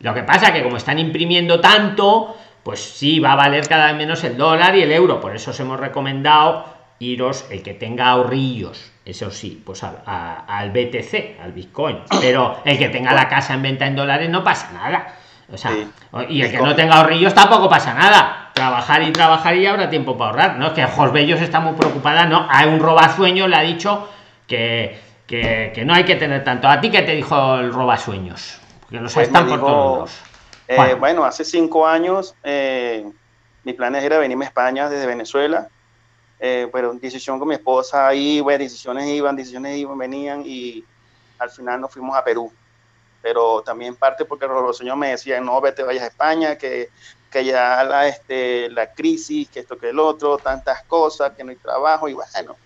Lo 0.00 0.12
que 0.12 0.24
pasa 0.24 0.48
es 0.48 0.52
que 0.52 0.62
como 0.64 0.76
están 0.76 0.98
imprimiendo 0.98 1.60
tanto, 1.60 2.36
pues 2.62 2.80
sí, 2.80 3.20
va 3.20 3.32
a 3.32 3.36
valer 3.36 3.66
cada 3.68 3.88
vez 3.88 3.96
menos 3.96 4.24
el 4.24 4.36
dólar 4.36 4.76
y 4.76 4.82
el 4.82 4.92
euro. 4.92 5.20
Por 5.20 5.34
eso 5.34 5.50
os 5.50 5.60
hemos 5.60 5.78
recomendado 5.78 6.66
iros 6.98 7.46
el 7.50 7.62
que 7.62 7.74
tenga 7.74 8.08
ahorrillos 8.08 8.92
eso 9.04 9.30
sí, 9.32 9.60
pues 9.64 9.82
al 9.82 10.70
BTC, 10.70 11.40
al 11.42 11.52
Bitcoin. 11.52 11.98
Pero 12.20 12.58
el 12.64 12.78
que 12.78 12.88
tenga 12.88 13.12
la 13.12 13.28
casa 13.28 13.54
en 13.54 13.62
venta 13.62 13.86
en 13.86 13.96
dólares 13.96 14.30
no 14.30 14.44
pasa 14.44 14.70
nada. 14.72 15.14
O 15.52 15.58
sea, 15.58 15.72
y 16.28 16.40
el 16.40 16.50
que 16.50 16.58
no 16.58 16.74
tenga 16.74 16.96
ahorrillos 16.96 17.34
tampoco 17.34 17.68
pasa 17.68 17.92
nada. 17.94 18.50
Trabajar 18.54 19.02
y 19.02 19.12
trabajar 19.12 19.56
y 19.56 19.66
habrá 19.66 19.90
tiempo 19.90 20.16
para 20.16 20.30
ahorrar. 20.30 20.56
No 20.56 20.68
es 20.68 20.72
que 20.72 20.84
Jos 20.84 21.12
Bellos 21.12 21.40
está 21.40 21.60
muy 21.60 21.74
preocupada, 21.74 22.24
no. 22.24 22.46
Hay 22.48 22.68
un 22.68 22.80
robasueño 22.80 23.48
le 23.48 23.56
ha 23.56 23.62
dicho 23.62 24.08
que, 24.46 24.98
que, 25.26 25.82
no 25.84 25.92
hay 25.92 26.04
que 26.04 26.16
tener 26.16 26.44
tanto. 26.44 26.68
¿A 26.68 26.80
ti 26.80 26.90
qué 26.90 27.02
te 27.02 27.14
dijo 27.14 27.56
el 27.56 27.72
robasueños? 27.72 28.60
Porque 28.80 29.00
los 29.00 29.12
pues 29.12 29.26
están 29.26 29.46
por 29.46 29.60
todos 29.60 30.22
eh, 30.76 30.94
bueno, 30.94 31.24
hace 31.24 31.44
cinco 31.44 31.86
años 31.86 32.34
eh, 32.42 33.10
mi 33.64 33.72
plan 33.72 33.94
era 33.94 34.18
venirme 34.18 34.44
a 34.44 34.48
España 34.48 34.88
desde 34.88 35.06
Venezuela 35.06 35.68
eh, 36.44 36.68
pero 36.72 36.92
decisión 36.94 37.38
con 37.38 37.46
mi 37.46 37.54
esposa 37.54 38.08
ahí, 38.08 38.40
bueno, 38.40 38.64
decisiones 38.64 39.06
iban, 39.06 39.36
decisiones 39.36 39.78
iban, 39.78 39.96
venían 39.96 40.42
y 40.44 40.84
al 41.38 41.50
final 41.50 41.80
nos 41.80 41.92
fuimos 41.92 42.16
a 42.16 42.24
Perú. 42.24 42.52
Pero 43.22 43.62
también 43.62 43.94
parte 43.94 44.24
porque 44.24 44.48
los 44.48 44.76
señores 44.76 44.98
me 44.98 45.10
decían, 45.10 45.44
no, 45.44 45.60
vete, 45.60 45.84
vayas 45.84 46.02
a 46.02 46.08
España, 46.08 46.58
que, 46.58 46.88
que 47.30 47.44
ya 47.44 47.84
la, 47.84 48.08
este, 48.08 48.68
la 48.70 48.92
crisis, 48.92 49.50
que 49.50 49.60
esto, 49.60 49.78
que 49.78 49.90
el 49.90 50.00
otro, 50.00 50.36
tantas 50.36 50.82
cosas, 50.82 51.30
que 51.36 51.44
no 51.44 51.50
hay 51.50 51.56
trabajo 51.58 52.08
y 52.08 52.14
bueno, 52.14 52.56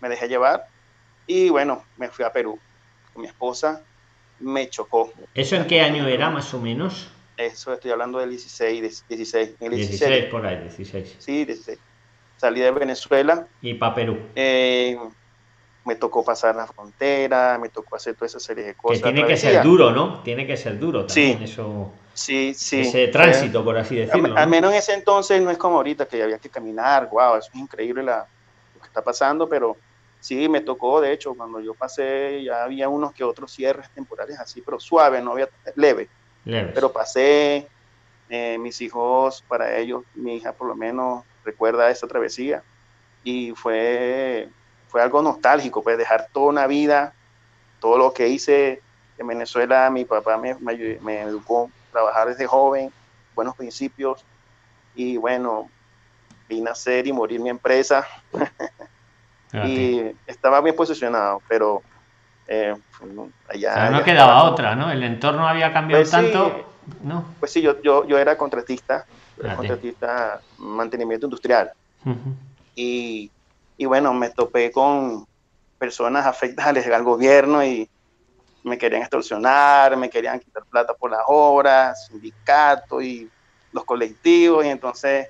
me 0.00 0.08
dejé 0.08 0.26
llevar 0.26 0.66
y 1.26 1.50
bueno, 1.50 1.84
me 1.98 2.08
fui 2.08 2.24
a 2.24 2.32
Perú 2.32 2.58
con 3.12 3.20
mi 3.20 3.28
esposa, 3.28 3.82
me 4.40 4.70
chocó. 4.70 5.12
¿Eso 5.34 5.56
en 5.56 5.66
qué 5.66 5.82
año 5.82 6.08
era 6.08 6.30
más 6.30 6.54
o 6.54 6.58
menos? 6.58 7.10
Eso 7.36 7.72
estoy 7.72 7.90
hablando 7.90 8.18
del 8.18 8.30
16, 8.30 9.06
16, 9.08 9.54
el 9.60 9.70
16, 9.70 10.24
por 10.26 10.46
ahí, 10.46 10.60
16. 10.60 11.16
Sí, 11.18 11.44
16 11.44 11.78
salí 12.44 12.60
de 12.60 12.70
Venezuela. 12.70 13.46
Y 13.62 13.74
para 13.74 13.94
Perú. 13.94 14.18
Eh, 14.34 14.98
me 15.84 15.96
tocó 15.96 16.24
pasar 16.24 16.54
la 16.56 16.66
frontera, 16.66 17.58
me 17.58 17.70
tocó 17.70 17.96
hacer 17.96 18.14
toda 18.14 18.26
esa 18.26 18.40
serie 18.40 18.64
de 18.64 18.74
cosas. 18.74 19.02
Que 19.02 19.12
tiene 19.12 19.26
que 19.26 19.36
ser 19.36 19.62
duro, 19.62 19.90
¿no? 19.90 20.20
Tiene 20.22 20.46
que 20.46 20.56
ser 20.56 20.78
duro 20.78 21.06
también 21.06 21.38
sí, 21.38 21.44
eso. 21.44 21.92
Sí, 22.12 22.54
sí. 22.54 22.80
Ese 22.80 23.08
tránsito, 23.08 23.64
por 23.64 23.76
así 23.78 23.96
decirlo. 23.96 24.36
Al, 24.36 24.48
menos 24.48 24.72
en 24.72 24.78
ese 24.78 24.94
entonces 24.94 25.40
no 25.42 25.50
es 25.50 25.58
como 25.58 25.76
ahorita 25.76 26.06
que 26.06 26.22
había 26.22 26.38
que 26.38 26.48
caminar, 26.48 27.08
wow, 27.10 27.36
eso 27.36 27.50
es 27.52 27.58
increíble 27.58 28.02
la, 28.02 28.26
lo 28.74 28.80
que 28.80 28.86
está 28.86 29.02
pasando, 29.02 29.48
pero 29.48 29.76
sí, 30.20 30.48
me 30.48 30.60
tocó, 30.60 31.00
de 31.00 31.12
hecho, 31.12 31.34
cuando 31.34 31.60
yo 31.60 31.74
pasé 31.74 32.42
ya 32.44 32.64
había 32.64 32.88
unos 32.88 33.12
que 33.12 33.24
otros 33.24 33.52
cierres 33.52 33.90
temporales 33.90 34.38
así, 34.38 34.62
pero 34.62 34.78
suave, 34.78 35.20
no 35.20 35.32
había 35.32 35.48
leve. 35.76 36.08
Pero 36.44 36.92
pasé, 36.92 37.66
eh, 38.28 38.58
mis 38.58 38.80
hijos, 38.80 39.42
para 39.48 39.76
ellos, 39.76 40.02
mi 40.14 40.36
hija 40.36 40.52
por 40.52 40.68
lo 40.68 40.74
menos 40.74 41.24
recuerda 41.44 41.90
esa 41.90 42.06
travesía. 42.06 42.62
Y 43.22 43.52
fue, 43.52 44.48
fue 44.88 45.02
algo 45.02 45.22
nostálgico, 45.22 45.82
pues 45.82 45.96
dejar 45.96 46.28
toda 46.32 46.46
una 46.46 46.66
vida, 46.66 47.14
todo 47.80 47.96
lo 47.96 48.12
que 48.12 48.28
hice 48.28 48.82
en 49.18 49.26
Venezuela, 49.26 49.88
mi 49.90 50.04
papá 50.04 50.36
me, 50.36 50.54
me, 50.56 51.22
educó 51.22 51.70
a 51.88 51.92
trabajar 51.92 52.28
desde 52.28 52.46
joven, 52.46 52.92
buenos 53.34 53.56
principios. 53.56 54.24
Y 54.94 55.16
bueno, 55.16 55.70
vine 56.48 56.70
a 56.70 56.74
ser 56.74 57.06
y 57.06 57.12
morir 57.12 57.40
mi 57.40 57.50
empresa. 57.50 58.06
Y 59.66 60.10
estaba 60.26 60.60
bien 60.60 60.74
posicionado, 60.74 61.40
pero 61.46 61.80
eh, 62.48 62.74
allá... 63.48 63.90
no 63.90 64.02
quedaba 64.02 64.44
otra, 64.44 64.74
¿no? 64.74 64.90
El 64.90 65.02
entorno 65.02 65.46
había 65.46 65.72
cambiado 65.72 66.02
pues 66.02 66.10
tanto, 66.10 66.72
¿no? 67.02 67.24
Pues 67.40 67.52
sí, 67.52 67.62
yo, 67.62 67.80
yo, 67.82 68.06
yo 68.06 68.18
era 68.18 68.36
contratista 68.36 69.06
contratista 69.56 70.40
mantenimiento 70.58 71.26
industrial. 71.26 71.72
y, 72.74 73.30
y, 73.76 73.84
bueno, 73.84 74.12
me 74.14 74.30
topé 74.30 74.70
con 74.70 75.26
personas 75.78 76.26
afectadas 76.26 76.86
al 76.86 77.02
gobierno 77.02 77.64
y 77.64 77.88
me 78.62 78.78
querían 78.78 79.02
extorsionar, 79.02 79.96
me 79.96 80.08
querían 80.08 80.40
quitar 80.40 80.64
plata 80.64 80.94
por 80.94 81.10
las 81.10 81.20
obras, 81.26 82.06
sindicatos 82.06 83.02
y 83.02 83.28
los 83.72 83.84
colectivos, 83.84 84.64
y 84.64 84.68
entonces 84.68 85.28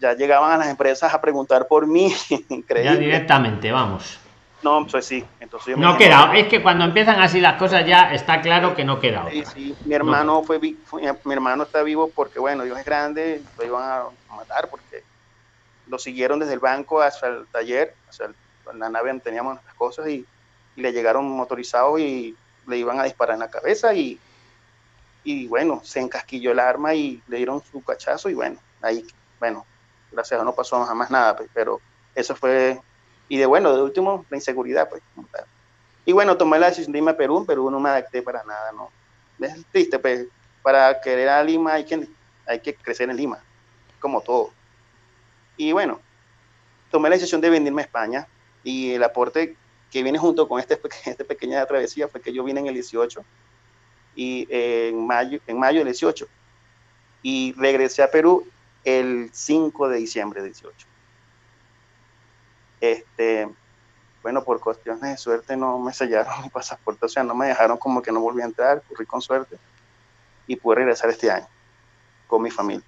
ya 0.00 0.14
llegaban 0.14 0.52
a 0.52 0.56
las 0.56 0.68
empresas 0.68 1.12
a 1.12 1.20
preguntar 1.20 1.68
por 1.68 1.86
mí. 1.86 2.12
Increíble. 2.48 2.92
Ya 2.92 2.96
directamente, 2.96 3.70
vamos. 3.70 4.18
No, 4.62 4.86
pues 4.86 5.06
sí. 5.06 5.24
Entonces 5.40 5.76
no 5.76 5.96
queda. 5.96 6.36
Es 6.36 6.48
que 6.48 6.62
cuando 6.62 6.84
empiezan 6.84 7.20
así 7.20 7.40
las 7.40 7.58
cosas 7.58 7.86
ya 7.86 8.12
está 8.12 8.40
claro 8.40 8.74
que 8.74 8.84
no 8.84 8.98
queda. 8.98 9.26
Sí, 9.30 9.44
sí. 9.44 9.76
Mi 9.84 9.94
hermano 9.94 10.42
fue, 10.42 10.58
mi 10.60 11.32
hermano 11.32 11.62
está 11.62 11.82
vivo 11.82 12.10
porque 12.14 12.38
bueno, 12.38 12.64
Dios 12.64 12.78
es 12.78 12.84
grande, 12.84 13.42
lo 13.56 13.64
iban 13.64 13.82
a 13.82 14.34
matar 14.34 14.68
porque 14.68 15.04
lo 15.88 15.98
siguieron 15.98 16.38
desde 16.38 16.54
el 16.54 16.60
banco 16.60 17.00
hasta 17.00 17.28
el 17.28 17.46
taller, 17.48 17.94
o 18.66 18.72
la 18.72 18.88
nave 18.88 19.08
donde 19.08 19.24
teníamos 19.24 19.58
las 19.64 19.74
cosas 19.74 20.08
y, 20.08 20.26
le 20.76 20.92
llegaron 20.92 21.28
motorizados 21.28 21.98
y 21.98 22.36
le 22.68 22.78
iban 22.78 23.00
a 23.00 23.02
disparar 23.02 23.34
en 23.34 23.40
la 23.40 23.50
cabeza 23.50 23.92
y, 23.94 24.16
y 25.24 25.48
bueno, 25.48 25.80
se 25.82 25.98
encasquilló 25.98 26.52
el 26.52 26.60
arma 26.60 26.94
y 26.94 27.20
le 27.26 27.38
dieron 27.38 27.60
su 27.64 27.82
cachazo 27.82 28.30
y 28.30 28.34
bueno, 28.34 28.60
ahí, 28.80 29.04
bueno, 29.40 29.66
gracias 30.12 30.34
a 30.34 30.36
Dios 30.36 30.44
no 30.44 30.54
pasó 30.54 30.84
jamás 30.84 31.10
nada, 31.10 31.36
pues, 31.36 31.50
pero 31.52 31.80
eso 32.14 32.36
fue, 32.36 32.80
y 33.28 33.36
de 33.36 33.46
bueno, 33.46 33.74
de 33.74 33.82
último, 33.82 34.24
la 34.30 34.36
inseguridad, 34.36 34.88
pues. 34.88 35.02
Y 36.04 36.12
bueno, 36.12 36.36
tomé 36.36 36.58
la 36.58 36.68
decisión 36.68 36.92
de 36.92 36.98
irme 36.98 37.10
a 37.10 37.16
Perú, 37.16 37.44
Perú 37.46 37.70
no 37.70 37.80
me 37.80 37.90
adapté 37.90 38.22
para 38.22 38.42
nada, 38.44 38.72
¿no? 38.72 38.90
Es 39.40 39.64
triste, 39.70 39.98
pues, 39.98 40.26
para 40.62 41.00
querer 41.00 41.28
a 41.28 41.42
Lima 41.42 41.74
hay 41.74 41.84
que, 41.84 42.08
hay 42.46 42.60
que 42.60 42.74
crecer 42.74 43.10
en 43.10 43.16
Lima, 43.16 43.38
como 44.00 44.20
todo. 44.20 44.50
Y 45.56 45.72
bueno, 45.72 46.00
tomé 46.90 47.08
la 47.08 47.16
decisión 47.16 47.40
de 47.40 47.50
venirme 47.50 47.82
a 47.82 47.84
España 47.84 48.26
y 48.64 48.92
el 48.92 49.02
aporte 49.02 49.56
que 49.90 50.02
viene 50.02 50.18
junto 50.18 50.48
con 50.48 50.60
este, 50.60 50.80
esta 51.04 51.24
pequeña 51.24 51.64
travesía 51.66 52.08
fue 52.08 52.20
que 52.20 52.32
yo 52.32 52.44
vine 52.44 52.60
en 52.60 52.66
el 52.68 52.74
18 52.74 53.24
y 54.16 54.46
en 54.50 55.06
mayo, 55.06 55.40
en 55.46 55.58
mayo 55.58 55.78
del 55.78 55.88
18 55.88 56.26
y 57.22 57.54
regresé 57.56 58.02
a 58.02 58.10
Perú 58.10 58.46
el 58.84 59.30
5 59.32 59.88
de 59.88 59.98
diciembre 59.98 60.40
del 60.40 60.52
18. 60.52 60.86
Este, 62.80 63.48
bueno, 64.22 64.44
por 64.44 64.60
cuestiones 64.60 65.02
de 65.02 65.16
suerte 65.16 65.56
no 65.56 65.78
me 65.78 65.92
sellaron 65.92 66.32
mi 66.42 66.48
pasaporte, 66.48 67.06
o 67.06 67.08
sea, 67.08 67.22
no 67.22 67.34
me 67.34 67.48
dejaron 67.48 67.78
como 67.78 68.02
que 68.02 68.12
no 68.12 68.20
volví 68.20 68.42
a 68.42 68.46
entrar, 68.46 68.82
corrí 68.88 69.06
con 69.06 69.20
suerte 69.20 69.58
y 70.46 70.56
pude 70.56 70.76
regresar 70.76 71.10
este 71.10 71.30
año 71.30 71.46
con 72.26 72.42
mi 72.42 72.50
familia. 72.50 72.84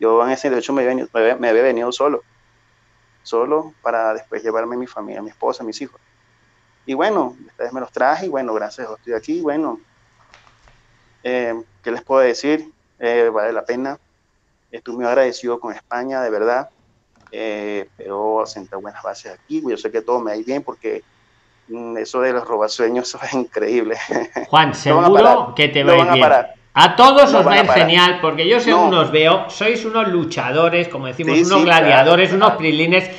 Yo 0.00 0.24
en 0.24 0.30
ese 0.30 0.48
18 0.48 0.72
me 0.72 0.82
había, 0.82 0.94
venido, 0.94 1.38
me 1.38 1.48
había 1.48 1.62
venido 1.62 1.90
solo, 1.92 2.22
solo 3.22 3.74
para 3.82 4.14
después 4.14 4.42
llevarme 4.42 4.76
a 4.76 4.78
mi 4.78 4.86
familia, 4.86 5.20
a 5.20 5.22
mi 5.22 5.30
esposa, 5.30 5.62
a 5.62 5.66
mis 5.66 5.80
hijos. 5.80 6.00
Y 6.86 6.94
bueno, 6.94 7.36
ustedes 7.46 7.72
me 7.72 7.80
los 7.80 7.92
traje 7.92 8.26
y 8.26 8.28
bueno, 8.28 8.54
gracias, 8.54 8.88
estoy 8.90 9.12
aquí. 9.12 9.40
Bueno, 9.42 9.80
eh, 11.22 11.62
¿qué 11.82 11.90
les 11.90 12.02
puedo 12.02 12.20
decir? 12.22 12.72
Eh, 12.98 13.30
vale 13.32 13.52
la 13.52 13.64
pena. 13.64 13.98
Estoy 14.70 14.94
muy 14.94 15.04
agradecido 15.04 15.60
con 15.60 15.74
España, 15.74 16.22
de 16.22 16.30
verdad. 16.30 16.70
Eh, 17.30 17.88
pero 17.96 18.44
senté 18.46 18.76
buenas 18.76 19.02
bases 19.02 19.32
aquí. 19.32 19.62
Yo 19.68 19.76
sé 19.76 19.90
que 19.90 20.02
todo 20.02 20.20
me 20.20 20.36
va 20.36 20.42
bien 20.44 20.62
porque 20.62 21.02
mm, 21.68 21.96
eso 21.98 22.20
de 22.20 22.32
los 22.32 22.46
robasueños 22.46 23.08
eso 23.08 23.20
es 23.22 23.34
increíble. 23.34 23.96
Juan, 24.48 24.74
seguro 24.74 25.52
que 25.54 25.68
te 25.68 25.84
va 25.84 25.92
a 25.92 25.96
ir 25.96 26.12
bien. 26.12 26.32
A, 26.74 26.94
todos 26.94 27.34
os 27.34 27.46
va 27.46 27.54
a 27.54 27.64
ir 27.64 27.70
genial 27.70 28.18
porque 28.20 28.48
yo 28.48 28.60
según 28.60 28.94
os 28.94 29.10
veo, 29.10 29.50
sois 29.50 29.84
unos 29.84 30.08
luchadores, 30.08 30.88
como 30.88 31.06
decimos, 31.06 31.38
unos 31.40 31.64
gladiadores, 31.64 32.32
unos 32.32 32.52
prilines. 32.52 33.10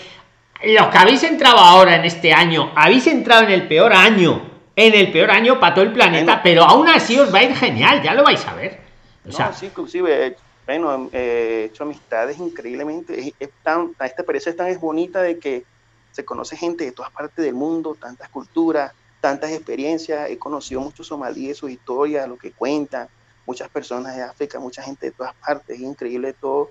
Los 0.64 0.88
que 0.88 0.98
habéis 0.98 1.24
entrado 1.24 1.58
ahora 1.58 1.96
en 1.96 2.06
este 2.06 2.34
año, 2.34 2.72
habéis 2.76 3.08
entrado 3.08 3.44
en 3.44 3.52
el 3.52 3.68
peor 3.68 3.94
año, 3.94 4.42
en 4.76 4.94
el 4.94 5.12
peor 5.12 5.32
año 5.32 5.60
para 5.60 5.74
todo 5.74 5.86
el 5.86 5.92
planeta, 5.92 6.42
pero 6.42 6.64
aún 6.64 6.88
así 6.88 7.20
os 7.20 7.34
va 7.34 7.40
a 7.40 7.44
ir 7.44 7.56
genial, 7.56 8.02
ya 8.02 8.14
lo 8.14 8.24
vais 8.24 8.46
a 8.46 8.54
ver. 8.54 8.80
O 9.28 9.32
sea, 9.32 9.52
sí, 9.52 9.68
inclusive 9.68 10.36
bueno, 10.70 11.10
he 11.14 11.64
hecho 11.64 11.82
amistades 11.82 12.38
increíblemente. 12.38 13.34
Es, 13.40 13.50
tan, 13.64 13.90
esta 13.90 14.06
experiencia 14.06 14.52
es 14.52 14.56
tan 14.56 14.68
es 14.68 14.80
bonita 14.80 15.20
de 15.20 15.40
que 15.40 15.66
se 16.12 16.24
conoce 16.24 16.56
gente 16.56 16.86
de 16.86 16.92
todas 16.92 17.10
partes 17.12 17.44
del 17.44 17.56
mundo, 17.56 17.98
tantas 18.00 18.30
culturas, 18.30 18.94
tantas 19.20 19.50
experiencias. 19.50 20.30
He 20.30 20.38
conocido 20.38 20.82
muchos 20.82 21.08
somalíes, 21.08 21.58
su 21.58 21.70
historia, 21.70 22.28
lo 22.28 22.38
que 22.38 22.52
cuentan, 22.52 23.08
muchas 23.48 23.68
personas 23.70 24.16
de 24.16 24.22
África, 24.22 24.60
mucha 24.60 24.84
gente 24.84 25.08
de 25.08 25.12
todas 25.12 25.34
partes. 25.44 25.76
Es 25.76 25.82
increíble 25.82 26.34
todo, 26.34 26.70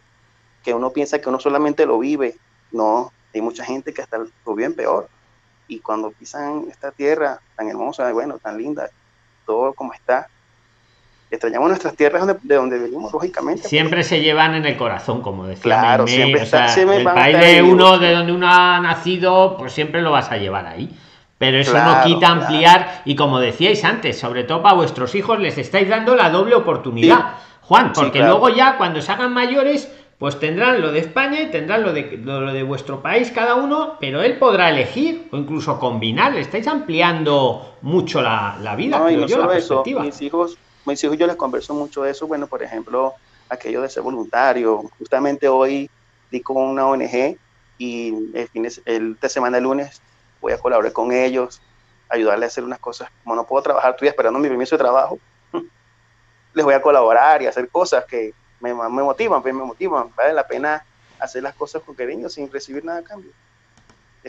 que 0.63 0.73
uno 0.73 0.93
piensa 0.93 1.21
que 1.21 1.29
uno 1.29 1.41
solamente 1.41 1.85
lo 1.85 1.99
vive. 1.99 2.37
No, 2.71 3.13
hay 3.35 3.41
mucha 3.41 3.65
gente 3.65 3.93
que 3.93 4.03
hasta 4.03 4.19
lo 4.19 4.55
vive 4.55 4.71
peor. 4.71 5.09
Y 5.67 5.81
cuando 5.81 6.13
pisan 6.13 6.67
esta 6.71 6.93
tierra 6.93 7.41
tan 7.57 7.69
hermosa, 7.69 8.13
bueno, 8.13 8.39
tan 8.39 8.59
linda, 8.59 8.91
todo 9.45 9.75
como 9.75 9.93
está, 9.93 10.29
extrañamos 11.31 11.69
nuestras 11.69 11.95
tierras 11.95 12.27
de 12.27 12.55
donde 12.55 12.79
venimos, 12.79 13.13
lógicamente. 13.13 13.69
Siempre 13.69 14.03
se 14.03 14.21
llevan 14.21 14.55
en 14.55 14.65
el 14.65 14.77
corazón, 14.77 15.21
como 15.23 15.47
decía. 15.47 15.63
Claro, 15.63 16.07
siempre 16.07 16.43
el 16.43 17.05
país 17.05 17.39
de 17.39 17.63
uno, 17.63 17.99
de 17.99 18.13
donde 18.13 18.33
uno 18.33 18.49
ha 18.49 18.81
nacido, 18.81 19.57
pues 19.59 19.73
siempre 19.73 20.03
lo 20.03 20.11
vas 20.11 20.31
a 20.31 20.37
llevar 20.37 20.67
ahí. 20.67 20.89
Pero 21.39 21.59
eso 21.59 21.79
no 21.79 22.03
quita 22.03 22.29
ampliar, 22.29 23.03
y 23.05 23.15
como 23.15 23.39
decíais 23.39 23.85
antes, 23.85 24.19
sobre 24.19 24.43
todo 24.43 24.61
para 24.61 24.75
vuestros 24.75 25.15
hijos, 25.15 25.39
les 25.39 25.57
estáis 25.57 25.89
dando 25.89 26.17
la 26.17 26.31
doble 26.31 26.57
oportunidad, 26.57 27.35
Juan, 27.63 27.93
porque 27.93 28.19
luego 28.19 28.49
ya 28.49 28.77
cuando 28.77 29.01
se 29.01 29.13
hagan 29.13 29.33
mayores, 29.33 29.89
pues 30.19 30.41
tendrán 30.41 30.81
lo 30.81 30.91
de 30.91 30.99
España 30.99 31.43
y 31.43 31.47
tendrán 31.47 31.85
lo 31.85 31.93
de, 31.93 32.21
lo 32.25 32.53
de 32.53 32.65
vuestro 32.65 33.03
país 33.03 33.31
cada 33.33 33.55
uno, 33.55 33.99
pero 34.01 34.21
él 34.21 34.37
podrá 34.37 34.71
elegir 34.71 35.29
o 35.31 35.37
incluso 35.37 35.79
combinar. 35.79 36.33
Le 36.33 36.41
estáis 36.41 36.67
ampliando 36.67 37.77
mucho 37.83 38.21
la, 38.21 38.57
la 38.61 38.75
vida. 38.75 38.99
No, 38.99 39.09
y 39.09 39.17
no 39.17 39.29
solo 39.29 39.53
eso, 39.53 39.85
mis 39.85 40.21
hijos 40.21 40.59
mis 40.89 41.03
hijos 41.05 41.17
yo 41.17 41.27
les 41.27 41.37
converso 41.37 41.75
mucho 41.75 42.03
de 42.03 42.11
eso, 42.11 42.27
bueno, 42.27 42.47
por 42.47 42.63
ejemplo, 42.63 43.15
aquello 43.49 43.83
de 43.83 43.89
ser 43.89 44.03
voluntario. 44.03 44.83
Justamente 44.99 45.49
hoy 45.49 45.91
di 46.31 46.41
con 46.41 46.57
una 46.57 46.87
ONG 46.87 47.37
y 47.79 48.09
el, 48.35 48.49
fin 48.49 48.65
de, 48.65 48.73
el 48.85 49.19
de 49.19 49.29
semana, 49.29 49.59
el 49.59 49.65
lunes, 49.65 50.03
voy 50.41 50.53
a 50.53 50.59
colaborar 50.59 50.93
con 50.93 51.13
ellos, 51.13 51.61
ayudarles 52.09 52.47
a 52.47 52.49
hacer 52.49 52.65
unas 52.65 52.79
cosas. 52.79 53.11
Como 53.23 53.37
no 53.37 53.47
puedo 53.47 53.63
trabajar, 53.63 53.93
estoy 53.93 54.09
esperando 54.09 54.39
mi 54.39 54.49
permiso 54.49 54.77
de 54.77 54.83
trabajo, 54.83 55.19
les 56.55 56.65
voy 56.65 56.75
a 56.75 56.83
colaborar 56.83 57.43
y 57.43 57.47
hacer 57.47 57.69
cosas 57.69 58.05
que 58.05 58.33
me, 58.61 58.75
me 58.75 59.03
motivan, 59.03 59.43
pues 59.43 59.55
me 59.55 59.65
motivan. 59.65 60.11
Vale 60.17 60.33
la 60.33 60.47
pena 60.47 60.85
hacer 61.21 61.43
las 61.43 61.55
cosas 61.55 61.83
con 61.83 61.95
cariño 61.95 62.29
sin 62.29 62.51
recibir 62.51 62.85
nada 62.85 63.01
a 63.01 63.03
cambio. 63.03 63.31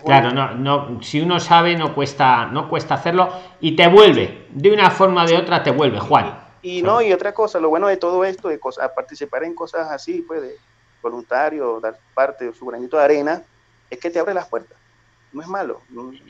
claro, 0.03 0.31
no, 0.31 0.53
no, 0.53 1.03
si 1.03 1.21
uno 1.21 1.39
sabe 1.39 1.75
no 1.75 1.93
cuesta, 1.93 2.45
no 2.47 2.69
cuesta 2.69 2.95
hacerlo 2.95 3.31
y 3.59 3.75
te 3.75 3.87
vuelve, 3.87 4.47
de 4.51 4.71
una 4.71 4.89
forma 4.89 5.23
o 5.23 5.27
de 5.27 5.37
otra 5.37 5.63
te 5.63 5.71
vuelve, 5.71 5.99
Juan. 5.99 6.48
Y 6.69 6.83
no, 6.83 7.01
y 7.01 7.11
otra 7.11 7.33
cosa, 7.33 7.59
lo 7.59 7.69
bueno 7.69 7.87
de 7.87 7.97
todo 7.97 8.23
esto, 8.23 8.47
de 8.47 8.59
cosas, 8.59 8.91
participar 8.91 9.43
en 9.43 9.55
cosas 9.55 9.89
así, 9.89 10.21
pues 10.21 10.41
de 10.41 10.55
voluntario, 11.01 11.79
dar 11.79 11.97
parte 12.13 12.45
de 12.45 12.53
su 12.53 12.65
granito 12.67 12.95
de 12.97 13.03
arena, 13.03 13.41
es 13.89 13.99
que 13.99 14.11
te 14.11 14.19
abre 14.19 14.35
las 14.35 14.47
puertas. 14.47 14.77
No 15.33 15.41
es 15.41 15.47
malo. 15.47 15.81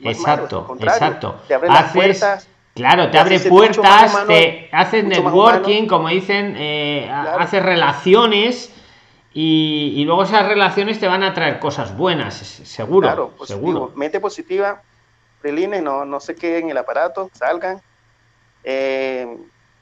exacto, 0.02 0.74
exacto. 0.80 1.40
Te 1.46 1.54
abre 1.54 1.68
las 1.68 1.92
puertas. 1.92 2.48
Claro, 2.74 3.10
te 3.10 3.18
abre 3.18 3.38
puertas, 3.40 4.26
te 4.26 4.70
haces 4.72 5.04
networking, 5.04 5.86
como 5.86 6.08
dicen, 6.08 6.54
eh, 6.56 7.10
haces 7.10 7.62
relaciones 7.62 8.72
y, 9.34 9.92
y, 9.96 10.04
luego 10.04 10.22
esas 10.22 10.46
relaciones 10.46 10.98
te 10.98 11.06
van 11.06 11.22
a 11.22 11.34
traer 11.34 11.58
cosas 11.58 11.94
buenas, 11.96 12.34
seguro. 12.34 13.06
Claro, 13.06 13.34
seguro. 13.44 13.92
Mete 13.94 14.20
positiva, 14.20 14.80
prelines, 15.42 15.82
no, 15.82 16.06
no 16.06 16.18
se 16.18 16.34
queden 16.34 16.64
en 16.64 16.70
el 16.70 16.78
aparato, 16.78 17.30
salgan. 17.34 17.82
Eh, 18.64 19.36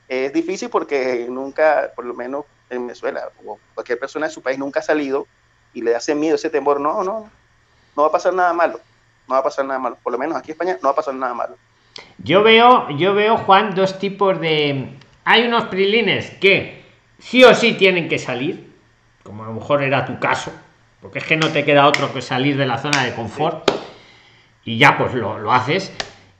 es 0.08 0.32
difícil 0.32 0.70
porque 0.70 1.26
nunca, 1.28 1.92
por 1.94 2.04
lo 2.04 2.14
menos 2.14 2.44
en 2.70 2.86
Venezuela, 2.86 3.28
o 3.44 3.58
cualquier 3.74 3.98
persona 3.98 4.26
de 4.26 4.32
su 4.32 4.42
país 4.42 4.58
nunca 4.58 4.80
ha 4.80 4.82
salido 4.82 5.26
y 5.74 5.82
le 5.82 5.94
hace 5.94 6.14
miedo 6.14 6.36
ese 6.36 6.50
temor. 6.50 6.80
No, 6.80 7.04
no, 7.04 7.30
no 7.96 8.02
va 8.02 8.08
a 8.08 8.12
pasar 8.12 8.34
nada 8.34 8.52
malo. 8.52 8.80
No 9.28 9.34
va 9.34 9.40
a 9.40 9.44
pasar 9.44 9.64
nada 9.64 9.78
malo. 9.78 9.98
Por 10.02 10.12
lo 10.12 10.18
menos 10.18 10.36
aquí 10.36 10.50
en 10.50 10.52
España 10.52 10.78
no 10.82 10.88
va 10.88 10.92
a 10.92 10.96
pasar 10.96 11.14
nada 11.14 11.34
malo. 11.34 11.56
Yo 12.18 12.42
veo, 12.42 12.90
yo 12.90 13.14
veo, 13.14 13.36
Juan, 13.36 13.74
dos 13.74 13.98
tipos 13.98 14.40
de. 14.40 14.96
Hay 15.24 15.46
unos 15.46 15.64
prilines 15.64 16.30
que 16.40 16.84
sí 17.18 17.44
o 17.44 17.54
sí 17.54 17.74
tienen 17.74 18.08
que 18.08 18.18
salir, 18.18 18.72
como 19.22 19.44
a 19.44 19.48
lo 19.48 19.54
mejor 19.54 19.82
era 19.82 20.06
tu 20.06 20.18
caso, 20.18 20.52
porque 21.02 21.18
es 21.18 21.24
que 21.24 21.36
no 21.36 21.48
te 21.48 21.64
queda 21.64 21.86
otro 21.86 22.12
que 22.12 22.22
salir 22.22 22.56
de 22.56 22.66
la 22.66 22.78
zona 22.78 23.04
de 23.04 23.14
confort 23.14 23.70
y 24.64 24.78
ya 24.78 24.96
pues 24.96 25.12
lo, 25.14 25.38
lo 25.38 25.52
haces. 25.52 25.92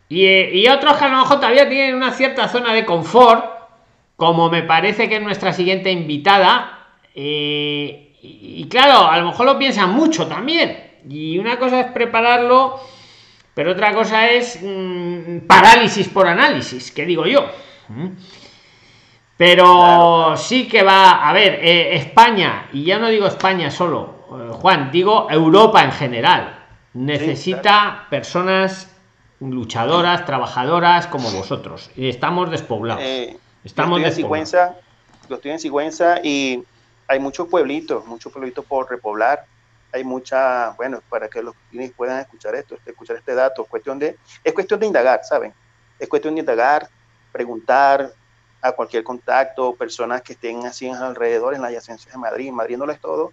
Y, 0.09 0.27
y, 0.27 0.69
otros 0.69 0.97
que 0.97 1.05
a 1.05 1.09
lo 1.09 1.19
mejor 1.19 1.37
todavía 1.37 1.69
tienen 1.69 1.95
una 1.95 2.13
cierta 2.13 2.49
zona 2.49 2.73
de 2.73 2.87
confort 2.87 3.58
como 4.19 4.51
me 4.51 4.65
parece 4.65 5.09
que 5.09 5.19
es 5.19 5.23
nuestra 5.23 5.53
siguiente 5.53 5.93
invitada. 5.93 6.89
Eh, 7.15 8.17
y, 8.21 8.67
claro, 8.69 9.09
a 9.09 9.17
lo 9.19 9.27
mejor 9.27 9.47
lo 9.47 9.57
piensan 9.57 9.91
mucho 9.91 10.27
también. 10.27 10.99
Y 11.09 11.39
una 11.39 11.57
cosa 11.57 11.79
es 11.79 11.93
prepararlo, 11.93 12.81
pero 13.55 13.71
otra 13.71 13.95
cosa 13.95 14.29
es 14.29 14.59
mm, 14.61 15.47
parálisis 15.47 16.09
por 16.09 16.27
análisis, 16.27 16.91
que 16.91 17.07
digo 17.07 17.27
yo. 17.27 17.49
Pero 19.37 20.37
sí 20.37 20.67
que 20.67 20.83
va, 20.83 21.29
a 21.29 21.33
ver, 21.33 21.61
eh, 21.63 21.95
España, 21.95 22.71
y 22.73 22.83
ya 22.83 22.99
no 22.99 23.11
digo 23.11 23.29
España 23.29 23.71
solo, 23.71 24.27
eh, 24.33 24.51
Juan, 24.51 24.91
digo 24.91 25.29
Europa 25.31 25.85
en 25.85 25.93
general, 25.93 26.59
necesita 26.93 28.09
personas 28.11 28.99
luchadoras, 29.39 30.25
trabajadoras 30.25 31.07
como 31.07 31.31
vosotros. 31.31 31.93
Y 31.97 32.09
estamos 32.09 32.51
despoblados. 32.51 33.05
Estamos 33.69 34.01
yo 34.01 34.07
estoy 34.07 34.23
en 34.23 34.25
Sigüenza, 34.25 34.77
yo 35.29 35.37
estoy 35.37 35.51
en 35.51 35.59
Sigüenza 35.59 36.21
y 36.23 36.65
hay 37.07 37.21
muchos 37.21 37.49
pueblitos, 37.49 38.07
muchos 38.07 38.33
pueblitos 38.33 38.65
por 38.65 38.89
repoblar. 38.89 39.45
hay 39.93 40.05
mucha, 40.05 40.71
bueno, 40.71 41.03
para 41.11 41.29
que 41.29 41.43
los 41.43 41.55
clientes 41.69 41.95
puedan 41.95 42.19
escuchar 42.19 42.55
esto, 42.55 42.79
escuchar 42.87 43.17
este 43.17 43.35
dato, 43.35 43.63
es 43.63 43.69
cuestión 43.69 43.99
de, 43.99 44.17
es 44.43 44.53
cuestión 44.55 44.81
de 44.81 44.87
indagar, 44.87 45.21
¿saben? 45.23 45.53
Es 45.99 46.09
cuestión 46.09 46.35
de 46.35 46.41
indagar, 46.41 46.89
preguntar 47.31 48.11
a 48.63 48.73
cualquier 48.73 49.05
contacto, 49.05 49.75
personas 49.75 50.23
que 50.23 50.33
estén 50.33 50.65
así 50.65 50.87
en 50.87 50.95
alrededor, 50.95 51.55
en 51.55 51.61
la 51.61 51.69
adyacencia 51.69 52.11
de 52.11 52.17
Madrid, 52.17 52.51
Madrid 52.51 52.79
no 52.79 52.87
lo 52.87 52.93
es 52.93 53.01
todo, 53.01 53.33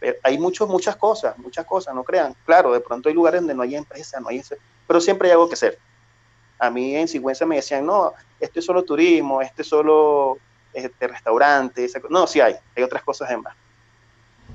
pero 0.00 0.16
hay 0.22 0.38
muchos, 0.38 0.66
muchas 0.66 0.96
cosas, 0.96 1.36
muchas 1.36 1.66
cosas, 1.66 1.94
no 1.94 2.04
crean. 2.04 2.34
Claro, 2.46 2.72
de 2.72 2.80
pronto 2.80 3.10
hay 3.10 3.14
lugares 3.14 3.42
donde 3.42 3.54
no 3.54 3.62
hay 3.62 3.76
empresa, 3.76 4.18
no 4.18 4.28
hay, 4.30 4.42
pero 4.86 4.98
siempre 4.98 5.28
hay 5.28 5.32
algo 5.32 5.46
que 5.46 5.54
hacer. 5.54 5.78
A 6.58 6.70
mí 6.70 6.96
en 6.96 7.08
Sigüenza 7.08 7.46
me 7.46 7.56
decían, 7.56 7.86
no, 7.86 8.12
esto 8.40 8.58
es 8.58 8.64
solo 8.64 8.82
turismo, 8.82 9.40
esto 9.40 9.62
es 9.62 9.68
solo 9.68 10.38
este, 10.72 11.08
restaurante. 11.08 11.88
No, 12.10 12.26
sí 12.26 12.40
hay, 12.40 12.54
hay 12.76 12.82
otras 12.82 13.02
cosas 13.02 13.30
más. 13.38 13.54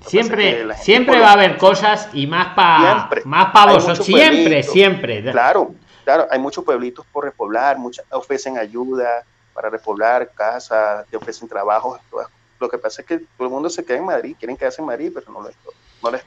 Siempre, 0.07 0.75
siempre 0.75 1.19
va 1.19 1.29
a 1.29 1.33
haber 1.33 1.57
cosas 1.57 2.09
y 2.13 2.27
más 2.27 2.53
para 2.55 3.09
más 3.23 3.53
para 3.53 3.73
vosotros. 3.73 4.05
Siempre, 4.05 4.63
siempre. 4.63 5.31
Claro, 5.31 5.73
claro, 6.03 6.27
hay 6.29 6.39
muchos 6.39 6.63
pueblitos 6.65 7.05
por 7.11 7.23
repoblar, 7.23 7.77
muchas 7.77 8.05
ofrecen 8.11 8.57
ayuda 8.57 9.23
para 9.53 9.69
repoblar 9.69 10.31
casas, 10.31 11.05
te 11.07 11.15
ofrecen 11.15 11.47
trabajos. 11.47 11.99
Lo 12.59 12.69
que 12.69 12.77
pasa 12.77 13.01
es 13.01 13.07
que 13.07 13.19
todo 13.19 13.47
el 13.47 13.49
mundo 13.49 13.69
se 13.69 13.85
queda 13.85 13.97
en 13.97 14.05
Madrid, 14.05 14.35
quieren 14.37 14.57
quedarse 14.57 14.81
en 14.81 14.87
Madrid, 14.87 15.11
pero 15.13 15.31
no 15.31 15.41
lo 15.41 15.49
es 15.49 15.55
todo. 15.57 15.73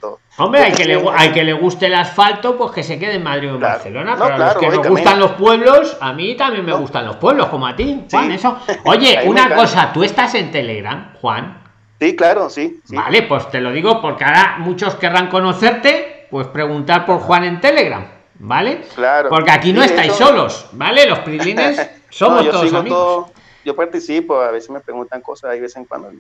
Todo. 0.01 0.21
Hombre, 0.39 0.63
hay 0.63 0.73
que, 0.73 0.85
le, 0.85 1.05
hay 1.15 1.33
que 1.33 1.45
le 1.45 1.53
guste 1.53 1.87
el 1.87 1.95
asfalto, 1.95 2.57
pues 2.57 2.73
que 2.73 2.83
se 2.83 2.99
quede 2.99 3.15
en 3.15 3.23
Madrid 3.23 3.51
o 3.51 3.55
en 3.55 3.61
Barcelona. 3.61 4.17
pero 4.19 4.35
a 4.35 4.39
los 4.39 4.57
que 4.57 4.69
nos 4.69 4.89
gustan 4.89 5.21
los 5.21 5.33
pueblos, 5.33 5.97
a 6.01 6.13
mí 6.13 6.37
también 6.37 6.65
me 6.65 6.73
gustan 6.73 7.07
los 7.07 7.17
pueblos, 7.17 7.49
como 7.49 7.67
a 7.67 7.77
ti, 7.77 8.05
Juan. 8.11 8.33
Eso. 8.33 8.59
Oye, 8.85 9.21
una 9.27 9.55
cosa, 9.55 9.93
tú 9.93 10.03
estás 10.03 10.35
en 10.35 10.51
Telegram, 10.51 11.13
Juan. 11.21 11.67
Sí, 12.01 12.15
claro, 12.15 12.51
sí, 12.51 12.81
Vale, 12.89 13.23
pues 13.23 13.51
te 13.51 13.61
lo 13.61 13.73
digo 13.73 14.03
porque 14.03 14.25
ahora 14.25 14.57
muchos 14.59 14.97
querrán 14.97 15.29
conocerte, 15.29 16.27
pues 16.31 16.47
preguntar 16.49 17.07
por 17.07 17.21
Juan 17.21 17.45
en 17.45 17.61
Telegram, 17.61 18.07
¿vale? 18.39 18.83
Claro. 18.95 19.31
Porque 19.31 19.51
aquí 19.51 19.73
no 19.73 19.83
estáis 19.83 20.13
solos, 20.13 20.69
¿vale? 20.73 21.07
Los 21.07 21.21
prilines 21.21 21.91
somos 22.11 22.51
todos 22.51 22.73
amigos. 22.75 23.31
yo 23.65 23.75
participo, 23.75 24.39
a 24.41 24.51
veces 24.51 24.69
me 24.69 24.81
preguntan 24.81 25.23
cosas, 25.23 25.53
hay 25.53 25.61
veces 25.61 25.79
en 25.79 25.85
cuando. 25.87 26.13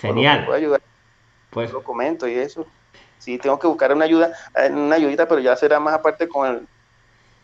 Genial. 0.00 0.46
Puedo 0.46 0.56
ayudar. 0.56 0.80
Pues. 1.50 1.70
Lo 1.70 1.82
comento 1.82 2.26
y 2.26 2.34
eso. 2.34 2.66
Sí, 3.20 3.38
tengo 3.38 3.58
que 3.58 3.66
buscar 3.66 3.92
una 3.92 4.06
ayuda, 4.06 4.32
eh, 4.56 4.70
una 4.72 4.96
ayudita, 4.96 5.28
pero 5.28 5.40
ya 5.40 5.54
será 5.54 5.78
más 5.78 5.94
aparte 5.94 6.26
con 6.26 6.48
el, 6.48 6.66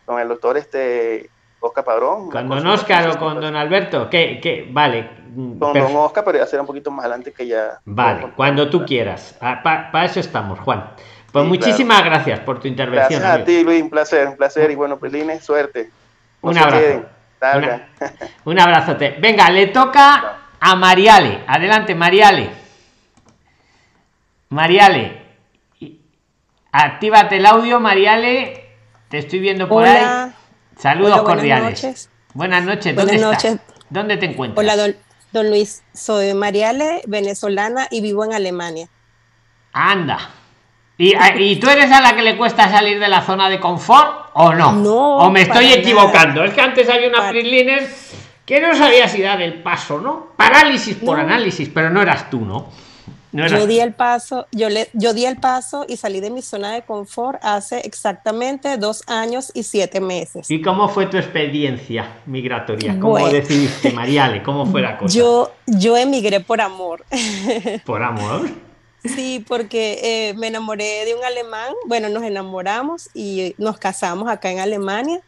con 0.05 0.19
el 0.19 0.27
doctor 0.27 0.57
este 0.57 1.29
Oscar 1.59 1.83
Padrón. 1.83 2.31
¿Con 2.31 2.49
don 2.49 2.65
Oscar 2.65 3.09
o 3.09 3.19
con 3.19 3.39
don 3.39 3.55
Alberto? 3.55 4.09
¿Qué, 4.09 4.39
qué? 4.41 4.67
Vale. 4.69 5.09
Con 5.35 5.59
don 5.59 5.95
Oscar, 5.95 6.23
pero 6.25 6.39
ya 6.39 6.47
será 6.47 6.63
un 6.63 6.67
poquito 6.67 6.89
más 6.89 7.05
adelante 7.05 7.31
que 7.31 7.45
ya. 7.45 7.79
Vale, 7.85 8.31
cuando 8.35 8.67
tú 8.69 8.83
quieras. 8.85 9.37
Ah, 9.39 9.61
para 9.63 10.05
eso 10.05 10.19
estamos, 10.19 10.59
Juan. 10.59 10.91
Pues 11.31 11.45
muchísimas 11.45 12.03
gracias 12.03 12.39
por 12.39 12.59
tu 12.59 12.67
intervención. 12.67 13.19
Gracias 13.19 13.41
a 13.41 13.45
ti, 13.45 13.63
Luis, 13.63 13.83
un 13.83 13.91
placer, 13.91 14.27
un 14.27 14.35
placer. 14.35 14.71
Y 14.71 14.75
bueno, 14.75 14.97
pues 14.97 15.13
suerte. 15.43 15.91
un 16.41 16.57
abrazo. 16.57 17.05
un 18.45 18.59
abrazote. 18.59 19.17
Venga, 19.19 19.49
le 19.51 19.67
toca 19.67 20.37
a 20.59 20.75
Mariale. 20.75 21.43
Adelante, 21.45 21.93
Mariale. 21.93 22.49
Mariale. 24.49 25.26
Actívate 26.71 27.37
el 27.37 27.45
audio, 27.45 27.79
Mariale. 27.79 28.65
Te 29.09 29.19
estoy 29.19 29.39
viendo 29.39 29.67
por 29.67 29.85
ahí. 29.85 30.31
Saludos 30.77 31.21
cordiales. 31.23 32.09
Buenas 32.33 32.63
noches. 32.63 32.95
¿Dónde 32.95 33.13
buenas 33.13 33.31
noches. 33.31 33.57
¿Dónde 33.89 34.17
te 34.17 34.25
encuentras? 34.25 34.63
Hola, 34.63 34.93
don, 35.31 35.49
Luis. 35.49 35.83
Soy 35.93 36.33
Mariale, 36.33 37.01
venezolana 37.07 37.87
y 37.89 38.01
vivo 38.01 38.25
en 38.25 38.33
Alemania. 38.33 38.87
Anda. 39.73 40.19
¿Y, 40.97 41.13
¿Y, 41.37 41.55
tú 41.57 41.69
eres 41.69 41.91
a 41.91 42.01
la 42.01 42.15
que 42.15 42.23
le 42.23 42.37
cuesta 42.37 42.69
salir 42.69 42.99
de 42.99 43.07
la 43.07 43.21
zona 43.21 43.49
de 43.49 43.59
confort 43.59 44.31
o 44.33 44.53
no? 44.53 44.73
No. 44.73 45.17
¿O 45.17 45.29
me 45.29 45.43
estoy 45.43 45.71
equivocando? 45.71 46.43
Es 46.43 46.53
que 46.53 46.61
antes 46.61 46.89
había 46.89 47.07
una 47.07 47.29
freeliner 47.29 47.87
que 48.45 48.59
no 48.59 48.75
sabía 48.75 49.07
si 49.07 49.21
dar 49.21 49.41
el 49.41 49.61
paso, 49.61 49.99
¿no? 49.99 50.29
Parálisis 50.35 50.95
por 50.95 51.19
análisis, 51.19 51.69
pero 51.71 51.91
no 51.91 52.01
eras 52.01 52.29
tú, 52.29 52.41
¿no? 52.45 52.69
Yo 53.31 53.67
di 53.67 53.79
el 53.79 53.93
paso, 53.93 54.47
yo 54.51 54.69
le, 54.69 54.89
yo 54.93 55.13
di 55.13 55.25
el 55.25 55.37
paso 55.37 55.85
y 55.87 55.97
salí 55.97 56.19
de 56.19 56.29
mi 56.29 56.41
zona 56.41 56.73
de 56.73 56.83
confort 56.83 57.39
hace 57.41 57.79
exactamente 57.79 58.77
dos 58.77 59.03
años 59.07 59.51
y 59.53 59.63
siete 59.63 59.99
meses. 59.99 60.49
¿Y 60.49 60.61
cómo 60.61 60.89
fue 60.89 61.07
tu 61.07 61.17
experiencia 61.17 62.19
migratoria? 62.25 62.99
¿Cómo 62.99 63.27
decidiste, 63.27 63.91
Mariale? 63.91 64.43
¿Cómo 64.43 64.65
fue 64.65 64.81
la 64.81 64.97
cosa? 64.99 65.17
Yo, 65.17 65.51
yo 65.65 65.97
emigré 65.97 66.39
por 66.39 66.61
amor. 66.61 67.05
¿Por 67.85 68.03
amor? 68.03 68.49
Sí, 69.03 69.43
porque 69.47 69.99
eh, 70.03 70.33
me 70.35 70.47
enamoré 70.47 71.05
de 71.05 71.15
un 71.15 71.23
alemán. 71.23 71.73
Bueno, 71.85 72.09
nos 72.09 72.23
enamoramos 72.23 73.09
y 73.13 73.55
nos 73.57 73.77
casamos 73.77 74.29
acá 74.29 74.51
en 74.51 74.59
Alemania. 74.59 75.21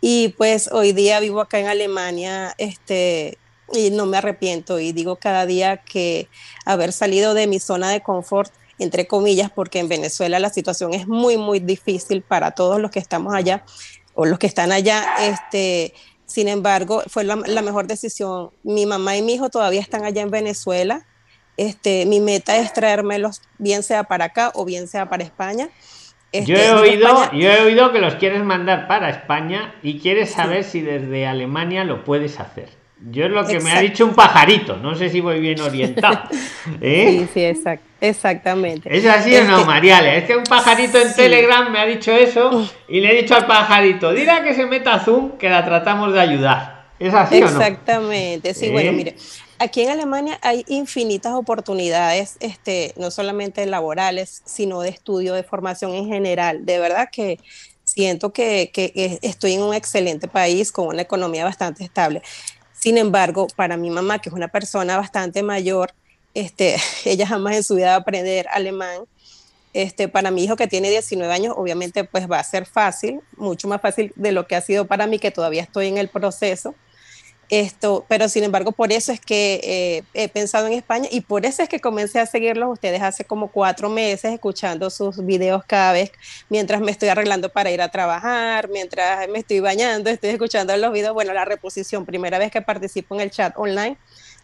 Y 0.00 0.30
pues 0.30 0.68
hoy 0.72 0.92
día 0.92 1.20
vivo 1.20 1.40
acá 1.40 1.60
en 1.60 1.68
Alemania, 1.68 2.54
este, 2.58 3.38
y 3.72 3.90
no 3.90 4.06
me 4.06 4.18
arrepiento 4.18 4.78
y 4.78 4.92
digo 4.92 5.16
cada 5.16 5.46
día 5.46 5.78
que 5.78 6.28
haber 6.64 6.92
salido 6.92 7.34
de 7.34 7.46
mi 7.46 7.58
zona 7.58 7.90
de 7.90 8.02
confort, 8.02 8.52
entre 8.78 9.06
comillas, 9.06 9.50
porque 9.50 9.78
en 9.78 9.88
Venezuela 9.88 10.38
la 10.38 10.50
situación 10.50 10.94
es 10.94 11.06
muy, 11.06 11.36
muy 11.36 11.60
difícil 11.60 12.22
para 12.22 12.52
todos 12.52 12.80
los 12.80 12.90
que 12.90 12.98
estamos 12.98 13.34
allá 13.34 13.64
o 14.14 14.26
los 14.26 14.38
que 14.38 14.46
están 14.46 14.72
allá. 14.72 15.04
Este, 15.20 15.94
sin 16.26 16.48
embargo, 16.48 17.02
fue 17.06 17.24
la, 17.24 17.36
mejor 17.36 17.86
decisión. 17.86 18.50
Mi 18.62 18.86
mamá 18.86 19.16
y 19.16 19.22
mi 19.22 19.34
hijo 19.34 19.50
todavía 19.50 19.80
están 19.80 20.04
allá 20.04 20.22
en 20.22 20.30
Venezuela. 20.30 21.06
Este, 21.56 22.06
mi 22.06 22.20
meta 22.20 22.56
es 22.56 22.72
traérmelos, 22.72 23.42
bien 23.58 23.82
sea 23.82 24.04
para 24.04 24.26
acá 24.26 24.50
o 24.54 24.64
bien 24.64 24.88
sea 24.88 25.08
para 25.08 25.22
España. 25.22 25.68
yo, 26.32 26.38
he 26.38 26.40
este, 26.40 26.72
oído, 26.72 27.32
yo 27.32 27.50
he 27.50 27.62
oído 27.62 27.92
que 27.92 27.98
los 27.98 28.14
quieres 28.14 28.42
mandar 28.42 28.88
para 28.88 29.10
España 29.10 29.74
y 29.82 30.00
quieres 30.00 30.30
saber 30.30 30.64
si 30.64 30.80
desde 30.80 31.26
Alemania 31.26 31.84
lo 31.84 32.04
puedes 32.04 32.40
hacer. 32.40 32.81
Yo 33.10 33.24
es 33.24 33.30
lo 33.30 33.44
que 33.46 33.58
me 33.60 33.72
ha 33.72 33.80
dicho 33.80 34.04
un 34.04 34.14
pajarito, 34.14 34.76
no 34.76 34.94
sé 34.94 35.08
si 35.08 35.20
voy 35.20 35.40
bien 35.40 35.60
orientado. 35.60 36.22
¿eh? 36.80 37.26
Sí, 37.32 37.52
sí, 37.52 37.78
exactamente. 38.00 38.96
¿Es 38.96 39.04
así 39.06 39.34
o 39.36 39.44
no, 39.44 39.56
este 39.56 39.66
Mariale? 39.66 40.18
Es 40.18 40.24
que 40.24 40.36
un 40.36 40.44
pajarito 40.44 40.98
en 40.98 41.12
Telegram 41.14 41.70
me 41.70 41.80
ha 41.80 41.86
dicho 41.86 42.12
eso 42.12 42.68
y 42.88 43.00
le 43.00 43.12
he 43.12 43.22
dicho 43.22 43.34
al 43.34 43.46
pajarito, 43.46 44.12
dirá 44.12 44.44
que 44.44 44.54
se 44.54 44.66
meta 44.66 44.94
a 44.94 45.00
Zoom, 45.00 45.32
que 45.32 45.48
la 45.48 45.64
tratamos 45.64 46.12
de 46.12 46.20
ayudar. 46.20 46.82
¿Es 46.98 47.12
así 47.12 47.38
o 47.38 47.40
no? 47.40 47.46
Exactamente, 47.46 48.54
sí, 48.54 48.70
bueno, 48.70 48.90
¿Eh? 48.90 48.94
mire, 48.94 49.16
aquí 49.58 49.82
en 49.82 49.90
Alemania 49.90 50.38
hay 50.40 50.64
infinitas 50.68 51.32
oportunidades, 51.32 52.36
este, 52.38 52.94
no 52.96 53.10
solamente 53.10 53.66
laborales, 53.66 54.42
sino 54.44 54.80
de 54.80 54.90
estudio, 54.90 55.34
de 55.34 55.42
formación 55.42 55.92
en 55.94 56.06
general. 56.06 56.64
De 56.64 56.78
verdad 56.78 57.08
que 57.10 57.40
siento 57.82 58.32
que, 58.32 58.70
que 58.72 59.18
estoy 59.22 59.54
en 59.54 59.62
un 59.62 59.74
excelente 59.74 60.28
país 60.28 60.70
con 60.70 60.86
una 60.86 61.02
economía 61.02 61.44
bastante 61.44 61.82
estable. 61.82 62.22
Sin 62.82 62.98
embargo, 62.98 63.46
para 63.54 63.76
mi 63.76 63.90
mamá, 63.90 64.18
que 64.18 64.28
es 64.28 64.34
una 64.34 64.48
persona 64.48 64.96
bastante 64.96 65.44
mayor, 65.44 65.94
este, 66.34 66.78
ella 67.04 67.28
jamás 67.28 67.54
en 67.54 67.62
su 67.62 67.76
vida 67.76 67.90
va 67.90 67.94
a 67.94 67.98
aprender 67.98 68.48
alemán. 68.50 69.02
Este, 69.72 70.08
para 70.08 70.32
mi 70.32 70.42
hijo 70.42 70.56
que 70.56 70.66
tiene 70.66 70.90
19 70.90 71.32
años, 71.32 71.54
obviamente 71.56 72.02
pues 72.02 72.28
va 72.28 72.40
a 72.40 72.44
ser 72.44 72.66
fácil, 72.66 73.20
mucho 73.36 73.68
más 73.68 73.80
fácil 73.80 74.12
de 74.16 74.32
lo 74.32 74.48
que 74.48 74.56
ha 74.56 74.60
sido 74.60 74.88
para 74.88 75.06
mí, 75.06 75.20
que 75.20 75.30
todavía 75.30 75.62
estoy 75.62 75.86
en 75.86 75.96
el 75.96 76.08
proceso. 76.08 76.74
Esto, 77.52 78.06
pero 78.08 78.30
sin 78.30 78.44
embargo, 78.44 78.72
por 78.72 78.92
eso 78.92 79.12
es 79.12 79.20
que 79.20 79.60
eh, 79.62 80.04
he 80.14 80.30
pensado 80.30 80.68
en 80.68 80.72
España 80.72 81.06
y 81.10 81.20
por 81.20 81.44
eso 81.44 81.62
es 81.62 81.68
que 81.68 81.80
comencé 81.80 82.18
a 82.18 82.24
seguirlos 82.24 82.70
ustedes 82.70 83.02
hace 83.02 83.26
como 83.26 83.48
cuatro 83.48 83.90
meses, 83.90 84.32
escuchando 84.32 84.88
sus 84.88 85.22
videos 85.22 85.62
cada 85.66 85.92
vez 85.92 86.12
mientras 86.48 86.80
me 86.80 86.90
estoy 86.90 87.10
arreglando 87.10 87.50
para 87.50 87.70
ir 87.70 87.82
a 87.82 87.90
trabajar, 87.90 88.70
mientras 88.70 89.28
me 89.28 89.40
estoy 89.40 89.60
bañando, 89.60 90.08
estoy 90.08 90.30
escuchando 90.30 90.74
los 90.78 90.90
videos. 90.94 91.12
Bueno, 91.12 91.34
la 91.34 91.44
reposición, 91.44 92.06
primera 92.06 92.38
vez 92.38 92.50
que 92.50 92.62
participo 92.62 93.16
en 93.16 93.20
el 93.20 93.30
chat 93.30 93.52
online. 93.58 93.98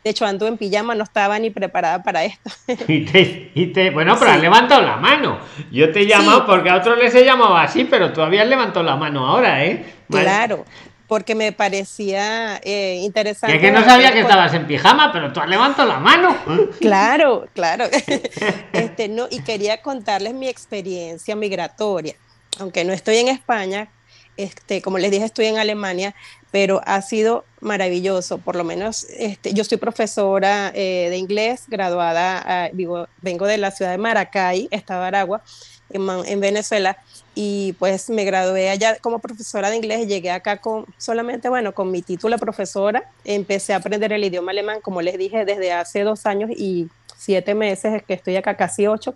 De 0.04 0.10
hecho, 0.10 0.26
ando 0.26 0.46
en 0.46 0.58
pijama, 0.58 0.94
no 0.94 1.04
estaba 1.04 1.38
ni 1.38 1.48
preparada 1.48 2.02
para 2.02 2.26
esto. 2.26 2.50
Y 2.88 3.72
te, 3.72 3.90
bueno, 3.90 4.16
pero 4.18 4.32
has 4.32 4.40
levantado 4.40 4.82
la 4.82 4.96
mano. 4.98 5.38
Yo 5.72 5.90
te 5.92 6.00
he 6.00 6.06
llamado 6.06 6.44
porque 6.44 6.68
a 6.68 6.76
otros 6.76 6.98
les 6.98 7.14
he 7.14 7.24
llamado 7.24 7.56
así, 7.56 7.84
pero 7.84 8.12
tú 8.12 8.20
habías 8.20 8.46
levantado 8.46 8.84
la 8.84 8.96
mano 8.96 9.26
ahora, 9.26 9.64
¿eh? 9.64 9.94
Claro 10.10 10.66
porque 11.08 11.34
me 11.34 11.52
parecía 11.52 12.60
eh, 12.62 13.00
interesante. 13.02 13.56
es 13.56 13.62
que 13.62 13.72
no 13.72 13.82
sabía 13.82 14.12
que 14.12 14.20
estabas 14.20 14.52
en 14.52 14.66
pijama, 14.66 15.10
pero 15.10 15.32
tú 15.32 15.40
has 15.40 15.48
levantado 15.48 15.88
la 15.88 15.98
mano. 15.98 16.36
Claro, 16.80 17.46
claro. 17.54 17.86
este, 18.72 19.08
no, 19.08 19.26
y 19.30 19.40
quería 19.40 19.80
contarles 19.80 20.34
mi 20.34 20.48
experiencia 20.48 21.34
migratoria. 21.34 22.14
Aunque 22.60 22.84
no 22.84 22.92
estoy 22.92 23.16
en 23.16 23.28
España, 23.28 23.88
este, 24.36 24.82
como 24.82 24.98
les 24.98 25.10
dije, 25.10 25.24
estoy 25.24 25.46
en 25.46 25.58
Alemania, 25.58 26.14
pero 26.50 26.80
ha 26.86 27.02
sido 27.02 27.44
maravilloso. 27.60 28.38
Por 28.38 28.56
lo 28.56 28.64
menos 28.64 29.04
este, 29.16 29.52
yo 29.52 29.64
soy 29.64 29.78
profesora 29.78 30.72
eh, 30.74 31.08
de 31.10 31.16
inglés, 31.16 31.64
graduada, 31.68 32.42
ah, 32.44 32.70
vivo, 32.72 33.06
vengo 33.22 33.46
de 33.46 33.58
la 33.58 33.70
ciudad 33.70 33.90
de 33.90 33.98
Maracay, 33.98 34.68
Estado 34.70 35.02
de 35.02 35.08
Aragua, 35.08 35.42
en, 35.90 36.08
en 36.26 36.40
Venezuela 36.40 36.98
y 37.40 37.74
pues 37.74 38.10
me 38.10 38.24
gradué 38.24 38.68
allá 38.68 38.96
como 39.00 39.20
profesora 39.20 39.70
de 39.70 39.76
inglés 39.76 40.08
llegué 40.08 40.32
acá 40.32 40.56
con 40.56 40.86
solamente, 40.96 41.48
bueno, 41.48 41.72
con 41.72 41.88
mi 41.88 42.02
título 42.02 42.34
de 42.34 42.40
profesora. 42.40 43.12
Empecé 43.24 43.74
a 43.74 43.76
aprender 43.76 44.12
el 44.12 44.24
idioma 44.24 44.50
alemán, 44.50 44.80
como 44.82 45.02
les 45.02 45.16
dije, 45.16 45.44
desde 45.44 45.70
hace 45.70 46.02
dos 46.02 46.26
años 46.26 46.50
y 46.50 46.88
siete 47.16 47.54
meses, 47.54 48.02
que 48.02 48.14
estoy 48.14 48.34
acá 48.34 48.56
casi 48.56 48.88
ocho. 48.88 49.14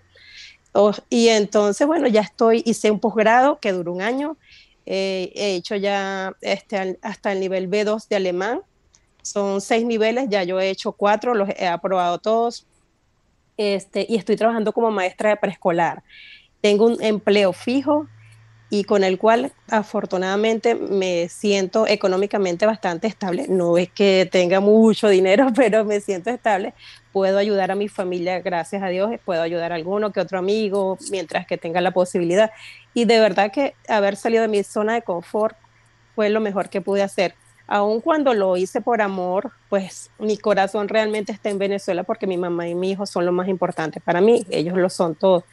y 1.09 1.29
entonces, 1.31 1.85
bueno, 1.85 2.07
ya 2.07 2.21
estoy, 2.21 2.63
hice 2.65 2.93
un 2.93 3.01
posgrado 3.01 3.59
que 3.59 3.73
duró 3.73 3.93
un 3.93 4.03
año. 4.03 4.37
He 4.87 5.55
hecho 5.57 5.77
ya 5.77 6.35
este, 6.41 6.99
hasta 7.03 7.33
el 7.33 7.41
nivel 7.41 7.69
B2 7.69 8.09
de 8.09 8.17
alemán. 8.17 8.61
Son 9.23 9.61
seis 9.61 9.85
niveles, 9.85 10.29
ya 10.29 10.43
yo 10.43 10.61
he 10.61 10.71
hecho 10.71 10.93
cuatro, 10.93 11.35
los 11.35 11.49
he 11.51 11.67
aprobado 11.67 12.19
todos. 12.19 12.67
Este, 13.57 14.07
y 14.09 14.17
estoy 14.17 14.37
trabajando 14.37 14.73
como 14.73 14.91
maestra 14.91 15.31
de 15.31 15.37
preescolar. 15.37 16.03
Tengo 16.61 16.87
un 16.87 17.03
empleo 17.03 17.53
fijo 17.53 18.09
y 18.73 18.85
con 18.85 19.05
el 19.05 19.19
cual 19.19 19.53
afortunadamente 19.69 20.75
me 20.75 21.29
siento 21.29 21.87
económicamente 21.87 22.65
bastante 22.65 23.07
estable. 23.07 23.47
No 23.47 23.77
es 23.77 23.91
que 23.91 24.27
tenga 24.33 24.61
mucho 24.61 25.11
dinero, 25.11 25.49
pero 25.55 25.85
me 25.85 26.01
siento 26.01 26.31
estable. 26.31 26.73
Puedo 27.13 27.37
ayudar 27.37 27.71
a 27.71 27.75
mi 27.75 27.89
familia, 27.89 28.41
gracias 28.41 28.83
a 28.83 28.89
Dios, 28.89 29.11
puedo 29.27 29.43
ayudar 29.43 29.73
a 29.73 29.75
alguno 29.75 30.11
que 30.11 30.21
otro 30.21 30.39
amigo 30.39 30.97
mientras 31.11 31.47
que 31.47 31.59
tenga 31.59 31.83
la 31.83 31.91
posibilidad. 31.91 32.51
Y 32.95 33.05
de 33.05 33.21
verdad 33.21 33.51
que 33.53 33.75
haber 33.89 34.17
salido 34.17 34.43
de 34.43 34.49
mi 34.49 34.63
zona 34.63 34.95
de 34.95 35.03
confort 35.03 35.57
fue 36.15 36.31
lo 36.31 36.41
mejor 36.41 36.69
que 36.69 36.81
pude 36.81 37.03
hacer. 37.03 37.35
Aun 37.67 38.01
cuando 38.01 38.35
lo 38.35 38.57
hice 38.57 38.81
por 38.81 39.01
amor, 39.01 39.53
pues 39.69 40.11
mi 40.19 40.37
corazón 40.37 40.89
realmente 40.89 41.33
está 41.33 41.49
en 41.49 41.59
Venezuela 41.59 42.03
porque 42.03 42.27
mi 42.27 42.37
mamá 42.37 42.69
y 42.69 42.75
mi 42.75 42.91
hijo 42.91 43.07
son 43.07 43.25
lo 43.25 43.33
más 43.33 43.49
importante 43.49 44.01
para 44.01 44.21
mí, 44.21 44.45
ellos 44.51 44.77
lo 44.77 44.91
son 44.91 45.15
todos 45.15 45.45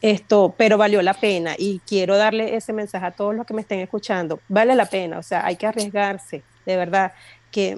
esto, 0.00 0.54
pero 0.56 0.78
valió 0.78 1.02
la 1.02 1.14
pena 1.14 1.54
y 1.58 1.80
quiero 1.86 2.16
darle 2.16 2.54
ese 2.56 2.72
mensaje 2.72 3.06
a 3.06 3.10
todos 3.10 3.34
los 3.34 3.46
que 3.46 3.54
me 3.54 3.62
estén 3.62 3.80
escuchando. 3.80 4.40
Vale 4.48 4.74
la 4.74 4.86
pena, 4.86 5.18
o 5.18 5.22
sea, 5.22 5.44
hay 5.44 5.56
que 5.56 5.66
arriesgarse, 5.66 6.42
de 6.64 6.76
verdad, 6.76 7.12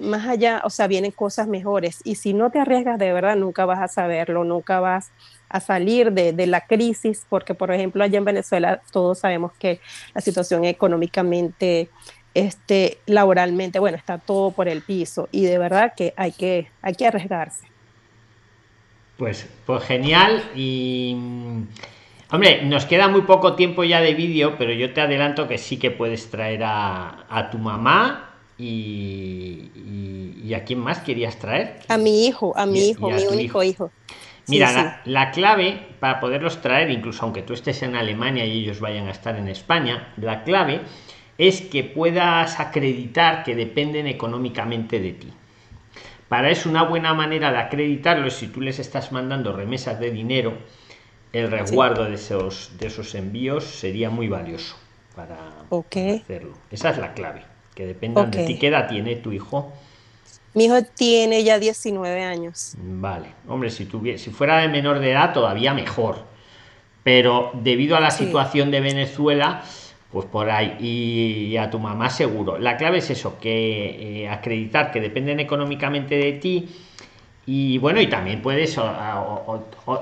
más 0.00 0.26
allá, 0.26 0.62
o 0.64 0.70
sea, 0.70 0.86
vienen 0.86 1.10
cosas 1.10 1.46
mejores 1.48 2.00
y 2.04 2.14
si 2.16 2.32
no 2.32 2.50
te 2.50 2.58
arriesgas 2.58 2.98
de 2.98 3.12
verdad, 3.12 3.36
nunca 3.36 3.64
vas 3.64 3.80
a 3.80 3.88
saberlo, 3.88 4.44
nunca 4.44 4.80
vas 4.80 5.10
a 5.48 5.60
salir 5.60 6.12
de, 6.12 6.32
de 6.32 6.46
la 6.46 6.62
crisis, 6.62 7.26
porque 7.28 7.54
por 7.54 7.72
ejemplo 7.72 8.04
allá 8.04 8.18
en 8.18 8.24
Venezuela 8.24 8.80
todos 8.92 9.18
sabemos 9.18 9.52
que 9.58 9.80
la 10.14 10.20
situación 10.20 10.64
económicamente, 10.64 11.90
este, 12.34 12.98
laboralmente, 13.06 13.78
bueno, 13.78 13.96
está 13.96 14.18
todo 14.18 14.52
por 14.52 14.68
el 14.68 14.82
piso 14.82 15.28
y 15.32 15.44
de 15.44 15.58
verdad 15.58 15.94
que 15.96 16.14
hay 16.16 16.32
que, 16.32 16.68
hay 16.82 16.94
que 16.94 17.06
arriesgarse. 17.06 17.66
Pues, 19.16 19.46
pues 19.66 19.82
genial 19.84 20.42
y 20.54 21.16
Hombre, 22.32 22.62
nos 22.62 22.86
queda 22.86 23.08
muy 23.08 23.22
poco 23.22 23.54
tiempo 23.54 23.82
ya 23.82 24.00
de 24.00 24.14
vídeo, 24.14 24.54
pero 24.56 24.72
yo 24.72 24.92
te 24.92 25.00
adelanto 25.00 25.48
que 25.48 25.58
sí 25.58 25.78
que 25.78 25.90
puedes 25.90 26.30
traer 26.30 26.62
a, 26.64 27.48
tu 27.50 27.58
mamá 27.58 28.29
y, 28.60 30.52
a 30.54 30.64
quién 30.64 30.80
más 30.80 30.98
querías 31.00 31.38
traer. 31.38 31.78
A 31.88 31.96
mi 31.96 32.26
hijo, 32.26 32.52
a 32.56 32.66
mi 32.66 32.88
hijo, 32.88 33.08
mi 33.10 33.24
único 33.26 33.62
hijo. 33.62 33.90
Mira, 34.48 35.00
La, 35.04 35.30
clave 35.30 35.80
para 36.00 36.18
poderlos 36.18 36.60
traer, 36.60 36.90
incluso 36.90 37.24
aunque 37.24 37.42
tú 37.42 37.52
estés 37.54 37.82
en 37.82 37.94
Alemania 37.94 38.44
y 38.44 38.58
ellos 38.64 38.80
vayan 38.80 39.06
a 39.06 39.12
estar 39.12 39.36
en 39.36 39.48
España, 39.48 40.12
la 40.16 40.42
clave 40.42 40.80
es 41.38 41.62
que 41.62 41.84
puedas 41.84 42.58
acreditar 42.58 43.44
que 43.44 43.54
dependen 43.54 44.06
económicamente 44.06 45.00
de 45.00 45.12
ti. 45.12 45.32
Para 46.28 46.50
eso 46.50 46.68
una 46.68 46.82
buena 46.82 47.14
manera 47.14 47.50
de 47.50 47.58
acreditarlo 47.58 48.26
es 48.26 48.34
si 48.34 48.48
tú 48.48 48.60
les 48.60 48.78
estás 48.78 49.12
mandando 49.12 49.52
remesas 49.52 49.98
de 50.00 50.10
dinero, 50.10 50.58
el 51.32 51.50
resguardo 51.50 52.04
de, 52.04 52.14
esos, 52.14 52.72
de 52.78 52.88
esos 52.88 53.14
envíos 53.14 53.64
sería 53.64 54.10
muy 54.10 54.28
valioso 54.28 54.76
para, 55.14 55.38
hacerlo. 56.20 56.54
Esa 56.70 56.90
es 56.90 56.98
la 56.98 57.14
clave, 57.14 57.42
que 57.80 57.86
de 57.86 58.46
ti. 58.46 58.58
¿Qué 58.58 58.68
edad 58.68 58.88
tiene 58.88 59.16
tu 59.16 59.32
hijo? 59.32 59.72
Mi 60.54 60.64
hijo 60.64 60.82
tiene 60.82 61.44
ya 61.44 61.58
19 61.58 62.24
años. 62.24 62.74
Vale, 62.78 63.28
hombre, 63.48 63.70
si, 63.70 63.88
si 64.16 64.30
fuera 64.30 64.58
de 64.58 64.68
menor 64.68 64.98
de 64.98 65.12
edad 65.12 65.32
todavía 65.32 65.74
mejor, 65.74 66.24
pero 67.04 67.52
debido 67.54 67.96
a 67.96 68.00
la 68.00 68.10
situación 68.10 68.70
de 68.70 68.80
Venezuela, 68.80 69.62
pues 70.10 70.26
por 70.26 70.50
ahí, 70.50 70.76
y, 70.80 71.56
a 71.56 71.70
tu 71.70 71.78
mamá 71.78 72.10
seguro. 72.10 72.58
La 72.58 72.76
clave 72.76 72.98
es 72.98 73.10
eso, 73.10 73.38
que 73.38 74.22
eh, 74.22 74.28
acreditar 74.28 74.90
que 74.90 75.00
dependen 75.00 75.38
económicamente 75.38 76.16
de 76.16 76.32
ti, 76.32 76.68
y 77.46 77.78
bueno, 77.78 78.00
y 78.00 78.08
también 78.08 78.42
puedes, 78.42 78.78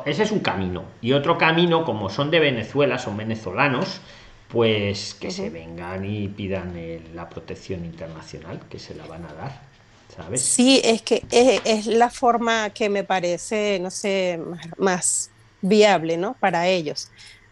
ese 0.06 0.22
es 0.22 0.32
un 0.32 0.40
camino. 0.40 0.84
Y 1.00 1.12
otro 1.12 1.38
camino, 1.38 1.84
como 1.84 2.08
son 2.08 2.30
de 2.30 2.40
Venezuela, 2.40 2.98
son 2.98 3.16
venezolanos, 3.16 4.00
pues 4.49 5.14
que 5.14 5.30
se 5.30 5.51
vengan 5.51 6.05
y 6.05 6.28
pidan 6.28 6.74
la 7.14 7.28
protección 7.28 7.84
internacional, 7.84 8.61
que 8.70 8.78
se 8.78 8.94
la 8.94 9.07
van 9.07 9.24
a 9.26 9.32
dar, 9.34 9.61
¿sabes? 10.14 10.40
Sí, 10.42 10.80
es 10.82 11.03
que 11.03 11.22
es, 11.30 11.86
la 11.86 12.09
forma 12.11 12.70
que 12.70 12.88
me 12.88 13.05
parece, 13.05 13.78
no 13.80 13.90
sé, 13.90 14.40
más 14.78 15.30
viable, 15.61 16.16
¿no? 16.16 16.34
Para 16.34 16.66
ellos 16.66 17.11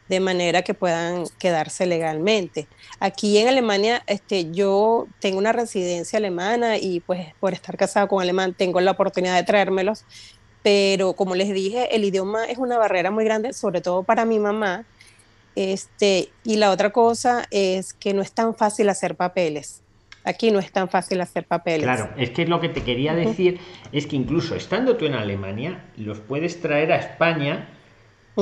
de 0.09 0.21
manera 0.21 0.63
que 0.63 0.75
puedan 0.75 1.25
quedarse 1.39 1.85
legalmente. 1.87 2.69
Aquí 3.01 3.39
en 3.39 3.49
Alemania, 3.49 4.03
este, 4.07 4.51
yo 4.53 5.09
tengo 5.21 5.39
una 5.39 5.53
residencia 5.53 6.19
alemana 6.19 6.79
y 6.79 7.01
pues 7.01 7.35
por 7.41 7.53
estar 7.53 7.77
casado 7.77 8.09
con 8.09 8.23
alemán 8.23 8.55
tengo 8.55 8.81
la 8.81 8.93
oportunidad 8.93 9.35
de 9.35 9.43
traérmelos, 9.43 10.05
pero 10.63 11.15
como 11.15 11.35
les 11.35 11.53
dije, 11.53 11.95
el 11.95 12.05
idioma 12.05 12.45
es 12.47 12.59
una 12.59 12.79
barrera 12.79 13.11
muy 13.11 13.25
grande, 13.25 13.53
sobre 13.53 13.81
todo 13.81 14.03
para 14.03 14.25
mi 14.25 14.39
mamá. 14.39 14.85
Este, 15.57 16.29
y 16.45 16.57
la 16.57 16.71
otra 16.71 16.91
cosa 16.91 17.45
es 17.51 17.95
que 17.95 18.15
no 18.15 18.23
es 18.23 18.33
tan 18.33 18.55
fácil 18.55 18.89
hacer 18.89 19.17
papeles. 19.17 19.83
Aquí 20.23 20.51
no 20.51 20.59
es 20.59 20.71
tan 20.71 20.89
fácil 20.89 21.21
hacer 21.21 21.47
papeles. 21.47 21.85
Claro, 21.85 22.11
es 22.17 22.31
que 22.31 22.47
lo 22.47 22.61
que 22.61 22.69
te 22.69 22.83
quería 22.83 23.15
decir 23.15 23.59
es 23.93 24.07
que 24.07 24.17
incluso 24.17 24.55
estando 24.55 24.97
tú 24.97 25.07
en 25.07 25.15
Alemania, 25.15 25.85
los 25.97 26.19
puedes 26.21 26.61
traer 26.61 26.93
a 26.93 26.97
España 26.97 27.69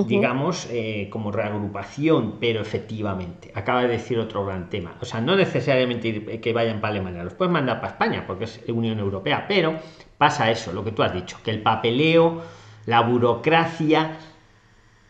digamos, 0.02 0.66
eh, 0.72 1.08
como 1.10 1.30
reagrupación, 1.30 2.38
pero 2.40 2.60
efectivamente, 2.60 3.52
acaba 3.54 3.82
de 3.82 3.88
decir 3.88 4.18
otro 4.18 4.44
gran 4.44 4.68
tema. 4.68 4.96
O 5.00 5.04
sea, 5.04 5.20
no 5.20 5.36
necesariamente 5.36 6.40
que 6.40 6.52
vayan 6.52 6.80
para 6.80 6.94
Alemania, 6.94 7.22
los 7.22 7.34
puedes 7.34 7.52
mandar 7.52 7.80
para 7.80 7.92
España, 7.92 8.24
porque 8.26 8.44
es 8.44 8.60
Unión 8.66 8.98
Europea, 8.98 9.46
pero 9.46 9.78
pasa 10.18 10.50
eso, 10.50 10.72
lo 10.72 10.84
que 10.84 10.90
tú 10.90 11.04
has 11.04 11.14
dicho, 11.14 11.38
que 11.44 11.52
el 11.52 11.62
papeleo, 11.62 12.42
la 12.86 13.02
burocracia, 13.02 14.16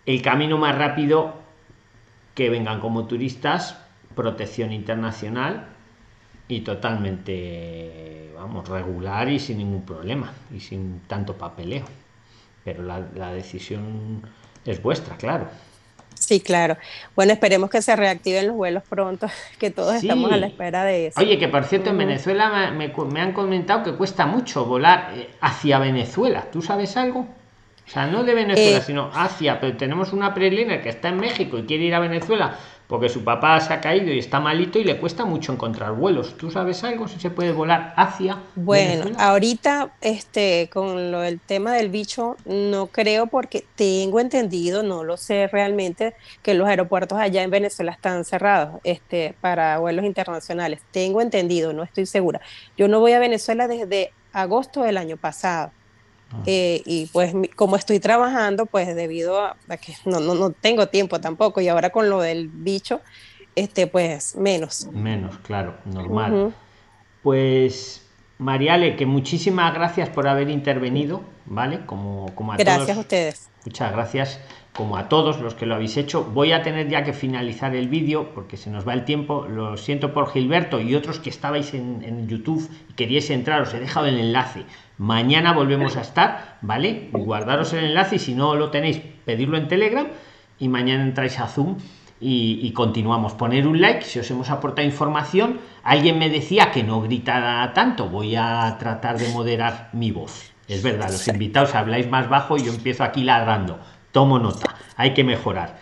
el 0.04 0.20
camino 0.20 0.58
más 0.58 0.76
rápido 0.76 1.43
que 2.34 2.50
vengan 2.50 2.80
como 2.80 3.06
turistas, 3.06 3.78
protección 4.14 4.72
internacional 4.72 5.68
y 6.48 6.60
totalmente, 6.60 8.30
vamos, 8.34 8.68
regular 8.68 9.28
y 9.28 9.38
sin 9.38 9.58
ningún 9.58 9.82
problema 9.82 10.32
y 10.54 10.60
sin 10.60 11.00
tanto 11.06 11.34
papeleo. 11.34 11.84
Pero 12.64 12.82
la, 12.82 13.00
la 13.14 13.32
decisión 13.32 14.22
es 14.64 14.82
vuestra, 14.82 15.16
claro. 15.16 15.48
Sí, 16.14 16.40
claro. 16.40 16.76
Bueno, 17.14 17.32
esperemos 17.32 17.70
que 17.70 17.82
se 17.82 17.94
reactiven 17.96 18.46
los 18.46 18.56
vuelos 18.56 18.82
pronto, 18.88 19.28
que 19.58 19.70
todos 19.70 19.96
estamos 19.96 20.32
a 20.32 20.36
la 20.36 20.46
espera 20.46 20.84
de 20.84 21.08
eso. 21.08 21.20
Oye, 21.20 21.38
que 21.38 21.48
por 21.48 21.64
cierto, 21.64 21.90
en 21.90 21.98
Venezuela 21.98 22.70
me, 22.70 23.20
han 23.20 23.32
comentado 23.32 23.82
que 23.82 23.92
cuesta 23.92 24.26
mucho 24.26 24.64
volar 24.64 25.12
eh, 25.14 25.30
hacia 25.40 25.78
Venezuela. 25.78 26.46
¿Tú 26.50 26.62
sabes 26.62 26.96
algo? 26.96 27.26
O 27.86 27.90
sea, 27.90 28.06
no 28.06 28.24
de 28.24 28.34
Venezuela, 28.34 28.78
eh, 28.78 28.82
sino 28.82 29.10
hacia, 29.12 29.60
pero 29.60 29.76
tenemos 29.76 30.12
una 30.12 30.32
preliner 30.32 30.82
que 30.82 30.88
está 30.88 31.08
en 31.08 31.18
México 31.18 31.58
y 31.58 31.64
quiere 31.64 31.84
ir 31.84 31.94
a 31.94 32.00
Venezuela 32.00 32.56
porque 32.86 33.08
su 33.08 33.24
papá 33.24 33.58
se 33.60 33.72
ha 33.72 33.80
caído 33.80 34.12
y 34.12 34.18
está 34.18 34.40
malito 34.40 34.78
y 34.78 34.84
le 34.84 34.98
cuesta 34.98 35.24
mucho 35.24 35.52
encontrar 35.52 35.92
vuelos. 35.92 36.36
¿Tú 36.36 36.50
sabes 36.50 36.84
algo 36.84 37.08
si 37.08 37.18
se 37.18 37.30
puede 37.30 37.52
volar 37.52 37.94
hacia? 37.96 38.38
Bueno, 38.54 39.10
ahorita 39.18 39.94
este 40.00 40.68
con 40.72 41.10
lo 41.10 41.20
del 41.20 41.40
tema 41.40 41.72
del 41.72 41.88
bicho 41.88 42.36
no 42.44 42.86
creo 42.88 43.26
porque 43.26 43.64
tengo 43.74 44.20
entendido, 44.20 44.82
no 44.82 45.02
lo 45.02 45.16
sé 45.16 45.46
realmente 45.48 46.14
que 46.42 46.54
los 46.54 46.68
aeropuertos 46.68 47.18
allá 47.18 47.42
en 47.42 47.50
Venezuela 47.50 47.92
están 47.92 48.24
cerrados 48.24 48.80
este 48.84 49.34
para 49.40 49.78
vuelos 49.78 50.04
internacionales. 50.04 50.80
Tengo 50.90 51.20
entendido, 51.20 51.72
no 51.72 51.82
estoy 51.82 52.06
segura. 52.06 52.40
Yo 52.76 52.86
no 52.88 53.00
voy 53.00 53.12
a 53.12 53.18
Venezuela 53.18 53.66
desde 53.66 54.12
agosto 54.32 54.82
del 54.82 54.98
año 54.98 55.16
pasado. 55.16 55.72
Ah. 56.32 56.42
Eh, 56.46 56.82
y 56.84 57.06
pues 57.06 57.34
como 57.56 57.76
estoy 57.76 58.00
trabajando, 58.00 58.66
pues 58.66 58.94
debido 58.94 59.40
a, 59.40 59.56
que 59.80 59.94
no, 60.04 60.20
no, 60.20 60.34
no, 60.34 60.50
tengo 60.50 60.88
tiempo 60.88 61.20
tampoco 61.20 61.60
y 61.60 61.68
ahora 61.68 61.90
con 61.90 62.10
lo 62.10 62.20
del 62.20 62.48
bicho, 62.48 63.00
este, 63.54 63.86
pues 63.86 64.36
menos. 64.36 64.88
Menos, 64.92 65.38
claro, 65.38 65.76
normal. 65.84 66.54
Pues 67.22 68.03
Mariale, 68.38 68.96
que 68.96 69.06
muchísimas 69.06 69.72
gracias 69.74 70.08
por 70.08 70.26
haber 70.26 70.50
intervenido, 70.50 71.22
¿vale? 71.46 71.80
Como, 71.86 72.34
como 72.34 72.52
a 72.52 72.56
gracias 72.56 72.96
a 72.96 73.00
ustedes. 73.00 73.50
Muchas 73.64 73.92
gracias 73.92 74.40
como 74.74 74.96
a 74.96 75.08
todos 75.08 75.40
los 75.40 75.54
que 75.54 75.66
lo 75.66 75.76
habéis 75.76 75.96
hecho. 75.96 76.24
Voy 76.24 76.52
a 76.52 76.62
tener 76.62 76.88
ya 76.88 77.04
que 77.04 77.12
finalizar 77.12 77.76
el 77.76 77.88
vídeo 77.88 78.34
porque 78.34 78.56
se 78.56 78.70
nos 78.70 78.86
va 78.86 78.92
el 78.92 79.04
tiempo. 79.04 79.46
Lo 79.48 79.76
siento 79.76 80.12
por 80.12 80.32
Gilberto 80.32 80.80
y 80.80 80.96
otros 80.96 81.20
que 81.20 81.30
estabais 81.30 81.74
en, 81.74 82.02
en 82.04 82.28
YouTube 82.28 82.68
y 82.90 82.94
queríais 82.94 83.30
entrar, 83.30 83.62
os 83.62 83.72
he 83.72 83.78
dejado 83.78 84.06
el 84.06 84.18
enlace. 84.18 84.64
Mañana 84.98 85.52
volvemos 85.52 85.96
a 85.96 86.00
estar, 86.00 86.58
¿vale? 86.60 87.08
Guardaros 87.12 87.72
el 87.72 87.84
enlace 87.84 88.16
y 88.16 88.18
si 88.18 88.34
no 88.34 88.56
lo 88.56 88.70
tenéis, 88.70 89.00
pedirlo 89.24 89.56
en 89.56 89.68
Telegram 89.68 90.08
y 90.58 90.68
mañana 90.68 91.04
entráis 91.04 91.38
a 91.38 91.46
Zoom 91.46 91.76
y, 92.26 92.72
continuamos. 92.72 93.34
Poner 93.34 93.66
un 93.66 93.80
like 93.80 94.02
si 94.04 94.18
os 94.18 94.30
hemos 94.30 94.50
aportado 94.50 94.86
información. 94.86 95.60
Alguien 95.82 96.18
me 96.18 96.30
decía 96.30 96.70
que 96.70 96.82
no 96.82 97.02
gritara 97.02 97.72
tanto, 97.74 98.08
voy 98.08 98.34
a 98.36 98.76
tratar 98.78 99.18
de 99.18 99.28
moderar 99.28 99.90
mi 99.92 100.10
voz. 100.10 100.50
Es 100.66 100.82
verdad, 100.82 101.10
los 101.10 101.28
invitados 101.28 101.74
habláis 101.74 102.08
más 102.08 102.28
bajo 102.28 102.56
y 102.56 102.64
yo 102.64 102.72
empiezo 102.72 103.04
aquí 103.04 103.22
ladrando 103.22 103.78
tomo 104.14 104.38
nota, 104.38 104.76
hay 104.96 105.12
que 105.12 105.24
mejorar. 105.24 105.76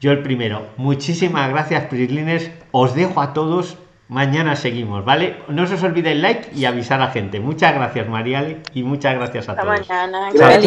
Yo 0.00 0.12
el 0.12 0.22
primero. 0.22 0.68
Muchísimas 0.76 1.50
gracias, 1.50 1.84
Prislines. 1.86 2.50
Os 2.70 2.94
dejo 2.94 3.20
a 3.20 3.32
todos. 3.32 3.76
Mañana 4.08 4.56
seguimos, 4.56 5.04
¿vale? 5.04 5.36
No 5.48 5.62
os 5.62 5.82
olvidéis 5.82 6.20
like 6.20 6.50
y 6.54 6.64
avisar 6.64 7.00
a 7.00 7.08
gente. 7.08 7.38
Muchas 7.38 7.74
gracias, 7.74 8.08
Mariale, 8.08 8.58
y 8.74 8.82
muchas 8.82 9.14
gracias 9.14 9.48
a 9.48 9.52
Hasta 9.52 9.62
todos. 9.62 9.88
mañana. 9.88 10.30
Chao, 10.36 10.50
chao. 10.50 10.60